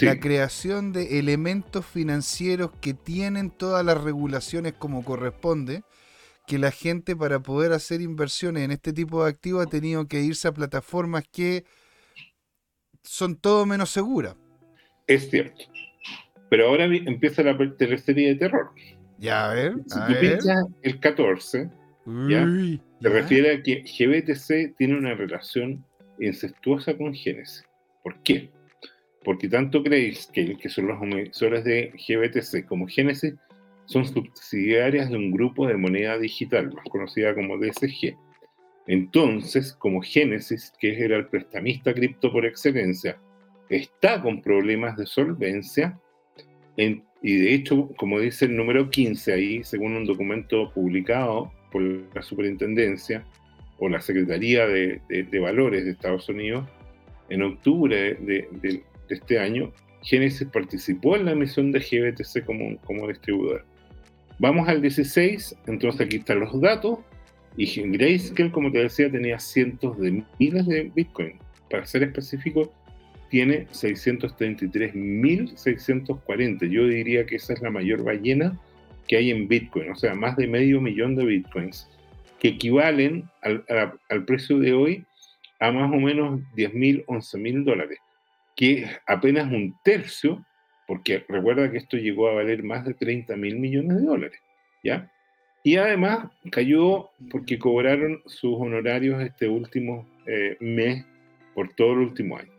la 0.00 0.20
creación 0.20 0.92
de 0.92 1.18
elementos 1.18 1.84
financieros 1.84 2.70
que 2.80 2.94
tienen 2.94 3.50
todas 3.50 3.84
las 3.84 4.02
regulaciones 4.02 4.74
como 4.74 5.04
corresponde, 5.04 5.82
que 6.46 6.58
la 6.58 6.70
gente 6.70 7.16
para 7.16 7.40
poder 7.40 7.72
hacer 7.72 8.00
inversiones 8.00 8.62
en 8.62 8.70
este 8.70 8.92
tipo 8.92 9.24
de 9.24 9.30
activos 9.30 9.66
ha 9.66 9.70
tenido 9.70 10.06
que 10.06 10.20
irse 10.20 10.48
a 10.48 10.52
plataformas 10.52 11.24
que 11.30 11.64
son 13.02 13.36
todo 13.36 13.66
menos 13.66 13.90
seguras. 13.90 14.36
Es 15.06 15.30
cierto. 15.30 15.64
Pero 16.48 16.68
ahora 16.68 16.84
empieza 16.84 17.42
la 17.42 17.56
teleserie 17.76 18.28
de 18.28 18.34
terror. 18.36 18.70
Ya, 19.18 19.50
a 19.50 19.54
ver. 19.54 19.74
Si 19.86 19.98
tú 19.98 20.50
el 20.82 21.00
14, 21.00 21.70
¿ya? 22.28 22.46
se 23.00 23.08
refiere 23.08 23.54
a 23.54 23.62
que 23.62 23.82
GBTC 23.82 24.76
tiene 24.76 24.96
una 24.96 25.14
relación 25.14 25.84
incestuosa 26.20 26.96
con 26.96 27.14
Génesis. 27.14 27.64
¿Por 28.02 28.22
qué? 28.22 28.50
Porque 29.24 29.48
tanto 29.48 29.82
Grayscale, 29.82 30.56
que 30.56 30.68
son 30.68 30.86
los 30.86 31.02
emisores 31.02 31.64
de 31.64 31.92
GBTC, 32.08 32.66
como 32.66 32.86
Génesis, 32.86 33.34
son 33.86 34.06
subsidiarias 34.06 35.10
de 35.10 35.16
un 35.16 35.30
grupo 35.30 35.66
de 35.66 35.76
moneda 35.76 36.18
digital, 36.18 36.72
más 36.74 36.84
conocida 36.90 37.34
como 37.34 37.58
DSG. 37.58 38.16
Entonces, 38.86 39.72
como 39.72 40.00
Génesis, 40.00 40.72
que 40.78 41.04
era 41.04 41.16
el 41.16 41.26
prestamista 41.26 41.92
cripto 41.92 42.32
por 42.32 42.46
excelencia, 42.46 43.18
está 43.68 44.22
con 44.22 44.40
problemas 44.40 44.96
de 44.96 45.06
solvencia, 45.06 45.98
y 47.22 47.36
de 47.36 47.54
hecho, 47.54 47.88
como 47.96 48.20
dice 48.20 48.44
el 48.44 48.56
número 48.56 48.90
15 48.90 49.32
ahí, 49.32 49.64
según 49.64 49.96
un 49.96 50.06
documento 50.06 50.72
publicado 50.72 51.52
por 51.72 51.82
la 51.82 52.22
superintendencia, 52.22 53.24
o 53.78 53.88
la 53.88 54.00
Secretaría 54.00 54.66
de, 54.66 55.00
Valores 55.40 55.84
de 55.84 55.92
Estados 55.92 56.28
Unidos, 56.28 56.66
en 57.28 57.42
octubre 57.42 58.14
de, 58.14 58.82
este 59.08 59.38
año, 59.38 59.72
Genesis 60.02 60.46
participó 60.52 61.16
en 61.16 61.24
la 61.24 61.32
emisión 61.32 61.72
de 61.72 61.80
GBTC 61.80 62.44
como, 62.44 62.76
como 62.78 63.08
distribuidor. 63.08 63.64
Vamos 64.38 64.68
al 64.68 64.80
16, 64.80 65.56
entonces 65.66 66.00
aquí 66.00 66.16
están 66.18 66.40
los 66.40 66.60
datos, 66.60 66.98
y 67.56 67.66
Grayscale, 67.90 68.52
como 68.52 68.70
te 68.70 68.78
decía, 68.78 69.10
tenía 69.10 69.38
cientos 69.40 69.98
de 69.98 70.22
miles 70.38 70.66
de 70.66 70.92
Bitcoin. 70.94 71.38
Para 71.68 71.84
ser 71.86 72.04
específico, 72.04 72.72
tiene 73.28 73.66
633.640. 73.68 76.68
Yo 76.68 76.86
diría 76.86 77.26
que 77.26 77.36
esa 77.36 77.52
es 77.52 77.60
la 77.60 77.70
mayor 77.70 78.02
ballena 78.02 78.58
que 79.06 79.16
hay 79.16 79.30
en 79.30 79.48
Bitcoin, 79.48 79.90
o 79.90 79.96
sea, 79.96 80.14
más 80.14 80.36
de 80.36 80.46
medio 80.46 80.80
millón 80.80 81.16
de 81.16 81.24
Bitcoins 81.24 81.88
que 82.38 82.48
equivalen 82.48 83.28
al, 83.42 83.64
al 84.08 84.24
precio 84.24 84.58
de 84.58 84.72
hoy 84.72 85.04
a 85.60 85.72
más 85.72 85.90
o 85.90 85.96
menos 85.96 86.40
10 86.54 86.74
mil, 86.74 87.04
11 87.06 87.38
mil 87.38 87.64
dólares, 87.64 87.98
que 88.56 88.82
es 88.82 88.90
apenas 89.06 89.50
un 89.50 89.74
tercio, 89.82 90.44
porque 90.86 91.24
recuerda 91.28 91.70
que 91.70 91.78
esto 91.78 91.96
llegó 91.96 92.28
a 92.28 92.34
valer 92.34 92.62
más 92.62 92.84
de 92.84 92.94
30 92.94 93.36
mil 93.36 93.58
millones 93.58 93.96
de 93.96 94.04
dólares, 94.04 94.40
¿ya? 94.82 95.10
Y 95.64 95.76
además 95.76 96.30
cayó 96.50 97.10
porque 97.30 97.58
cobraron 97.58 98.22
sus 98.26 98.54
honorarios 98.58 99.20
este 99.22 99.48
último 99.48 100.08
eh, 100.26 100.56
mes 100.60 101.04
por 101.54 101.74
todo 101.74 101.94
el 101.94 101.98
último 101.98 102.38
año. 102.38 102.52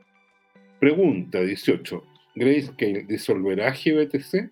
Pregunta 0.80 1.42
18. 1.42 2.04
¿Grayscale 2.36 3.04
disolverá 3.04 3.72
GBTC? 3.72 4.52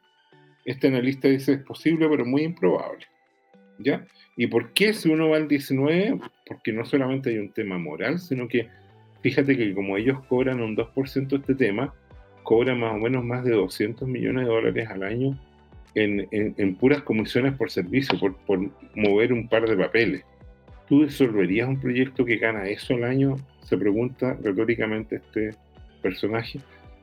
este 0.68 0.88
analista 0.88 1.30
dice 1.30 1.54
es 1.54 1.64
posible, 1.64 2.08
pero 2.10 2.26
muy 2.26 2.44
improbable. 2.44 3.06
¿Ya? 3.80 4.06
¿Y 4.36 4.48
por 4.48 4.74
qué 4.74 4.94
si 4.94 5.10
uno 5.10 5.30
va 5.30 5.38
al 5.38 5.48
19? 5.48 6.20
Porque 6.46 6.74
no 6.74 6.84
solamente 6.84 7.30
hay 7.30 7.38
un 7.38 7.52
tema 7.54 7.78
moral, 7.78 8.20
sino 8.20 8.48
que 8.50 8.68
fíjate 9.22 9.56
que 9.56 9.74
como 9.74 9.96
ellos 9.96 10.20
cobran 10.28 10.62
un 10.62 10.76
2% 10.76 11.40
este 11.40 11.56
tema, 11.56 11.94
cobran 12.44 12.82
más 12.82 12.94
o 12.94 12.98
menos 12.98 13.24
más 13.24 13.46
de 13.46 13.52
200 13.52 14.08
millones 14.08 14.46
de 14.46 14.52
dólares 14.52 14.90
al 14.90 15.04
año 15.04 15.40
en, 15.96 16.76
puras 16.76 17.02
comisiones 17.02 17.54
por 17.54 17.72
servicio, 17.72 18.20
por, 18.20 18.36
por, 18.46 18.60
mover 18.94 19.32
un 19.32 19.48
par 19.48 19.68
de 19.68 19.78
papeles. 19.78 20.24
¿Tú 20.88 21.06
disolverías 21.06 21.68
un 21.68 21.80
proyecto 21.80 22.26
que 22.26 22.38
gana 22.38 22.68
eso 22.68 22.94
al 22.96 23.06
año? 23.06 23.38
Se 23.62 23.78
pregunta 23.78 24.38
retóricamente 24.44 25.18
este 25.18 25.52
personaje. 25.98 26.60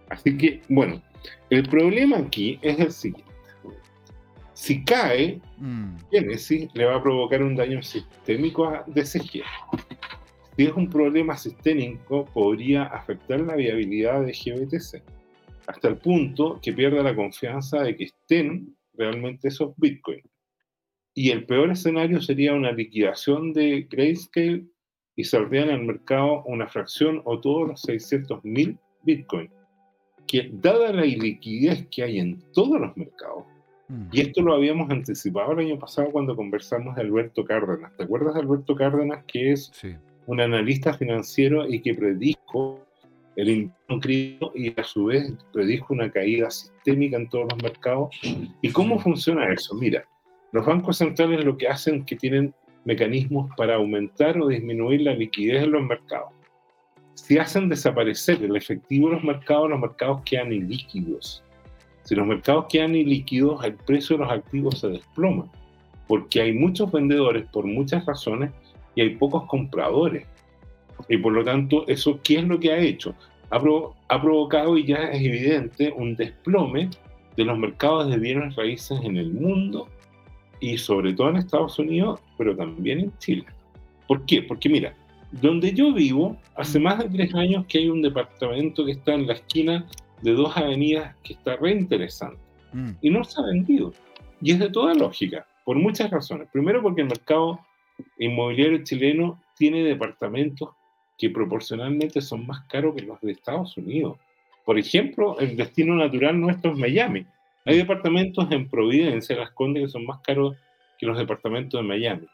Así 0.08 0.36
que, 0.36 0.60
bueno, 0.68 1.02
el 1.50 1.68
problema 1.68 2.18
aquí 2.18 2.58
es 2.62 2.78
el 2.78 2.92
siguiente. 2.92 3.34
Si 4.54 4.84
cae, 4.84 5.40
mm. 5.58 5.96
Genesis 6.10 6.68
le 6.74 6.84
va 6.84 6.96
a 6.96 7.02
provocar 7.02 7.42
un 7.42 7.56
daño 7.56 7.82
sistémico 7.82 8.66
a 8.66 8.84
DCG. 8.86 9.42
Si 10.56 10.64
es 10.64 10.72
un 10.72 10.88
problema 10.88 11.36
sistémico, 11.36 12.24
podría 12.26 12.84
afectar 12.84 13.40
la 13.40 13.56
viabilidad 13.56 14.24
de 14.24 14.32
GBTC, 14.32 15.02
hasta 15.66 15.88
el 15.88 15.96
punto 15.96 16.60
que 16.62 16.72
pierda 16.72 17.02
la 17.02 17.16
confianza 17.16 17.82
de 17.82 17.96
que 17.96 18.04
estén 18.04 18.76
realmente 18.92 19.48
esos 19.48 19.74
Bitcoin. 19.76 20.22
Y 21.12 21.30
el 21.30 21.44
peor 21.46 21.70
escenario 21.70 22.20
sería 22.20 22.54
una 22.54 22.72
liquidación 22.72 23.52
de 23.52 23.86
Grayscale 23.90 24.64
y 25.16 25.24
saldría 25.24 25.62
en 25.62 25.70
el 25.70 25.84
mercado 25.84 26.42
una 26.46 26.66
fracción 26.66 27.22
o 27.24 27.40
todos 27.40 27.68
los 27.68 27.84
600.000 27.84 28.78
Bitcoin. 29.02 29.50
Que 30.26 30.50
dada 30.52 30.92
la 30.92 31.06
iliquidez 31.06 31.86
que 31.88 32.02
hay 32.02 32.18
en 32.18 32.42
todos 32.52 32.80
los 32.80 32.96
mercados, 32.96 33.44
mm. 33.88 34.06
y 34.12 34.20
esto 34.20 34.42
lo 34.42 34.54
habíamos 34.54 34.90
anticipado 34.90 35.52
el 35.52 35.60
año 35.60 35.78
pasado 35.78 36.10
cuando 36.10 36.34
conversamos 36.34 36.96
de 36.96 37.02
Alberto 37.02 37.44
Cárdenas. 37.44 37.94
¿Te 37.96 38.04
acuerdas 38.04 38.34
de 38.34 38.40
Alberto 38.40 38.74
Cárdenas, 38.74 39.24
que 39.26 39.52
es 39.52 39.70
un 40.26 40.40
analista 40.40 40.94
financiero 40.94 41.68
y 41.68 41.80
que 41.80 41.94
predijo 41.94 42.84
el 43.36 43.48
invierno 43.88 44.52
y 44.54 44.78
a 44.78 44.84
su 44.84 45.06
vez 45.06 45.32
predijo 45.52 45.94
una 45.94 46.10
caída 46.10 46.50
sistémica 46.50 47.16
en 47.16 47.28
todos 47.28 47.46
los 47.50 47.62
mercados. 47.62 48.14
¿Y 48.62 48.70
cómo 48.70 48.98
funciona 48.98 49.52
eso? 49.52 49.74
Mira, 49.74 50.04
los 50.52 50.64
bancos 50.64 50.98
centrales 50.98 51.44
lo 51.44 51.56
que 51.56 51.68
hacen 51.68 51.96
es 51.96 52.04
que 52.06 52.16
tienen 52.16 52.54
mecanismos 52.84 53.50
para 53.56 53.76
aumentar 53.76 54.38
o 54.40 54.48
disminuir 54.48 55.02
la 55.02 55.14
liquidez 55.14 55.62
en 55.62 55.72
los 55.72 55.82
mercados. 55.82 56.30
Si 57.14 57.38
hacen 57.38 57.68
desaparecer 57.68 58.42
el 58.42 58.56
efectivo 58.56 59.08
de 59.08 59.14
los 59.14 59.24
mercados, 59.24 59.70
los 59.70 59.80
mercados 59.80 60.22
quedan 60.24 60.52
ilíquidos. 60.52 61.42
Si 62.02 62.14
los 62.14 62.26
mercados 62.26 62.66
quedan 62.68 62.94
ilíquidos, 62.94 63.64
el 63.64 63.74
precio 63.74 64.16
de 64.16 64.24
los 64.24 64.32
activos 64.32 64.80
se 64.80 64.88
desploma, 64.88 65.50
porque 66.06 66.42
hay 66.42 66.52
muchos 66.52 66.92
vendedores 66.92 67.46
por 67.50 67.64
muchas 67.64 68.04
razones 68.04 68.50
y 68.94 69.00
hay 69.00 69.16
pocos 69.16 69.44
compradores. 69.46 70.26
Y 71.08 71.16
por 71.16 71.32
lo 71.32 71.44
tanto, 71.44 71.86
¿eso 71.88 72.20
qué 72.22 72.38
es 72.38 72.44
lo 72.44 72.60
que 72.60 72.72
ha 72.72 72.78
hecho? 72.78 73.14
Ha, 73.50 73.56
ha 74.08 74.22
provocado, 74.22 74.76
y 74.76 74.84
ya 74.84 75.10
es 75.10 75.22
evidente, 75.24 75.92
un 75.96 76.16
desplome 76.16 76.90
de 77.36 77.44
los 77.44 77.58
mercados 77.58 78.10
de 78.10 78.18
bienes 78.18 78.54
raíces 78.56 79.00
en 79.02 79.16
el 79.16 79.32
mundo 79.32 79.88
y 80.64 80.78
sobre 80.78 81.12
todo 81.12 81.28
en 81.28 81.36
Estados 81.36 81.78
Unidos, 81.78 82.20
pero 82.38 82.56
también 82.56 82.98
en 82.98 83.18
Chile. 83.18 83.44
¿Por 84.08 84.24
qué? 84.24 84.40
Porque 84.40 84.70
mira, 84.70 84.94
donde 85.30 85.74
yo 85.74 85.92
vivo, 85.92 86.38
hace 86.56 86.80
más 86.80 86.98
de 87.00 87.10
tres 87.10 87.34
años 87.34 87.66
que 87.66 87.78
hay 87.78 87.90
un 87.90 88.00
departamento 88.00 88.82
que 88.86 88.92
está 88.92 89.12
en 89.12 89.26
la 89.26 89.34
esquina 89.34 89.86
de 90.22 90.32
dos 90.32 90.56
avenidas 90.56 91.14
que 91.22 91.34
está 91.34 91.56
reinteresante 91.56 92.38
mm. 92.72 92.90
y 93.02 93.10
no 93.10 93.22
se 93.24 93.42
ha 93.42 93.44
vendido. 93.44 93.92
Y 94.40 94.52
es 94.52 94.58
de 94.58 94.70
toda 94.70 94.94
lógica, 94.94 95.46
por 95.66 95.76
muchas 95.76 96.10
razones. 96.10 96.48
Primero 96.50 96.80
porque 96.80 97.02
el 97.02 97.08
mercado 97.08 97.60
inmobiliario 98.18 98.82
chileno 98.84 99.38
tiene 99.58 99.82
departamentos 99.82 100.70
que 101.18 101.28
proporcionalmente 101.28 102.22
son 102.22 102.46
más 102.46 102.64
caros 102.68 102.94
que 102.94 103.02
los 103.02 103.20
de 103.20 103.32
Estados 103.32 103.76
Unidos. 103.76 104.16
Por 104.64 104.78
ejemplo, 104.78 105.38
el 105.40 105.58
destino 105.58 105.94
natural 105.94 106.40
nuestro 106.40 106.72
es 106.72 106.78
Miami. 106.78 107.26
Hay 107.66 107.78
departamentos 107.78 108.46
en 108.50 108.68
Providencia, 108.68 109.36
Las 109.36 109.50
Condes, 109.52 109.84
que 109.84 109.88
son 109.88 110.04
más 110.04 110.20
caros 110.20 110.56
que 110.98 111.06
los 111.06 111.16
departamentos 111.16 111.80
de 111.80 111.86
Miami. 111.86 112.26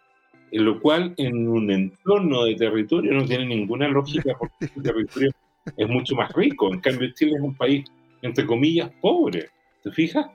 En 0.52 0.64
lo 0.64 0.80
cual, 0.80 1.14
en 1.16 1.46
un 1.46 1.70
entorno 1.70 2.44
de 2.44 2.56
territorio 2.56 3.12
no 3.12 3.24
tiene 3.24 3.46
ninguna 3.46 3.88
lógica 3.88 4.34
porque 4.38 4.66
el 4.76 4.82
territorio 4.82 5.30
es 5.76 5.88
mucho 5.88 6.16
más 6.16 6.32
rico. 6.32 6.72
En 6.72 6.80
cambio, 6.80 7.12
Chile 7.14 7.32
es 7.36 7.42
un 7.42 7.54
país, 7.54 7.84
entre 8.22 8.44
comillas, 8.44 8.90
pobre. 9.00 9.50
¿Te 9.82 9.92
fijas? 9.92 10.26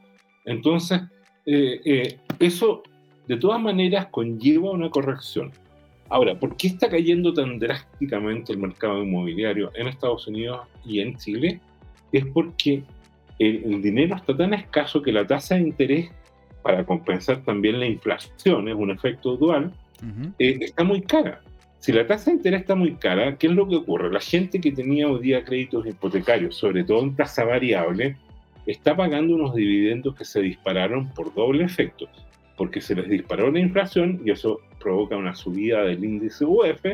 Entonces, 0.45 1.01
eh, 1.45 1.81
eh, 1.83 2.19
eso 2.39 2.81
de 3.27 3.37
todas 3.37 3.61
maneras 3.61 4.07
conlleva 4.07 4.71
una 4.71 4.89
corrección. 4.89 5.51
Ahora, 6.07 6.39
¿por 6.39 6.55
qué 6.55 6.67
está 6.67 6.87
cayendo 6.87 7.33
tan 7.33 7.59
drásticamente 7.59 8.53
el 8.53 8.59
mercado 8.59 9.03
inmobiliario 9.03 9.71
en 9.75 9.87
Estados 9.87 10.27
Unidos 10.27 10.61
y 10.85 10.99
en 11.01 11.17
Chile? 11.17 11.59
Es 12.11 12.25
porque 12.27 12.83
el, 13.39 13.81
dinero 13.81 14.15
está 14.15 14.35
tan 14.35 14.53
escaso 14.53 15.01
que 15.01 15.11
la 15.11 15.25
tasa 15.25 15.55
de 15.55 15.61
interés, 15.61 16.11
para 16.61 16.85
compensar 16.85 17.43
también 17.43 17.79
la 17.79 17.85
inflación, 17.85 18.67
es 18.67 18.75
un 18.75 18.91
efecto 18.91 19.37
dual, 19.37 19.71
eh, 20.39 20.57
está 20.61 20.83
muy 20.83 21.01
cara. 21.01 21.41
Si 21.79 21.91
la 21.91 22.07
tasa 22.07 22.31
de 22.31 22.37
interés 22.37 22.61
está 22.61 22.75
muy 22.75 22.95
cara, 22.95 23.37
¿qué 23.37 23.47
es 23.47 23.53
lo 23.53 23.67
que 23.67 23.75
ocurre? 23.75 24.11
La 24.11 24.19
gente 24.19 24.59
que 24.59 24.71
tenía 24.71 25.07
hoy 25.07 25.21
día 25.21 25.43
créditos 25.43 25.85
hipotecarios, 25.85 26.55
sobre 26.55 26.83
todo 26.83 27.03
en 27.03 27.15
tasa 27.15 27.43
variable, 27.43 28.17
está 28.65 28.95
pagando 28.95 29.35
unos 29.35 29.53
dividendos 29.53 30.15
que 30.15 30.25
se 30.25 30.41
dispararon 30.41 31.13
por 31.13 31.33
doble 31.33 31.63
efecto 31.63 32.09
porque 32.57 32.81
se 32.81 32.95
les 32.95 33.09
disparó 33.09 33.51
la 33.51 33.59
inflación 33.59 34.21
y 34.25 34.31
eso 34.31 34.59
provoca 34.79 35.17
una 35.17 35.35
subida 35.35 35.83
del 35.83 36.03
índice 36.03 36.45
UF, 36.45 36.85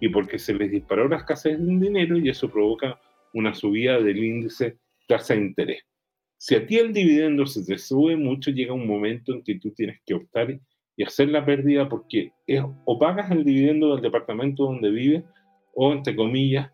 y 0.00 0.08
porque 0.08 0.38
se 0.38 0.54
les 0.54 0.70
disparó 0.70 1.08
la 1.08 1.16
escasez 1.16 1.58
de 1.58 1.64
dinero 1.64 2.16
y 2.16 2.28
eso 2.28 2.48
provoca 2.48 2.98
una 3.34 3.54
subida 3.54 4.00
del 4.00 4.22
índice 4.22 4.76
tasa 5.10 5.34
de 5.34 5.40
interés. 5.40 5.82
Si 6.38 6.54
a 6.54 6.64
ti 6.64 6.78
el 6.78 6.92
dividendo 6.92 7.44
se 7.46 7.64
te 7.64 7.76
sube 7.76 8.16
mucho, 8.16 8.50
llega 8.50 8.72
un 8.72 8.86
momento 8.86 9.32
en 9.32 9.42
que 9.42 9.56
tú 9.56 9.72
tienes 9.72 10.00
que 10.06 10.14
optar 10.14 10.58
y 10.96 11.02
hacer 11.02 11.28
la 11.28 11.44
pérdida 11.44 11.88
porque 11.88 12.32
es, 12.46 12.62
o 12.84 12.98
pagas 12.98 13.30
el 13.30 13.44
dividendo 13.44 13.92
del 13.92 14.02
departamento 14.02 14.64
donde 14.64 14.90
vives 14.90 15.24
o, 15.74 15.92
entre 15.92 16.14
comillas, 16.14 16.70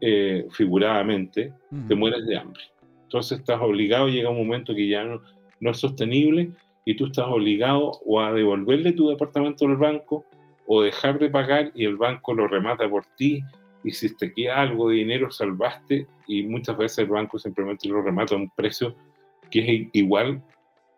eh, 0.00 0.46
figuradamente, 0.50 1.52
te 1.88 1.94
mueres 1.94 2.26
de 2.26 2.36
hambre. 2.36 2.62
Entonces 3.04 3.38
estás 3.38 3.60
obligado, 3.60 4.08
llega 4.08 4.30
un 4.30 4.38
momento 4.38 4.74
que 4.74 4.88
ya 4.88 5.04
no, 5.04 5.22
no 5.60 5.70
es 5.70 5.78
sostenible 5.78 6.50
y 6.84 6.96
tú 6.96 7.06
estás 7.06 7.26
obligado 7.28 7.92
o 8.04 8.20
a 8.20 8.32
devolverle 8.32 8.92
tu 8.92 9.08
departamento 9.08 9.66
al 9.66 9.76
banco 9.76 10.24
o 10.66 10.82
dejar 10.82 11.18
de 11.18 11.30
pagar 11.30 11.70
y 11.74 11.84
el 11.84 11.96
banco 11.96 12.34
lo 12.34 12.46
remata 12.48 12.88
por 12.88 13.06
ti 13.16 13.42
y 13.88 13.92
si 13.92 14.14
te 14.14 14.32
queda 14.34 14.60
algo 14.60 14.90
de 14.90 14.96
dinero 14.96 15.30
salvaste 15.30 16.06
y 16.26 16.42
muchas 16.42 16.76
veces 16.76 16.98
el 16.98 17.06
banco 17.06 17.38
simplemente 17.38 17.88
lo 17.88 18.02
remata 18.02 18.34
a 18.34 18.38
un 18.38 18.50
precio 18.50 18.94
que 19.50 19.60
es 19.60 19.88
igual 19.94 20.42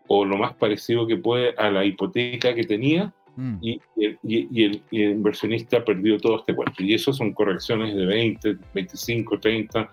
o 0.09 0.24
lo 0.24 0.36
más 0.36 0.55
parecido 0.55 1.07
que 1.07 1.16
puede 1.16 1.55
a 1.57 1.70
la 1.70 1.84
hipoteca 1.84 2.53
que 2.53 2.64
tenía 2.64 3.14
mm. 3.36 3.59
y, 3.62 3.80
y, 4.24 4.64
el, 4.64 4.82
inversionista 4.91 5.84
perdió 5.84 6.18
todo 6.18 6.41
este 6.41 6.53
cuento. 6.53 6.82
Y 6.82 6.95
eso 6.95 7.12
son 7.12 7.32
correcciones 7.32 7.95
de 7.95 8.07
20, 8.07 8.57
25, 8.74 9.38
30, 9.38 9.88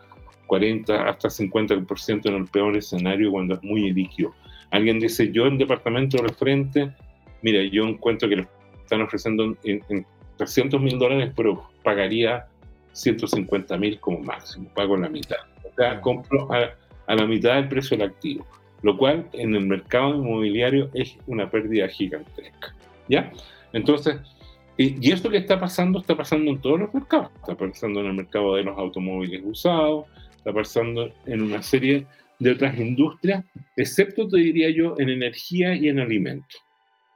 40, 0.48 1.08
hasta 1.08 1.30
50% 1.30 2.26
en 2.26 2.34
el 2.34 2.46
peor 2.48 2.76
escenario 2.76 3.30
cuando 3.30 3.54
es 3.54 3.64
muy 3.64 3.94
líquido. 3.94 4.34
Alguien 4.72 5.00
dice, 5.00 5.32
yo 5.32 5.46
en 5.46 5.60
departamento 5.60 6.18
del 6.18 6.34
frente, 6.34 6.92
mira, 7.44 7.62
yo 7.62 7.84
encuentro 7.84 8.28
que 8.28 8.38
lo 8.38 8.48
están 8.82 9.04
ofreciendo 9.04 9.56
en, 9.64 10.06
300 10.38 10.80
mil 10.82 10.98
dólares, 11.00 11.32
pero 11.36 11.70
pagaría 11.84 12.48
150 12.98 13.78
mil 13.78 14.00
como 14.00 14.20
máximo, 14.20 14.70
pago 14.74 14.98
la 14.98 15.10
mitad. 15.10 15.38
O 15.64 15.74
sea, 15.76 16.02
compro 16.02 16.50
a, 16.52 16.76
la 17.14 17.26
mitad 17.26 17.56
del 17.56 17.70
precio 17.70 17.98
del 17.98 18.10
activo, 18.10 18.46
lo 18.82 18.98
cual 18.98 19.28
en 19.34 19.56
el 19.56 19.66
mercado 19.66 20.16
inmobiliario 20.16 20.90
es 20.94 21.16
una 21.28 21.50
pérdida 21.50 21.88
gigantesca. 21.88 22.76
¿Ya? 23.08 23.32
Entonces, 23.74 24.18
y, 24.78 25.08
y 25.08 25.12
esto 25.12 25.30
que 25.30 25.38
está 25.38 25.60
pasando, 25.60 26.00
está 26.00 26.16
pasando 26.16 26.52
en 26.52 26.60
todos 26.60 26.80
los 26.80 26.94
mercados. 26.94 27.32
Está 27.36 27.56
pasando 27.56 28.02
en 28.02 28.08
el 28.08 28.14
mercado 28.14 28.56
de 28.56 28.64
los 28.64 28.78
automóviles 28.78 29.42
usados, 29.46 30.06
está 30.36 30.52
pasando 30.52 31.14
en 31.26 31.42
una 31.42 31.62
serie 31.62 32.06
de 32.40 32.52
otras 32.52 32.78
industrias, 32.78 33.44
excepto, 33.76 34.28
te 34.28 34.38
diría 34.38 34.70
yo, 34.70 34.96
en 34.98 35.10
energía 35.10 35.76
y 35.76 35.90
en 35.90 36.00
alimentos. 36.00 36.62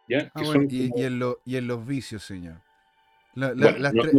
¿ya? 0.07 0.31
Ah, 0.33 0.43
y, 0.69 0.91
en 1.55 1.67
los 1.67 1.85
vicios, 1.85 2.23
señor. 2.23 2.61
No, 3.35 3.53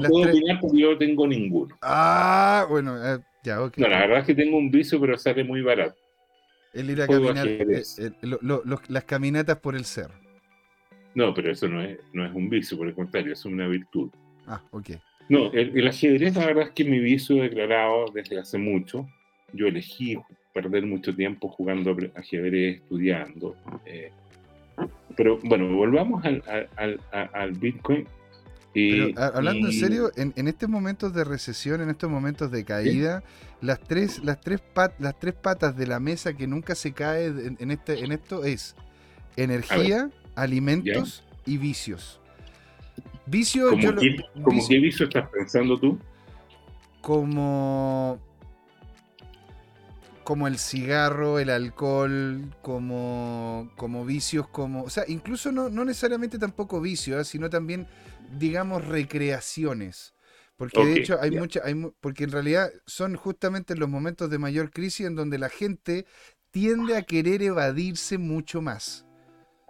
puedo 0.09 0.31
opinar 0.31 0.61
porque 0.61 0.79
yo 0.79 0.93
no 0.93 0.99
tengo 0.99 1.27
ninguno. 1.27 1.77
Ah, 1.83 2.67
bueno, 2.69 2.97
eh, 3.05 3.19
ya, 3.43 3.63
ok. 3.63 3.79
No, 3.79 3.89
la 3.89 4.01
verdad 4.01 4.19
es 4.21 4.27
que 4.27 4.35
tengo 4.35 4.57
un 4.57 4.71
vicio, 4.71 5.01
pero 5.01 5.19
sale 5.19 5.45
muy 5.45 5.61
barato. 5.63 5.97
El 6.73 6.91
ir 6.91 7.03
a 7.03 7.07
caminar, 7.07 7.47
eh, 7.47 7.83
eh, 7.99 8.11
las 8.89 9.05
caminatas 9.05 9.59
por 9.59 9.77
el 9.77 9.85
cerro. 9.85 10.15
No, 11.15 11.35
pero 11.35 11.51
eso 11.51 11.69
no 11.69 11.83
es, 11.83 11.99
no 12.15 12.25
es 12.25 12.33
un 12.35 12.49
vicio, 12.49 12.79
por 12.79 12.89
el 12.89 12.95
contrario, 12.95 13.35
es 13.35 13.45
una 13.45 13.69
virtud. 13.69 14.11
Ah, 14.47 14.63
ok. 14.71 14.91
No, 15.29 15.53
el, 15.53 15.77
el 15.77 15.89
ajedrez, 15.89 16.35
la 16.35 16.47
verdad 16.47 16.65
es 16.65 16.71
que 16.71 16.85
mi 16.85 16.99
vicio 16.99 17.37
declarado 17.37 18.07
desde 18.13 18.39
hace 18.39 18.59
mucho. 18.59 19.07
Yo 19.53 19.67
elegí 19.67 20.17
perder 20.53 20.87
mucho 20.87 21.15
tiempo 21.15 21.49
jugando 21.49 21.97
ajedrez, 22.15 22.77
estudiando. 22.77 23.57
Eh, 23.85 24.11
pero 25.17 25.39
bueno, 25.45 25.75
volvamos 25.75 26.25
al, 26.25 26.43
al, 26.77 27.01
al, 27.11 27.53
Bitcoin. 27.53 28.07
Y, 28.75 29.19
hablando 29.19 29.69
en 29.69 29.73
serio, 29.73 30.11
en, 30.17 30.33
en, 30.35 30.49
estos 30.49 30.69
momentos 30.69 31.13
de 31.13 31.25
recesión, 31.25 31.83
en 31.83 31.91
estos 31.91 32.11
momentos 32.11 32.51
de 32.51 32.65
caída, 32.65 33.23
las 33.61 33.81
tres, 33.81 34.25
las 34.25 34.41
tres 34.41 34.63
las 34.99 35.19
tres 35.19 35.35
patas 35.35 35.77
de 35.77 35.87
la 35.87 36.01
mesa 36.01 36.33
que 36.35 36.47
nunca 36.47 36.75
se 36.75 36.93
cae 36.93 37.27
en, 37.27 37.71
este, 37.71 38.03
en 38.03 38.13
esto 38.13 38.45
es 38.45 38.75
energía, 39.37 40.11
alimentos 40.35 41.25
y 41.45 41.59
vicios. 41.59 42.19
Vicios. 43.27 43.71
¿Cómo, 43.71 44.69
qué 44.69 44.79
vicio 44.79 45.07
estás 45.07 45.29
pensando 45.29 45.79
tú? 45.79 45.99
Como 47.03 48.19
como 50.25 50.47
el 50.47 50.59
cigarro, 50.59 51.39
el 51.39 51.51
alcohol, 51.51 52.55
como, 52.63 53.71
como 53.77 54.05
vicios, 54.05 54.47
como. 54.49 54.83
O 54.85 54.91
sea, 54.91 55.05
incluso 55.09 55.51
no, 55.53 55.69
no 55.69 55.85
necesariamente 55.85 56.39
tampoco 56.39 56.81
vicios, 56.81 57.21
¿eh? 57.21 57.25
sino 57.31 57.51
también, 57.51 57.87
digamos, 58.39 58.87
recreaciones. 58.87 60.15
Porque 60.57 60.85
de 60.85 61.01
hecho 61.01 61.19
hay 61.21 61.33
mucha, 61.33 61.61
hay, 61.65 61.75
porque 62.01 62.25
en 62.25 62.31
realidad 62.31 62.71
son 62.87 63.17
justamente 63.17 63.75
los 63.75 63.89
momentos 63.89 64.31
de 64.31 64.39
mayor 64.39 64.71
crisis 64.71 65.07
en 65.07 65.17
donde 65.17 65.39
la 65.39 65.49
gente 65.49 66.07
tiende 66.53 66.97
a 66.97 67.03
querer 67.03 67.43
evadirse 67.43 68.19
mucho 68.19 68.63
más. 68.63 69.07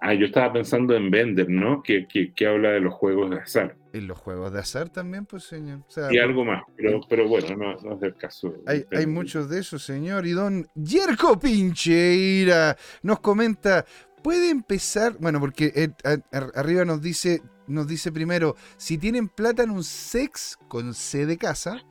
Ah, 0.05 0.15
yo 0.15 0.27
estaba 0.27 0.53
pensando 0.53 0.97
en 0.97 1.13
Bender, 1.13 1.49
¿no? 1.49 1.81
Que, 1.81 2.09
que, 2.09 2.47
habla 2.47 2.73
de 2.73 2.81
los 2.81 2.93
juegos 2.93 3.31
de 3.31 3.37
azar. 3.37 3.77
En 3.93 4.09
los 4.09 4.19
juegos 4.19 4.53
de 4.53 4.59
azar 4.59 4.89
también, 4.89 5.27
pues, 5.27 5.45
señor. 5.45 5.85
y 6.11 6.19
algo 6.19 6.45
más, 6.45 6.65
pero, 6.77 7.01
pero 7.09 7.29
bueno, 7.29 7.57
no, 7.57 7.77
no, 7.77 7.95
es 7.95 8.03
el 8.03 8.17
caso. 8.17 8.53
Hay, 8.67 8.85
hay 8.91 9.07
muchos 9.07 9.49
de 9.49 9.61
esos, 9.61 9.85
señor. 9.85 10.27
Y 10.27 10.33
don 10.33 10.67
Yerko 10.75 11.39
Pincheira 11.39 12.77
nos 13.05 13.21
comenta, 13.21 13.87
puede 14.25 14.51
empezar, 14.51 15.17
bueno, 15.21 15.39
porque 15.39 15.73
eh, 15.77 15.91
arriba 16.33 16.85
nos 16.85 17.01
dice, 17.01 17.41
nos 17.67 17.87
dice 17.87 18.13
primero, 18.13 18.57
si 18.77 18.99
tienen 18.99 19.29
plata 19.29 19.63
en 19.63 19.71
un 19.71 19.85
sex 19.85 20.59
con 20.69 20.95
C 20.95 21.27
de 21.27 21.39
casa, 21.39 21.83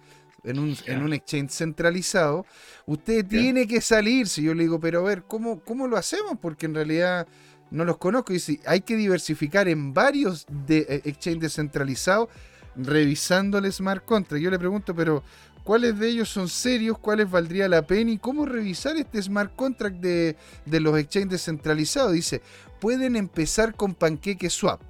en 0.44 0.60
un, 0.60 0.76
en 0.86 1.04
un 1.04 1.14
exchange 1.14 1.52
centralizado, 1.52 2.46
usted 2.86 3.26
tiene 3.26 3.68
que 3.68 3.82
salir. 3.82 4.28
Si 4.28 4.42
yo 4.42 4.54
le 4.54 4.64
digo, 4.64 4.80
pero 4.80 5.02
a 5.02 5.04
ver, 5.04 5.24
¿cómo, 5.24 5.60
¿cómo 5.62 5.88
lo 5.88 5.98
hacemos? 5.98 6.38
Porque 6.42 6.66
en 6.66 6.76
realidad 6.76 7.28
no 7.70 7.86
los 7.86 7.98
conozco. 7.98 8.34
Dice, 8.34 8.60
hay 8.66 8.82
que 8.82 8.96
diversificar 8.96 9.68
en 9.68 9.94
varios 9.94 10.46
de, 10.68 10.80
eh, 10.90 11.02
exchanges 11.06 11.42
descentralizados 11.42 12.30
revisando 12.76 13.58
el 13.58 13.72
smart 13.72 14.04
contract. 14.06 14.42
Yo 14.42 14.50
le 14.50 14.58
pregunto, 14.58 14.96
pero 14.96 15.24
¿cuáles 15.64 16.00
de 16.00 16.08
ellos 16.08 16.30
son 16.30 16.48
serios? 16.48 16.98
¿Cuáles 16.98 17.30
valdría 17.30 17.68
la 17.68 17.86
pena? 17.86 18.12
¿Y 18.12 18.18
cómo 18.18 18.46
revisar 18.46 18.96
este 18.98 19.22
smart 19.22 19.56
contract 19.56 19.98
de, 19.98 20.38
de 20.66 20.80
los 20.80 20.98
exchanges 20.98 21.32
descentralizados? 21.32 22.14
Dice, 22.14 22.42
pueden 22.80 23.16
empezar 23.16 23.76
con 23.76 23.94
Pancake 23.94 24.50
Swap 24.50 24.82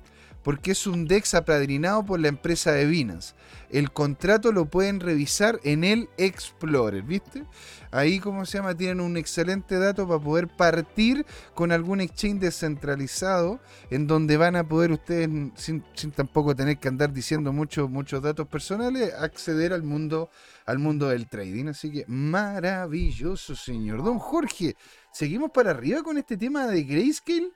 porque 0.43 0.71
es 0.71 0.87
un 0.87 1.07
DEX 1.07 1.33
apadrinado 1.33 2.05
por 2.05 2.19
la 2.19 2.27
empresa 2.27 2.71
de 2.71 2.85
Binance. 2.85 3.33
El 3.69 3.91
contrato 3.91 4.51
lo 4.51 4.65
pueden 4.65 4.99
revisar 4.99 5.59
en 5.63 5.83
el 5.83 6.09
Explorer, 6.17 7.03
¿viste? 7.03 7.45
Ahí, 7.91 8.19
como 8.19 8.45
se 8.45 8.57
llama, 8.57 8.75
tienen 8.75 9.01
un 9.01 9.17
excelente 9.17 9.77
dato 9.77 10.07
para 10.07 10.19
poder 10.19 10.47
partir 10.47 11.25
con 11.53 11.71
algún 11.71 11.99
exchange 11.99 12.39
descentralizado 12.39 13.59
en 13.89 14.07
donde 14.07 14.37
van 14.37 14.55
a 14.55 14.67
poder 14.67 14.91
ustedes, 14.91 15.29
sin, 15.55 15.83
tampoco 16.15 16.55
tener 16.55 16.77
que 16.79 16.87
andar 16.87 17.11
diciendo 17.11 17.51
muchos 17.51 17.89
muchos 17.89 18.21
datos 18.21 18.47
personales, 18.47 19.13
acceder 19.13 19.73
al 19.73 19.83
mundo, 19.83 20.29
al 20.65 20.79
mundo 20.79 21.09
del 21.09 21.27
trading. 21.27 21.67
Así 21.67 21.91
que 21.91 22.05
maravilloso, 22.07 23.55
señor. 23.55 24.03
Don 24.03 24.19
Jorge, 24.19 24.75
¿seguimos 25.11 25.51
para 25.51 25.71
arriba 25.71 26.01
con 26.01 26.17
este 26.17 26.37
tema 26.37 26.67
de 26.67 26.83
Grayscale? 26.83 27.51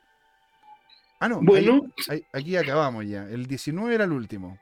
Ah, 1.19 1.29
no. 1.29 1.41
Bueno. 1.41 1.81
aquí 2.33 2.55
acabamos 2.55 3.05
ya. 3.05 3.27
El 3.29 3.45
19 3.45 3.95
era 3.95 4.03
el 4.03 4.11
último. 4.11 4.59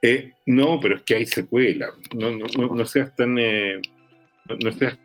Eh, 0.00 0.32
no, 0.46 0.80
pero 0.80 0.96
es 0.96 1.02
que 1.02 1.16
hay 1.16 1.26
secuela. 1.26 1.88
No, 2.14 2.30
no, 2.30 2.74
no, 2.74 2.86
seas 2.86 3.14
tan. 3.16 3.38
Eh, 3.38 3.80
no 4.62 4.72
seas 4.72 4.98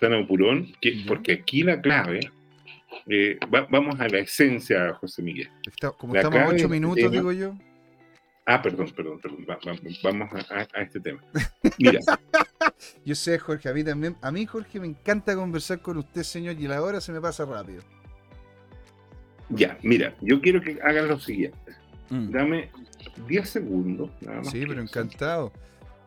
tan 0.00 0.12
apurón, 0.12 0.72
que, 0.80 1.04
porque 1.06 1.32
aquí 1.32 1.62
la 1.62 1.80
clave. 1.80 2.20
Eh, 3.06 3.38
vamos 3.48 3.98
a 4.00 4.08
la 4.08 4.18
esencia, 4.18 4.92
José 4.94 5.22
Miguel. 5.22 5.50
como 5.96 6.14
estamos 6.14 6.38
a 6.38 6.48
ocho 6.48 6.68
minutos, 6.68 7.10
digo 7.10 7.32
yo. 7.32 7.54
Ah, 8.48 8.62
perdón, 8.62 8.92
perdón, 8.94 9.20
perdón. 9.20 9.44
vamos 10.04 10.30
a, 10.50 10.80
este 10.80 11.00
tema. 11.00 11.20
Mira. 11.78 11.98
yo 13.04 13.14
sé, 13.14 13.38
Jorge, 13.38 13.68
a 13.68 13.72
mí 13.72 13.82
también, 13.82 14.16
a 14.22 14.30
mí, 14.30 14.46
Jorge, 14.46 14.78
me 14.78 14.86
encanta 14.86 15.34
conversar 15.34 15.80
con 15.80 15.96
usted, 15.98 16.22
señor, 16.22 16.54
y 16.60 16.68
la 16.68 16.80
hora 16.80 17.00
se 17.00 17.10
me 17.10 17.20
pasa 17.20 17.44
rápido. 17.44 17.82
Ya, 19.48 19.78
mira, 19.82 20.14
yo 20.20 20.40
quiero 20.40 20.60
que 20.60 20.78
hagan 20.82 21.08
lo 21.08 21.18
siguiente. 21.18 21.72
Mm. 22.10 22.30
Dame 22.30 22.70
10 23.28 23.48
segundos. 23.48 24.10
Nada 24.20 24.38
más 24.38 24.50
sí, 24.50 24.64
pero 24.66 24.80
encantado. 24.80 25.52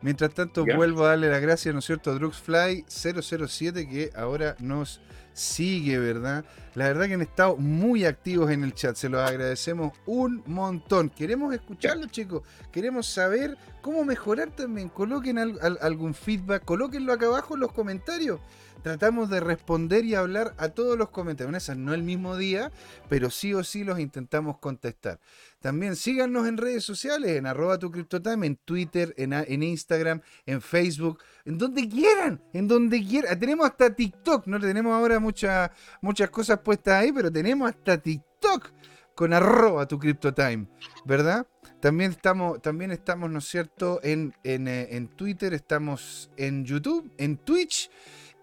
Mientras 0.02 0.34
tanto, 0.34 0.66
vuelvo 0.66 1.06
a 1.06 1.10
darle 1.10 1.30
las 1.30 1.42
gracias, 1.42 1.74
¿no 1.74 1.80
es 1.80 1.86
cierto?, 1.86 2.12
a 2.12 2.16
Druxfly007 2.16 3.90
que 3.90 4.12
ahora 4.16 4.56
nos 4.60 5.02
sigue, 5.34 5.98
¿verdad? 6.00 6.46
La 6.76 6.86
verdad 6.86 7.08
que 7.08 7.14
han 7.16 7.22
estado 7.22 7.58
muy 7.58 8.06
activos 8.06 8.50
en 8.52 8.64
el 8.64 8.74
chat, 8.74 8.96
se 8.96 9.10
los 9.10 9.22
agradecemos 9.22 9.94
un 10.06 10.42
montón. 10.46 11.10
Queremos 11.10 11.54
escucharlo, 11.54 12.08
chicos, 12.08 12.44
queremos 12.72 13.08
saber 13.08 13.58
cómo 13.82 14.06
mejorar 14.06 14.52
también. 14.52 14.90
Coloquen 14.90 15.38
algún 15.38 16.14
feedback, 16.14 16.64
colóquenlo 16.66 17.14
acá 17.14 17.28
abajo 17.28 17.56
en 17.56 17.62
los 17.62 17.72
comentarios 17.72 18.40
tratamos 18.82 19.30
de 19.30 19.40
responder 19.40 20.06
y 20.06 20.16
hablar 20.16 20.54
a 20.58 20.70
todos 20.70 20.98
los 20.98 21.10
comentarios. 21.10 21.78
no 21.78 21.94
el 21.94 22.04
mismo 22.04 22.38
día, 22.38 22.72
pero 23.08 23.30
sí 23.30 23.54
o 23.54 23.64
sí 23.64 23.84
los 23.84 24.00
intentamos 24.00 24.58
contestar. 24.60 25.20
También 25.60 25.96
síganos 25.96 26.48
en 26.48 26.58
redes 26.58 26.84
sociales, 26.84 27.32
en 27.32 27.46
arroba 27.46 27.78
tu 27.78 27.92
en 27.94 28.56
Twitter, 28.58 29.14
en, 29.18 29.64
Instagram, 29.64 30.22
en 30.46 30.62
Facebook, 30.62 31.20
en 31.46 31.58
donde 31.58 31.88
quieran, 31.88 32.42
en 32.54 32.68
donde 32.68 33.04
quieran. 33.04 33.38
Tenemos 33.40 33.66
hasta 33.66 33.94
TikTok, 33.94 34.48
no 34.48 34.60
tenemos 34.60 34.94
ahora 34.94 35.20
muchas 35.20 35.72
muchas 36.02 36.30
cosas 36.30 36.60
puestas 36.60 36.96
ahí, 36.96 37.12
pero 37.12 37.32
tenemos 37.32 37.70
hasta 37.70 37.98
TikTok 37.98 38.72
con 39.20 39.34
arroba 39.34 39.86
tu 39.86 40.00
CryptoTime, 40.00 40.68
¿verdad? 41.04 41.46
También 41.82 42.12
estamos, 42.12 42.62
también 42.62 42.92
estamos, 42.92 43.30
¿no 43.30 43.40
es 43.40 43.50
cierto?, 43.50 44.00
en, 44.02 44.34
en, 44.46 44.70
eh, 44.70 44.96
en 44.96 45.10
Twitter, 45.10 45.54
estamos 45.54 46.32
en 46.38 46.64
YouTube, 46.64 47.12
en 47.18 47.36
Twitch 47.36 47.92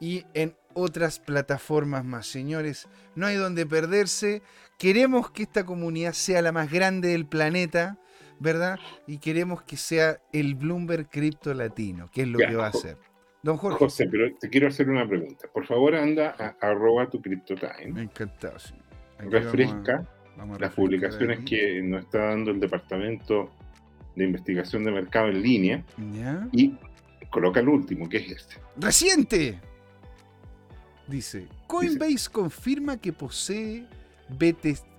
y 0.01 0.27
en 0.35 0.55
otras 0.75 1.19
plataformas 1.19 2.05
más. 2.05 2.27
Señores, 2.27 2.91
no 3.15 3.25
hay 3.25 3.37
donde 3.37 3.65
perderse. 3.65 4.43
Queremos 4.77 5.31
que 5.31 5.45
esta 5.45 5.65
comunidad 5.65 6.13
sea 6.13 6.43
la 6.43 6.53
más 6.53 6.71
grande 6.71 7.09
del 7.09 7.25
planeta, 7.25 7.97
¿verdad? 8.39 8.79
Y 9.07 9.17
queremos 9.17 9.63
que 9.63 9.79
sea 9.79 10.21
el 10.35 10.57
Bloomberg 10.57 11.09
Cripto 11.09 11.55
Latino, 11.55 12.11
que 12.13 12.21
es 12.21 12.29
lo 12.29 12.37
que 12.37 12.55
va 12.55 12.67
a 12.67 12.73
ser. 12.73 12.99
Don 13.43 13.57
Jorge. 13.57 13.79
José, 13.79 14.09
pero 14.11 14.29
te 14.39 14.51
quiero 14.51 14.69
hacer 14.69 14.91
una 14.91 15.09
pregunta. 15.09 15.49
Por 15.55 15.65
favor, 15.65 15.95
anda 15.95 16.37
a 16.39 16.55
arroba 16.61 17.09
tu 17.09 17.23
CryptoTime. 17.23 17.99
Encantado, 18.03 18.59
sí. 18.59 18.75
Refresca 19.19 20.07
las 20.59 20.73
publicaciones 20.75 21.41
que 21.41 21.83
nos 21.83 22.05
está 22.05 22.27
dando 22.27 22.51
el 22.51 22.61
Departamento 22.61 23.51
de 24.15 24.25
Investigación 24.25 24.85
de 24.85 24.93
Mercado 24.93 25.29
en 25.29 25.43
línea. 25.43 25.85
Y 26.53 26.75
coloca 27.31 27.61
el 27.61 27.69
último, 27.69 28.09
que 28.09 28.19
es 28.19 28.31
este. 28.31 28.57
¡Reciente! 28.77 29.61
Dice, 31.07 31.47
Coinbase 31.67 32.29
confirma 32.31 32.97
que 32.97 33.13
posee, 33.13 33.87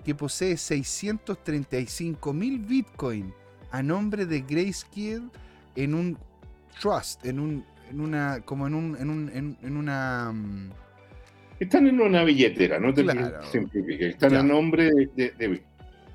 que 0.05 0.15
posee 0.15 0.55
635 0.55 2.33
mil 2.33 2.59
Bitcoin 2.59 3.33
a 3.71 3.83
nombre 3.83 4.25
de 4.25 4.41
Grayscale 4.41 5.29
en 5.75 5.93
un 5.93 6.17
trust, 6.79 7.25
en 7.25 7.39
un, 7.39 7.65
en 7.89 7.99
una, 7.99 8.41
como 8.41 8.67
en 8.67 8.73
un, 8.73 8.97
en, 8.97 9.09
un, 9.09 9.57
en, 9.61 9.77
una... 9.77 10.33
Mm, 11.59 11.63
Están 11.63 11.87
en 11.87 12.01
una 12.01 12.23
billetera, 12.23 12.79
no 12.79 12.93
te 12.93 13.03
claro. 13.03 13.41
Están 13.99 14.35
a 14.35 14.43
nombre 14.43 14.91
de, 15.15 15.63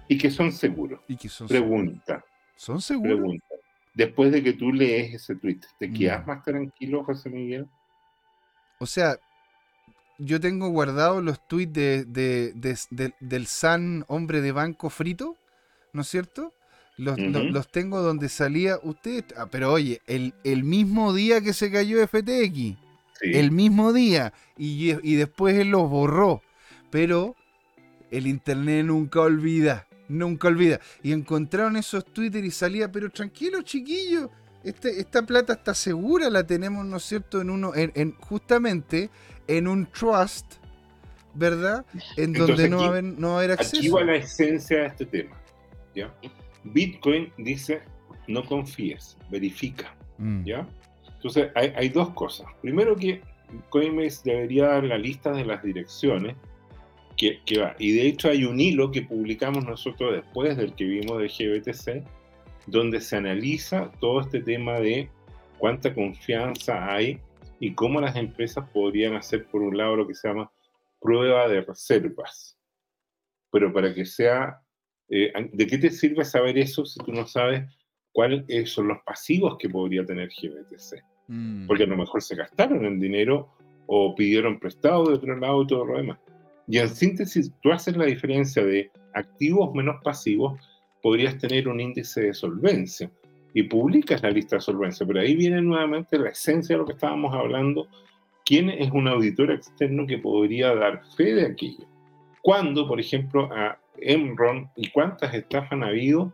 Y 0.09 0.19
que 0.19 0.31
son 0.31 0.53
seguros. 0.53 1.01
Y 1.09 1.17
que 1.17 1.29
son 1.29 1.49
Pregunta. 1.49 2.25
¿Son 2.57 2.81
seguros? 2.81 3.17
Pregunta. 3.17 3.47
Después 3.95 4.33
de 4.33 4.43
que 4.43 4.55
tú 4.55 4.73
lees 4.73 5.15
ese 5.15 5.37
tweet, 5.37 5.61
¿te 5.79 5.93
quedas 5.93 6.27
más 6.27 6.43
tranquilo, 6.43 7.05
José 7.05 7.29
Miguel? 7.29 7.67
O 8.79 8.87
sea, 8.87 9.17
yo 10.19 10.41
tengo 10.41 10.69
guardados 10.69 11.23
los 11.23 11.47
tweets 11.47 11.73
de, 11.73 13.13
del 13.21 13.47
San 13.47 14.05
hombre 14.09 14.41
de 14.41 14.53
banco 14.53 14.89
frito, 14.89 15.37
¿no 15.93 16.03
es 16.03 16.09
cierto? 16.09 16.55
Los, 16.97 17.71
tengo 17.71 18.01
donde 18.01 18.29
salía 18.29 18.79
usted, 18.83 19.25
ah, 19.37 19.47
pero 19.51 19.73
oye, 19.73 20.01
el, 20.07 20.35
el, 20.45 20.63
mismo 20.63 21.13
día 21.13 21.41
que 21.41 21.53
se 21.53 21.71
cayó 21.71 22.07
FTX, 22.07 22.77
el 23.23 23.51
mismo 23.51 23.93
día, 23.93 24.33
y, 24.57 24.93
y 25.03 25.15
después 25.15 25.57
él 25.57 25.71
los 25.71 25.89
borró, 25.89 26.43
pero 26.91 27.35
el 28.11 28.27
internet 28.27 28.85
nunca 28.85 29.21
olvida, 29.21 29.87
nunca 30.09 30.49
olvida. 30.49 30.81
Y 31.03 31.13
encontraron 31.13 31.77
esos 31.77 32.05
Twitter 32.05 32.45
y 32.45 32.51
salía, 32.51 32.93
pero 32.93 33.11
tranquilo 33.11 33.63
chiquillo, 33.63 34.31
este, 34.65 35.01
esta 35.01 35.23
plata 35.23 35.55
está 35.55 35.75
segura, 35.75 36.31
la 36.31 36.47
tenemos, 36.47 36.85
¿no 36.85 36.99
es 36.99 37.05
cierto?, 37.05 37.41
en 37.41 37.51
uno, 37.51 37.73
en, 37.75 38.13
justamente 38.17 39.11
en 39.49 39.67
un 39.67 39.87
trust, 39.87 40.55
¿verdad? 41.35 41.85
En 42.17 42.33
donde 42.33 42.69
no, 42.69 42.79
va 42.79 42.85
a 42.85 42.89
haber, 42.89 43.05
no 43.05 43.29
va 43.29 43.35
a 43.35 43.39
haber 43.39 43.53
acceso. 43.53 43.77
Aquí 43.79 43.89
va 43.89 44.05
la 44.05 44.17
esencia 44.17 44.81
de 44.81 44.87
este 44.87 45.07
tema. 45.07 45.37
¿ya? 45.95 46.15
Bitcoin 46.65 47.33
dice, 47.39 47.83
no 48.29 48.45
confíes, 48.45 49.17
verifica. 49.31 49.95
Mm. 50.19 50.45
¿ya? 50.45 50.69
Entonces, 51.23 51.53
hay, 51.55 51.73
hay, 51.77 51.89
dos 51.89 52.11
cosas. 52.15 52.49
Primero 52.61 52.97
que 52.97 53.21
Coinbase 53.69 54.29
debería 54.29 54.67
dar 54.67 54.83
la 54.83 54.99
lista 54.99 55.31
de 55.31 55.45
las 55.45 55.63
direcciones 55.63 56.35
que, 57.17 57.41
que, 57.47 57.61
va. 57.61 57.77
Y 57.79 57.93
de 57.93 58.09
hecho 58.09 58.29
hay 58.29 58.45
un 58.45 58.59
hilo 58.59 58.91
que 58.91 59.03
publicamos 59.03 59.65
nosotros 59.65 60.15
después 60.15 60.57
del 60.57 60.75
que 60.75 60.83
vimos 60.83 61.21
de 61.21 61.29
GBTC, 61.29 62.05
donde 62.67 63.01
se 63.01 63.17
analiza 63.17 63.93
todo 64.01 64.21
este 64.21 64.41
tema 64.41 64.81
de 64.81 65.09
cuánta 65.59 65.95
confianza 65.95 66.93
hay 66.93 67.21
y 67.61 67.73
cómo 67.75 68.01
las 68.01 68.17
empresas 68.17 68.69
podrían 68.71 69.15
hacer, 69.15 69.47
por 69.47 69.63
un 69.63 69.77
lado, 69.77 69.95
lo 69.95 70.09
que 70.09 70.17
se 70.17 70.27
llama 70.27 70.51
prueba 71.01 71.47
de 71.47 71.61
reservas. 71.61 72.59
Pero 73.53 73.73
para 73.73 73.95
que 73.95 74.05
sea, 74.05 74.61
eh, 75.09 75.33
¿de 75.53 75.67
qué 75.69 75.79
te 75.79 75.91
sirve 75.91 76.25
saber 76.25 76.59
eso 76.59 76.85
si 76.85 76.99
tú 76.99 77.13
no 77.13 77.29
sabes 77.29 77.73
cuáles 78.11 78.45
son 78.69 78.89
los 78.89 78.99
pasivos 79.05 79.57
que 79.57 79.69
podría 79.69 80.05
tener 80.05 80.29
GBTC? 80.29 81.12
Mm. 81.29 81.67
Porque 81.67 81.85
a 81.85 81.87
lo 81.87 81.97
mejor 81.97 82.23
se 82.23 82.37
gastaron 82.37 82.85
el 82.85 83.01
dinero 83.01 83.49
o 83.87 84.15
pidieron 84.15 84.59
prestado 84.59 85.07
de 85.07 85.15
otro 85.15 85.37
lado 85.37 85.63
y 85.63 85.67
todo 85.67 85.85
lo 85.85 85.97
demás. 85.97 86.19
Y 86.69 86.79
en 86.79 86.89
síntesis, 86.89 87.53
tú 87.61 87.73
haces 87.73 87.97
la 87.97 88.05
diferencia 88.05 88.65
de 88.65 88.91
activos 89.15 89.75
menos 89.75 89.97
pasivos 90.03 90.61
podrías 91.03 91.37
tener 91.37 91.69
un 91.69 91.81
índice 91.81 92.23
de 92.23 92.35
solvencia 92.35 93.11
y 93.53 93.65
publicas 93.65 94.23
la 94.23 94.31
lista 94.31 94.57
de 94.57 94.63
solvencia. 94.63 95.07
Pero 95.07 95.21
ahí 95.21 95.35
viene 95.35 95.61
nuevamente 95.61 96.19
la 96.19 96.31
esencia 96.31 96.75
de 96.75 96.79
lo 96.79 96.87
que 96.87 96.93
estábamos 96.93 97.35
hablando. 97.35 97.89
¿Quién 98.45 98.71
es 98.71 98.91
un 98.93 99.09
auditor 99.09 99.51
externo 99.51 100.07
que 100.07 100.19
podría 100.19 100.75
dar 100.75 101.03
fe 101.17 101.35
de 101.35 101.47
aquello? 101.47 101.87
Cuando, 102.41 102.89
por 102.89 102.99
ejemplo, 102.99 103.51
a 103.53 103.79
Enron 103.99 104.71
y 104.77 104.91
cuántas 104.91 105.35
estafas 105.35 105.73
han 105.73 105.85
habido, 105.85 106.33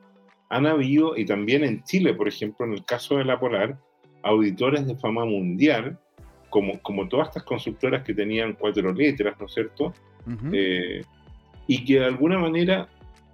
han 0.48 0.66
habido, 0.66 1.16
y 1.16 1.26
también 1.26 1.64
en 1.64 1.82
Chile, 1.82 2.14
por 2.14 2.28
ejemplo, 2.28 2.64
en 2.64 2.72
el 2.74 2.84
caso 2.84 3.18
de 3.18 3.24
la 3.24 3.38
Polar, 3.38 3.78
auditores 4.22 4.86
de 4.86 4.96
fama 4.96 5.24
mundial, 5.24 5.98
como, 6.50 6.80
como 6.80 7.08
todas 7.08 7.28
estas 7.28 7.44
consultoras 7.44 8.02
que 8.02 8.14
tenían 8.14 8.54
cuatro 8.54 8.92
letras, 8.92 9.36
¿no 9.38 9.46
es 9.46 9.54
cierto? 9.54 9.92
Eh, 10.52 11.02
y 11.66 11.84
que 11.84 12.00
de 12.00 12.04
alguna 12.04 12.38
manera 12.38 12.88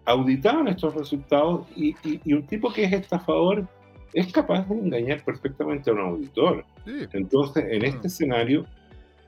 auditaban 0.05 0.69
estos 0.69 0.95
resultados 0.95 1.67
y, 1.75 1.95
un 2.33 2.47
tipo 2.47 2.73
que 2.73 2.85
es 2.85 2.93
estafador 2.93 3.67
es 4.13 4.33
capaz 4.33 4.69
de 4.69 4.75
engañar 4.75 5.25
perfectamente 5.25 5.91
a 5.91 5.95
un 5.95 6.01
auditor. 6.01 6.65
Entonces, 7.13 7.65
en 7.69 7.85
este 7.85 8.07
escenario, 8.07 8.65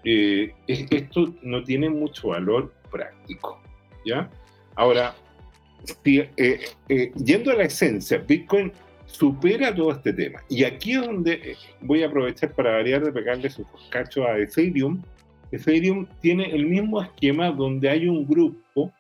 eh, 0.05 0.55
esto 0.69 1.35
no 1.43 1.65
tiene 1.65 1.91
mucho 1.91 2.29
valor 2.29 2.73
práctico. 2.91 3.61
¿ya? 4.05 4.31
Ahora, 4.77 5.15
eh, 6.05 6.61
eh, 6.89 7.13
yendo 7.17 7.51
a 7.51 7.55
la 7.55 7.65
esencia, 7.65 8.19
Bitcoin 8.19 8.73
supera 9.07 9.75
todo 9.75 9.93
este 9.93 10.13
tema. 10.13 10.43
Y 10.49 10.65
aquí 10.65 10.93
es 10.93 11.03
donde 11.03 11.57
voy 11.81 12.03
a 12.03 12.07
aprovechar 12.07 12.53
para 12.55 12.73
variar 12.73 13.05
de 13.05 13.13
pegarle 13.13 13.49
sus 13.51 13.67
cachos 13.91 14.27
a 14.27 14.39
Ethereum. 14.39 15.03
Ethereum 15.51 16.07
tiene 16.21 16.51
el 16.51 16.67
mismo 16.67 17.01
esquema 17.01 17.51
donde 17.51 17.89
hay 17.89 18.07
un 18.07 18.27
grupo 18.27 18.93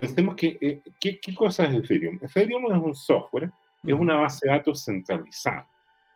pensemos 0.00 0.34
que, 0.36 0.56
eh, 0.60 0.80
¿qué, 0.98 1.34
cosa 1.34 1.66
es 1.66 1.74
Ethereum? 1.74 2.18
Ethereum 2.22 2.72
es 2.72 2.78
un 2.78 2.94
software, 2.94 3.50
es 3.84 3.92
una 3.92 4.16
base 4.16 4.46
de 4.46 4.52
datos 4.52 4.84
centralizada, 4.84 5.68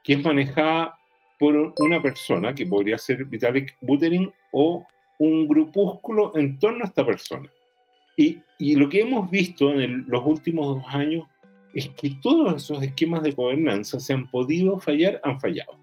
que 0.02 0.14
es 0.14 0.24
manejada 0.24 0.98
por 1.38 1.74
una 1.78 2.00
persona, 2.00 2.54
que 2.54 2.64
podría 2.64 2.96
ser 2.96 3.24
Vitalik 3.26 3.76
Buterin, 3.82 4.32
o 4.52 4.86
un 5.18 5.46
grupúsculo 5.46 6.32
en 6.36 6.58
torno 6.58 6.84
a 6.84 6.88
esta 6.88 7.04
persona. 7.04 7.50
Y, 8.16 8.38
y 8.58 8.76
lo 8.76 8.88
que 8.88 9.02
hemos 9.02 9.30
visto 9.30 9.78
en 9.78 10.06
los 10.08 10.24
últimos 10.24 10.76
dos 10.76 10.94
años 10.94 11.24
es 11.76 11.90
que 11.90 12.16
todos 12.22 12.54
esos 12.56 12.82
esquemas 12.82 13.22
de 13.22 13.32
gobernanza 13.32 14.00
se 14.00 14.14
han 14.14 14.30
podido 14.30 14.78
fallar, 14.78 15.20
han 15.22 15.38
fallado. 15.38 15.76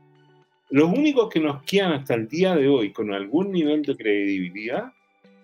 Los 0.69 0.89
únicos 0.89 1.29
que 1.29 1.39
nos 1.39 1.61
quedan 1.63 1.93
hasta 1.93 2.15
el 2.15 2.27
día 2.27 2.55
de 2.55 2.67
hoy 2.67 2.91
con 2.91 3.13
algún 3.13 3.51
nivel 3.51 3.83
de 3.83 3.95
credibilidad 3.95 4.91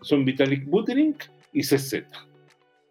son 0.02 0.26
Vitalik 0.26 0.66
Buterin 0.66 1.16
y 1.54 1.62
CZ. 1.62 2.04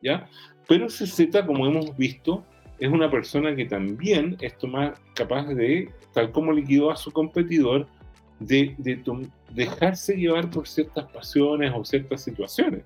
¿ya? 0.02 0.28
Pero 0.68 0.86
CZ, 0.86 1.44
como 1.46 1.66
hemos 1.66 1.96
visto, 1.96 2.44
es 2.78 2.88
una 2.88 3.10
persona 3.10 3.56
que 3.56 3.64
también 3.64 4.36
es 4.40 4.56
tomar, 4.56 4.94
capaz 5.14 5.48
de, 5.48 5.90
tal 6.14 6.30
como 6.30 6.52
liquidó 6.52 6.92
a 6.92 6.96
su 6.96 7.10
competidor, 7.10 7.88
de, 8.38 8.76
dejarse 9.50 10.14
llevar 10.14 10.48
por 10.48 10.68
ciertas 10.68 11.10
pasiones 11.10 11.72
o 11.74 11.84
ciertas 11.84 12.22
situaciones. 12.22 12.82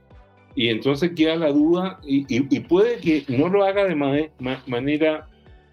Y 0.55 0.69
entonces 0.69 1.13
queda 1.17 1.37
la 1.37 1.51
duda, 1.51 1.99
y, 2.05 2.61
puede 2.61 2.99
que 2.99 3.25
no 3.29 3.49
lo 3.49 3.65
haga 3.65 3.85
de 3.85 3.95
manera 4.67 5.27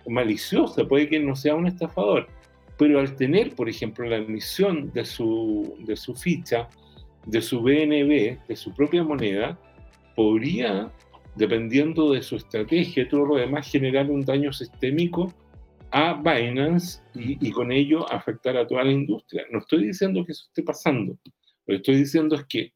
maliciosa, 0.08 0.88
puede 0.88 1.10
que 1.10 1.20
no 1.20 1.36
sea 1.36 1.56
un 1.56 1.68
estafador, 1.68 2.28
pero 2.78 3.00
al 3.00 3.16
tener, 3.16 3.56
por 3.56 3.68
ejemplo, 3.68 4.08
la 4.08 4.18
emisión 4.18 4.92
de 4.94 5.06
su, 5.06 5.76
de 5.80 5.98
su 5.98 6.16
ficha, 6.16 6.70
de 7.26 7.42
su 7.42 7.62
BNB, 7.62 8.48
de 8.48 8.56
su 8.56 8.74
propia 8.74 9.04
moneda, 9.04 9.60
podría 10.16 10.90
dependiendo 11.36 12.12
de 12.12 12.22
su 12.22 12.36
estrategia 12.36 13.04
y 13.04 13.08
todo 13.08 13.26
lo 13.26 13.36
demás, 13.36 13.72
generar 13.72 14.10
un 14.10 14.22
daño 14.22 14.52
sistémico 14.52 15.34
a 15.92 16.14
Binance 16.14 17.02
y, 17.16 17.52
con 17.52 17.72
ello 17.72 18.12
afectar 18.12 18.58
a 18.58 18.68
toda 18.68 18.84
la 18.84 18.92
industria. 18.92 19.46
No 19.52 19.60
estoy 19.60 19.88
diciendo 19.88 20.24
que 20.26 20.34
eso 20.34 20.46
esté 20.48 20.64
pasando, 20.64 21.18
lo 21.66 21.74
que 21.74 21.76
estoy 21.76 21.96
diciendo 21.96 22.36
es 22.36 22.46
que 22.46 22.72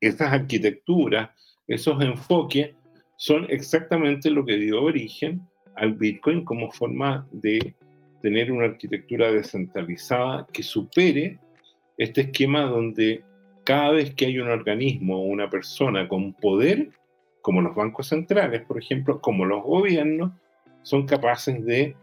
esas 0.00 0.32
arquitecturas, 0.32 1.30
esos 1.66 2.02
enfoques, 2.02 2.74
son 3.16 3.46
exactamente 3.48 4.30
lo 4.30 4.44
que 4.44 4.56
dio 4.56 4.82
origen 4.82 5.42
al 5.76 5.94
Bitcoin 5.94 6.44
como 6.44 6.70
forma 6.70 7.26
de 7.32 7.74
tener 8.20 8.52
una 8.52 8.66
arquitectura 8.66 9.30
descentralizada 9.30 10.46
que 10.52 10.62
supere 10.62 11.38
este 11.98 12.22
esquema 12.22 12.62
donde 12.62 13.22
cada 13.64 13.92
vez 13.92 14.14
que 14.14 14.26
hay 14.26 14.38
un 14.38 14.48
organismo 14.48 15.18
o 15.18 15.26
una 15.26 15.48
persona 15.48 16.08
con 16.08 16.32
poder, 16.34 16.90
como 17.42 17.60
los 17.60 17.74
bancos 17.74 18.08
centrales, 18.08 18.62
por 18.62 18.78
ejemplo, 18.78 19.20
como 19.20 19.44
los 19.44 19.62
gobiernos, 19.62 20.32
son 20.82 21.06
capaces 21.06 21.64
de 21.64 21.94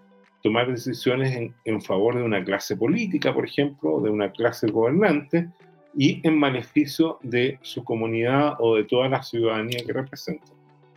tomar 0.41 0.71
decisiones 0.71 1.51
en, 1.65 1.81
favor 1.81 2.15
de 2.15 2.23
una 2.23 2.43
clase 2.43 2.77
política, 2.77 3.33
por 3.33 3.45
ejemplo, 3.45 3.99
de 3.99 4.09
una 4.09 4.31
clase 4.31 4.67
gobernante, 4.67 5.49
y 5.95 6.25
en 6.27 6.39
beneficio 6.39 7.19
de 7.23 7.59
su 7.61 7.83
comunidad 7.83 8.55
o 8.59 8.75
de 8.75 8.83
toda 8.83 9.09
la 9.09 9.23
ciudadanía 9.23 9.79
que 9.85 9.93
representa. 9.93 10.51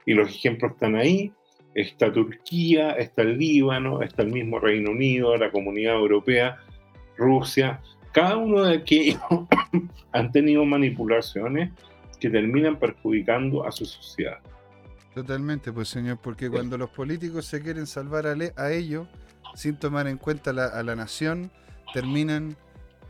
Y 0.06 0.14
los 0.14 0.28
ejemplos 0.28 0.72
están 0.72 0.96
ahí. 0.96 1.32
Está 1.74 2.12
Turquía, 2.12 2.92
está 2.92 3.22
el 3.22 3.38
Líbano, 3.38 4.02
está 4.02 4.22
el 4.22 4.30
mismo 4.30 4.58
Reino 4.58 4.90
Unido, 4.90 5.36
la 5.36 5.50
Comunidad 5.50 5.94
Europea, 5.94 6.58
Rusia. 7.16 7.80
Cada 8.12 8.36
uno 8.36 8.62
de 8.64 8.76
aquellos 8.76 9.20
han 10.12 10.30
tenido 10.32 10.64
manipulaciones 10.66 11.70
que 12.20 12.28
terminan 12.28 12.78
perjudicando 12.78 13.66
a 13.66 13.72
su 13.72 13.86
sociedad. 13.86 14.38
Totalmente, 15.14 15.72
pues 15.72 15.88
señor, 15.88 16.18
porque 16.22 16.50
cuando 16.50 16.76
los 16.76 16.90
políticos 16.90 17.46
se 17.46 17.62
quieren 17.62 17.86
salvar 17.86 18.26
a, 18.26 18.72
ellos, 18.72 19.08
sin 19.54 19.76
tomar 19.76 20.06
en 20.06 20.18
cuenta 20.18 20.50
a 20.50 20.82
la 20.82 20.96
nación, 20.96 21.50
terminan 21.92 22.56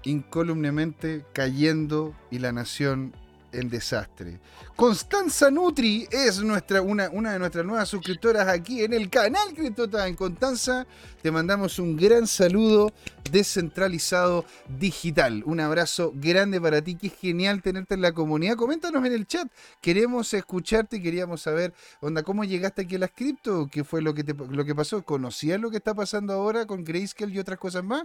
incolumnemente 0.05 1.25
cayendo 1.33 2.15
y 2.31 2.39
la 2.39 2.53
nación 2.53 3.13
en 3.53 3.69
desastre. 3.69 4.41
Constanza 4.75 5.51
Nutri 5.51 6.09
es 6.11 6.43
nuestra, 6.43 6.81
una, 6.81 7.11
una 7.11 7.33
de 7.33 7.39
nuestras 7.39 7.65
nuevas 7.65 7.89
suscriptoras 7.89 8.49
aquí 8.49 8.83
en 8.83 8.93
el 8.95 9.11
canal 9.11 9.53
CryptoTime. 9.55 10.17
Constanza, 10.17 10.87
te 11.21 11.31
mandamos 11.31 11.79
un 11.79 11.97
gran 11.97 12.27
saludo 12.27 12.93
descentralizado 13.31 14.45
digital. 14.79 15.43
Un 15.47 15.61
abrazo 15.61 16.13
grande 16.15 16.61
para 16.61 16.83
ti, 16.83 16.97
qué 16.97 17.11
genial 17.11 17.63
tenerte 17.63 17.95
en 17.95 18.01
la 18.01 18.13
comunidad. 18.13 18.57
Coméntanos 18.57 19.05
en 19.05 19.13
el 19.13 19.27
chat, 19.27 19.47
queremos 19.81 20.33
escucharte 20.35 20.97
y 20.97 21.03
queríamos 21.03 21.43
saber, 21.43 21.75
onda, 22.01 22.23
¿cómo 22.23 22.45
llegaste 22.45 22.83
aquí 22.83 22.97
a 22.97 23.01
las 23.01 23.11
cripto? 23.11 23.69
¿Qué 23.71 23.85
fue 23.85 24.03
lo 24.03 24.15
que, 24.15 24.25
te, 24.25 24.35
lo 24.35 24.65
que 24.65 24.75
pasó? 24.75 25.03
¿Conocías 25.03 25.61
lo 25.61 25.71
que 25.71 25.77
está 25.77 25.95
pasando 25.95 26.33
ahora 26.33 26.67
con 26.67 26.83
Grayscale 26.83 27.33
y 27.33 27.39
otras 27.39 27.59
cosas 27.59 27.85
más? 27.85 28.05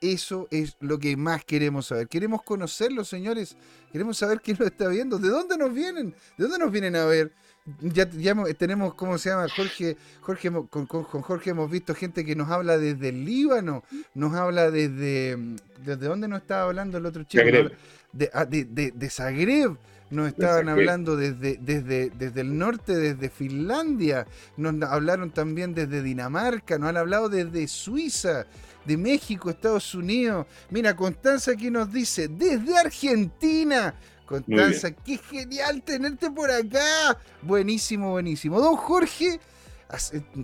Eso 0.00 0.46
es 0.50 0.76
lo 0.80 0.98
que 0.98 1.16
más 1.16 1.44
queremos 1.44 1.86
saber. 1.86 2.06
Queremos 2.08 2.42
conocerlo, 2.42 3.04
señores. 3.04 3.56
Queremos 3.90 4.18
saber 4.18 4.40
quién 4.42 4.58
lo 4.60 4.66
está 4.66 4.88
viendo. 4.88 5.18
¿De 5.18 5.28
dónde 5.28 5.56
nos 5.56 5.72
vienen? 5.72 6.14
¿De 6.36 6.44
dónde 6.44 6.58
nos 6.58 6.70
vienen 6.70 6.96
a 6.96 7.06
ver? 7.06 7.32
Ya, 7.80 8.08
tenemos, 8.56 8.94
¿cómo 8.94 9.18
se 9.18 9.30
llama? 9.30 9.46
Jorge, 9.48 9.96
Jorge 10.20 10.52
con, 10.70 10.86
Jorge 10.86 11.50
hemos 11.50 11.68
visto 11.68 11.94
gente 11.94 12.24
que 12.24 12.36
nos 12.36 12.48
habla 12.48 12.78
desde 12.78 13.08
el 13.08 13.24
Líbano, 13.24 13.82
nos 14.14 14.34
habla 14.34 14.70
desde... 14.70 15.36
¿Desde 15.84 16.06
dónde 16.06 16.28
nos 16.28 16.42
estaba 16.42 16.64
hablando 16.64 16.98
el 16.98 17.06
otro 17.06 17.24
chico? 17.24 17.42
Zagreb. 17.42 17.72
De, 18.12 18.30
ah, 18.32 18.44
de, 18.44 18.64
de, 18.64 19.10
Zagreb. 19.10 19.76
nos 20.10 20.28
estaban 20.28 20.68
hablando 20.68 21.16
desde, 21.16 21.58
desde, 21.60 22.10
desde 22.10 22.40
el 22.40 22.56
norte, 22.56 22.96
desde 22.96 23.28
Finlandia, 23.30 24.26
nos 24.56 24.80
hablaron 24.82 25.30
también 25.30 25.74
desde 25.74 26.02
Dinamarca, 26.02 26.78
nos 26.78 26.88
han 26.90 26.96
hablado 26.96 27.28
desde 27.28 27.66
Suiza, 27.68 28.46
de 28.86 28.96
México, 28.96 29.50
Estados 29.50 29.94
Unidos. 29.94 30.46
Mira, 30.70 30.94
Constanza 30.94 31.52
aquí 31.52 31.70
nos 31.70 31.92
dice, 31.92 32.28
desde 32.28 32.78
Argentina. 32.78 33.94
Constanza, 34.24 34.90
qué 34.90 35.18
genial 35.18 35.82
tenerte 35.82 36.30
por 36.30 36.50
acá. 36.50 37.16
Buenísimo, 37.42 38.10
buenísimo. 38.10 38.60
Don 38.60 38.76
Jorge, 38.76 39.38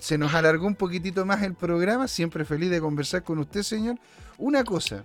se 0.00 0.18
nos 0.18 0.32
alargó 0.34 0.66
un 0.66 0.76
poquitito 0.76 1.26
más 1.26 1.42
el 1.42 1.54
programa, 1.54 2.06
siempre 2.06 2.44
feliz 2.44 2.70
de 2.70 2.80
conversar 2.80 3.24
con 3.24 3.38
usted, 3.38 3.62
señor. 3.62 3.98
Una 4.38 4.62
cosa, 4.64 5.04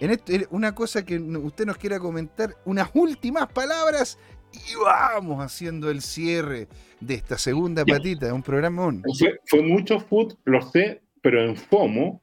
en 0.00 0.46
una 0.50 0.74
cosa 0.74 1.04
que 1.04 1.18
usted 1.18 1.66
nos 1.66 1.76
quiera 1.76 1.98
comentar, 1.98 2.56
unas 2.64 2.90
últimas 2.94 3.46
palabras 3.48 4.18
y 4.52 4.74
vamos 4.82 5.44
haciendo 5.44 5.90
el 5.90 6.02
cierre 6.02 6.68
de 7.00 7.14
esta 7.14 7.38
segunda 7.38 7.84
patita 7.84 8.26
de 8.26 8.32
un 8.32 8.42
programa. 8.42 8.92
Fue, 9.18 9.40
fue 9.46 9.62
mucho 9.62 10.00
food, 10.00 10.34
lo 10.44 10.60
sé, 10.62 11.02
pero 11.22 11.44
en 11.44 11.56
FOMO, 11.56 12.20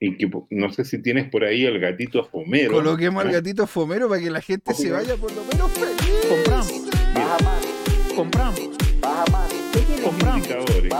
y 0.00 0.16
que 0.16 0.30
no 0.50 0.72
sé 0.72 0.84
si 0.84 1.00
tienes 1.02 1.28
por 1.28 1.44
ahí 1.44 1.64
el 1.66 1.78
gatito 1.78 2.24
fomero. 2.24 2.72
Coloquemos 2.72 3.22
al 3.22 3.30
gatito 3.30 3.66
fomero 3.66 4.08
para 4.08 4.20
que 4.20 4.30
la 4.30 4.40
gente 4.40 4.72
se 4.72 4.90
vaya 4.90 5.14
por 5.16 5.30
lo 5.32 5.44
menos 5.44 5.70
feliz. 5.72 6.26
Compramos. 6.26 6.90
Baja 7.14 7.36
más. 7.44 7.66
Compramos. 8.14 8.60
Baja 9.00 9.24
más. 9.30 9.54
Los 10.02 10.36
indicadores 10.36 10.92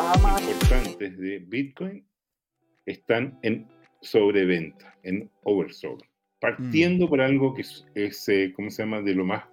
importantes 0.52 1.18
de 1.18 1.38
Bitcoin 1.38 2.04
están 2.84 3.38
en 3.42 3.66
sobreventa, 4.02 4.94
en 5.02 5.30
oversold. 5.44 6.02
Partiendo 6.38 7.06
mm. 7.06 7.08
por 7.08 7.20
algo 7.22 7.54
que 7.54 7.62
es, 7.94 8.28
eh, 8.28 8.52
¿cómo 8.54 8.70
se 8.70 8.82
llama?, 8.82 9.00
de 9.00 9.14
lo 9.14 9.24
más 9.24 9.44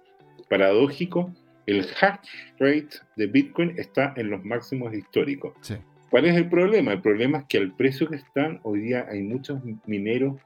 paradójico, 0.50 1.34
el 1.66 1.86
hash 2.00 2.28
rate 2.58 2.98
de 3.16 3.26
Bitcoin 3.26 3.74
está 3.78 4.12
en 4.16 4.30
los 4.30 4.44
máximos 4.44 4.94
históricos. 4.94 5.54
Sí. 5.62 5.74
¿Cuál 6.10 6.24
es 6.24 6.36
el 6.36 6.48
problema? 6.48 6.92
El 6.92 7.02
problema 7.02 7.38
es 7.38 7.44
que 7.44 7.58
al 7.58 7.72
precio 7.72 8.08
que 8.08 8.16
están, 8.16 8.60
hoy 8.62 8.80
día 8.80 9.06
hay 9.10 9.22
muchos 9.22 9.60
mineros 9.86 10.36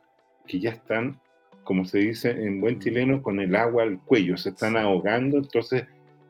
que 0.47 0.59
ya 0.59 0.71
están, 0.71 1.21
como 1.63 1.85
se 1.85 1.99
dice 1.99 2.31
en 2.31 2.61
buen 2.61 2.81
chileno, 2.81 3.23
con 3.23 3.39
el 3.39 3.55
agua 3.55 3.85
al 3.85 4.01
cuello, 4.01 4.37
se 4.37 4.49
están 4.49 4.77
ahogando. 4.77 5.39
Entonces, 5.39 5.85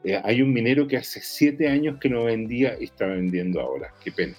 eh, 0.04 0.20
hay 0.22 0.42
un 0.42 0.52
minero 0.52 0.86
que 0.86 0.98
hace 0.98 1.20
siete 1.22 1.68
años 1.68 1.98
que 1.98 2.10
no 2.10 2.24
vendía 2.24 2.76
y 2.78 2.84
está 2.84 3.06
vendiendo 3.06 3.60
ahora. 3.60 3.94
Qué 4.04 4.12
pena. 4.12 4.34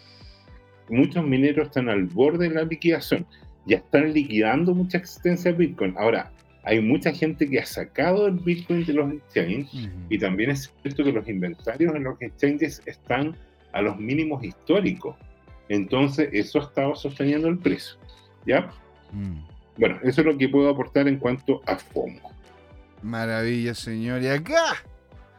Muchos 0.90 1.26
mineros 1.26 1.68
están 1.68 1.90
al 1.90 2.04
borde 2.04 2.50
de 2.50 2.56
la 2.56 2.64
liquidación. 2.64 3.26
Ya 3.66 3.78
están 3.78 4.14
liquidando 4.14 4.76
mucha 4.76 5.00
existencia 5.00 5.52
de 5.52 5.58
Bitcoin. 5.58 5.96
Ahora, 5.98 6.32
hay 6.64 6.82
mucha 6.82 7.12
gente 7.12 7.50
que 7.50 7.60
ha 7.60 7.66
sacado 7.66 8.28
el 8.28 8.36
Bitcoin 8.36 8.86
de 8.86 8.94
los 8.94 9.12
exchanges 9.12 9.90
y 10.10 10.18
también 10.20 10.52
es 10.52 10.72
cierto 10.82 11.04
que 11.04 11.12
los 11.12 11.28
inventarios 11.28 11.96
en 11.96 12.04
los 12.04 12.22
exchanges 12.22 12.82
están 12.86 13.36
a 13.74 13.82
los 13.82 13.98
mínimos 13.98 14.44
históricos. 14.44 15.16
Entonces, 15.70 16.30
eso 16.32 16.60
ha 16.60 16.64
estado 16.64 16.96
sosteniendo 16.96 17.48
el 17.48 17.58
precio. 17.58 17.96
¿Ya? 18.46 18.72
Mm. 19.12 19.46
Bueno, 19.78 20.00
eso 20.04 20.22
es 20.22 20.28
lo 20.28 20.38
que 20.38 20.50
puedo 20.50 20.70
aportar 20.70 21.08
en 21.08 21.18
cuanto 21.18 21.62
a 21.66 21.78
FOMO. 21.78 22.32
Maravilla, 23.02 23.74
señor. 23.74 24.22
Y 24.22 24.28
acá, 24.28 24.76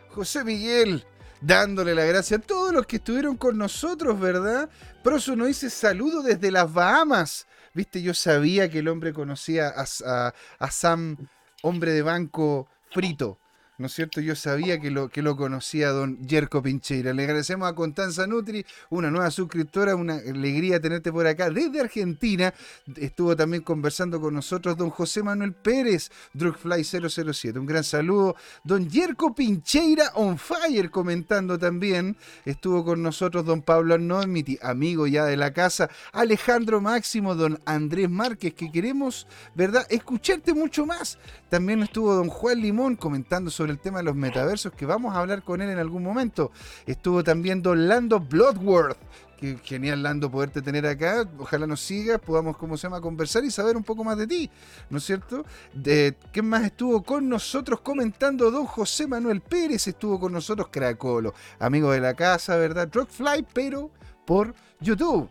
José 0.09 0.45
Miguel, 0.45 1.05
dándole 1.41 1.95
la 1.95 2.05
gracia 2.05 2.39
a 2.39 2.41
todos 2.41 2.73
los 2.73 2.87
que 2.87 2.97
estuvieron 2.97 3.37
con 3.37 3.57
nosotros, 3.57 4.19
¿verdad? 4.19 4.69
Proso 5.03 5.37
nos 5.37 5.49
dice 5.49 5.71
saludo 5.71 6.23
desde 6.23 6.51
las 6.51 6.73
Bahamas. 6.73 7.47
Viste, 7.73 8.03
yo 8.03 8.15
sabía 8.15 8.69
que 8.69 8.81
el 8.81 8.89
hombre 8.89 9.13
conocía 9.13 9.69
a, 9.69 10.33
a 10.59 10.71
Sam, 10.71 11.17
hombre 11.63 11.93
de 11.93 12.03
banco 12.03 12.69
frito. 12.91 13.39
¿No 13.77 13.87
es 13.87 13.93
cierto? 13.93 14.21
Yo 14.21 14.37
sabía 14.37 14.79
que 14.79 14.91
lo, 14.91 15.09
que 15.09 15.23
lo 15.23 15.37
conocía 15.37 15.91
don 15.91 16.19
Jerko 16.29 16.63
Pincheira. 16.63 17.13
Le 17.13 17.25
agradecemos 17.25 17.69
a 17.69 17.75
Constanza 17.75 18.27
Nutri, 18.27 18.65
una 18.91 19.11
nueva 19.11 19.31
suscriptora, 19.31 19.97
una 19.97 20.15
alegría 20.15 20.81
tenerte 20.81 21.11
por 21.11 21.27
acá 21.27 21.51
desde 21.51 21.81
Argentina. 21.81 22.55
Estuvo 22.97 23.35
también 23.35 23.63
conversando 23.63 24.21
con 24.21 24.35
nosotros 24.35 24.77
don 24.77 24.91
José 24.91 25.23
Manuel 25.23 25.55
Pérez, 25.55 26.11
Drugfly007. 26.35 27.59
Un 27.59 27.67
gran 27.67 27.83
saludo. 27.83 28.37
Don 28.63 28.89
Jerko 28.89 29.35
Pincheira 29.35 30.13
on 30.15 30.39
fire 30.39 30.91
comentando 30.91 31.59
también. 31.59 32.17
Estuvo 32.45 32.85
con 32.85 33.03
nosotros 33.03 33.45
don 33.45 33.63
Pablo 33.63 33.95
Arnold, 33.95 34.59
amigo 34.63 35.07
ya 35.07 35.25
de 35.25 35.37
la 35.37 35.53
casa. 35.53 35.91
Alejandro 36.13 36.81
Máximo, 36.81 37.35
don 37.35 37.61
Andrés 37.65 38.09
Márquez, 38.09 38.55
que 38.55 38.71
queremos, 38.71 39.27
¿verdad? 39.55 39.87
Escucharte 39.91 40.55
mucho 40.55 40.87
más. 40.87 41.19
También 41.49 41.83
estuvo 41.83 42.15
don 42.15 42.29
Juan 42.29 42.61
Limón 42.61 42.97
comentando 42.97 43.51
sobre 43.51 43.64
el 43.71 43.79
tema 43.79 43.99
de 43.99 44.05
los 44.05 44.15
metaversos, 44.15 44.73
que 44.73 44.87
vamos 44.87 45.15
a 45.15 45.21
hablar 45.21 45.43
con 45.43 45.63
él 45.63 45.71
en 45.71 45.79
algún 45.79 46.03
momento. 46.03 46.51
Estuvo 46.87 47.23
también 47.25 47.63
Don 47.63 47.89
Lando 47.89 48.21
Bloodworth. 48.21 48.99
Que 49.37 49.59
genial, 49.65 50.03
Lando, 50.03 50.31
poderte 50.31 50.63
tener 50.63 50.87
acá. 50.87 51.29
Ojalá 51.39 51.67
nos 51.67 51.81
sigas, 51.81 52.21
podamos, 52.21 52.57
como 52.57 52.77
se 52.77 52.87
llama, 52.87 53.01
conversar 53.01 53.45
y 53.45 53.51
saber 53.51 53.77
un 53.77 53.83
poco 53.83 54.05
más 54.05 54.17
de 54.17 54.27
ti, 54.27 54.49
¿no 54.91 54.99
es 54.99 55.05
cierto? 55.05 55.45
De, 55.73 56.17
¿Quién 56.33 56.49
más 56.49 56.65
estuvo 56.65 57.03
con 57.03 57.29
nosotros 57.29 57.81
comentando? 57.81 58.51
Don 58.51 58.67
José 58.67 59.07
Manuel 59.07 59.41
Pérez 59.41 59.89
estuvo 59.89 60.21
con 60.21 60.33
nosotros, 60.33 60.69
Cracolo, 60.71 61.35
amigo 61.59 61.91
de 61.91 62.01
la 62.01 62.15
casa, 62.15 62.57
¿verdad? 62.57 62.89
Rockfly, 62.93 63.47
pero 63.53 63.91
por 64.25 64.55
YouTube. 64.81 65.29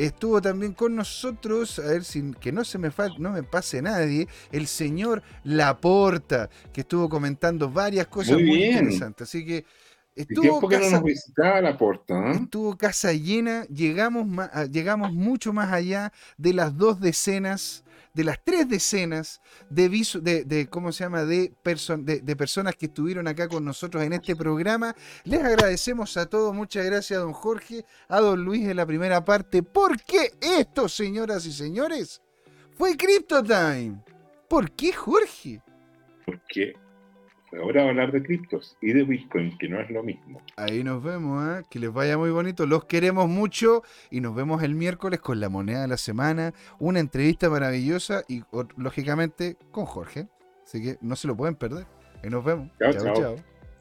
Estuvo 0.00 0.40
también 0.40 0.72
con 0.72 0.96
nosotros, 0.96 1.78
a 1.78 1.88
ver 1.88 2.04
si 2.04 2.32
que 2.40 2.52
no 2.52 2.64
se 2.64 2.78
me 2.78 2.88
no 3.18 3.32
me 3.32 3.42
pase 3.42 3.82
nadie, 3.82 4.28
el 4.50 4.66
señor 4.66 5.22
Laporta, 5.44 6.48
que 6.72 6.80
estuvo 6.80 7.06
comentando 7.10 7.70
varias 7.70 8.06
cosas 8.06 8.38
muy, 8.38 8.64
interesantes. 8.64 9.28
Así 9.28 9.44
que 9.44 9.66
estuvo 10.14 10.66
casa, 10.66 10.84
no 10.84 10.90
nos 10.92 11.02
visitaba 11.02 11.60
Laporta, 11.60 12.14
¿eh? 12.14 12.38
Estuvo 12.42 12.78
casa 12.78 13.12
llena, 13.12 13.64
llegamos, 13.66 14.26
llegamos 14.70 15.12
mucho 15.12 15.52
más 15.52 15.70
allá 15.70 16.14
de 16.38 16.54
las 16.54 16.78
dos 16.78 16.98
decenas 16.98 17.84
de 18.12 18.24
las 18.24 18.42
tres 18.44 18.68
decenas 18.68 19.40
de, 19.68 19.88
de, 20.44 20.68
¿cómo 20.68 20.92
se 20.92 21.04
llama? 21.04 21.24
De, 21.24 21.52
de, 21.62 22.36
personas 22.36 22.76
que 22.76 22.86
estuvieron 22.86 23.28
acá 23.28 23.48
con 23.48 23.64
nosotros 23.64 24.02
en 24.02 24.12
este 24.12 24.36
programa. 24.36 24.94
Les 25.24 25.42
agradecemos 25.42 26.16
a 26.16 26.26
todos, 26.26 26.54
muchas 26.54 26.84
gracias 26.84 27.18
a 27.18 27.22
don 27.22 27.32
Jorge, 27.32 27.84
a 28.08 28.20
don 28.20 28.44
Luis 28.44 28.68
en 28.68 28.76
la 28.76 28.86
primera 28.86 29.24
parte, 29.24 29.62
porque 29.62 30.32
esto, 30.40 30.88
señoras 30.88 31.46
y 31.46 31.52
señores, 31.52 32.20
fue 32.76 32.96
Crypto 32.96 33.42
Time. 33.42 34.02
¿Por 34.48 34.72
qué, 34.72 34.92
Jorge? 34.92 35.62
Porque 36.26 36.74
Ahora 37.58 37.88
hablar 37.88 38.12
de 38.12 38.22
criptos 38.22 38.76
y 38.80 38.92
de 38.92 39.02
Bitcoin, 39.02 39.58
que 39.58 39.68
no 39.68 39.80
es 39.80 39.90
lo 39.90 40.02
mismo. 40.02 40.40
Ahí 40.56 40.84
nos 40.84 41.02
vemos, 41.02 41.44
¿eh? 41.48 41.62
que 41.68 41.80
les 41.80 41.92
vaya 41.92 42.16
muy 42.16 42.30
bonito. 42.30 42.64
Los 42.64 42.84
queremos 42.84 43.28
mucho 43.28 43.82
y 44.10 44.20
nos 44.20 44.34
vemos 44.34 44.62
el 44.62 44.74
miércoles 44.74 45.20
con 45.20 45.40
la 45.40 45.48
moneda 45.48 45.82
de 45.82 45.88
la 45.88 45.96
semana. 45.96 46.54
Una 46.78 47.00
entrevista 47.00 47.50
maravillosa 47.50 48.22
y 48.28 48.42
lógicamente 48.76 49.56
con 49.72 49.84
Jorge. 49.84 50.28
Así 50.64 50.80
que 50.80 50.98
no 51.00 51.16
se 51.16 51.26
lo 51.26 51.36
pueden 51.36 51.56
perder. 51.56 51.86
Y 52.22 52.28
nos 52.28 52.44
vemos. 52.44 52.70
Chao, 52.78 53.14
chao. 53.14 53.36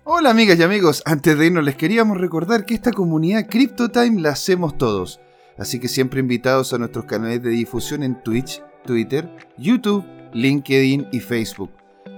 Hola 0.06 0.32
amigas 0.32 0.58
y 0.58 0.64
amigos, 0.64 1.04
antes 1.06 1.38
de 1.38 1.46
irnos 1.46 1.64
les 1.64 1.76
queríamos 1.76 2.18
recordar 2.18 2.66
que 2.66 2.74
esta 2.74 2.92
comunidad 2.92 3.48
CryptoTime 3.48 4.22
la 4.22 4.30
hacemos 4.30 4.76
todos. 4.78 5.20
Así 5.60 5.80
que 5.80 5.88
siempre 5.88 6.22
invitados 6.22 6.74
a 6.74 6.80
nuestros 6.80 7.06
canales 7.06 7.44
de 7.44 7.52
difusión 7.52 8.02
en 8.02 8.24
Twitch, 8.24 8.64
Twitter, 8.86 9.30
YouTube, 9.58 10.04
LinkedIn 10.34 11.10
y 11.12 11.20
Facebook. 11.20 11.79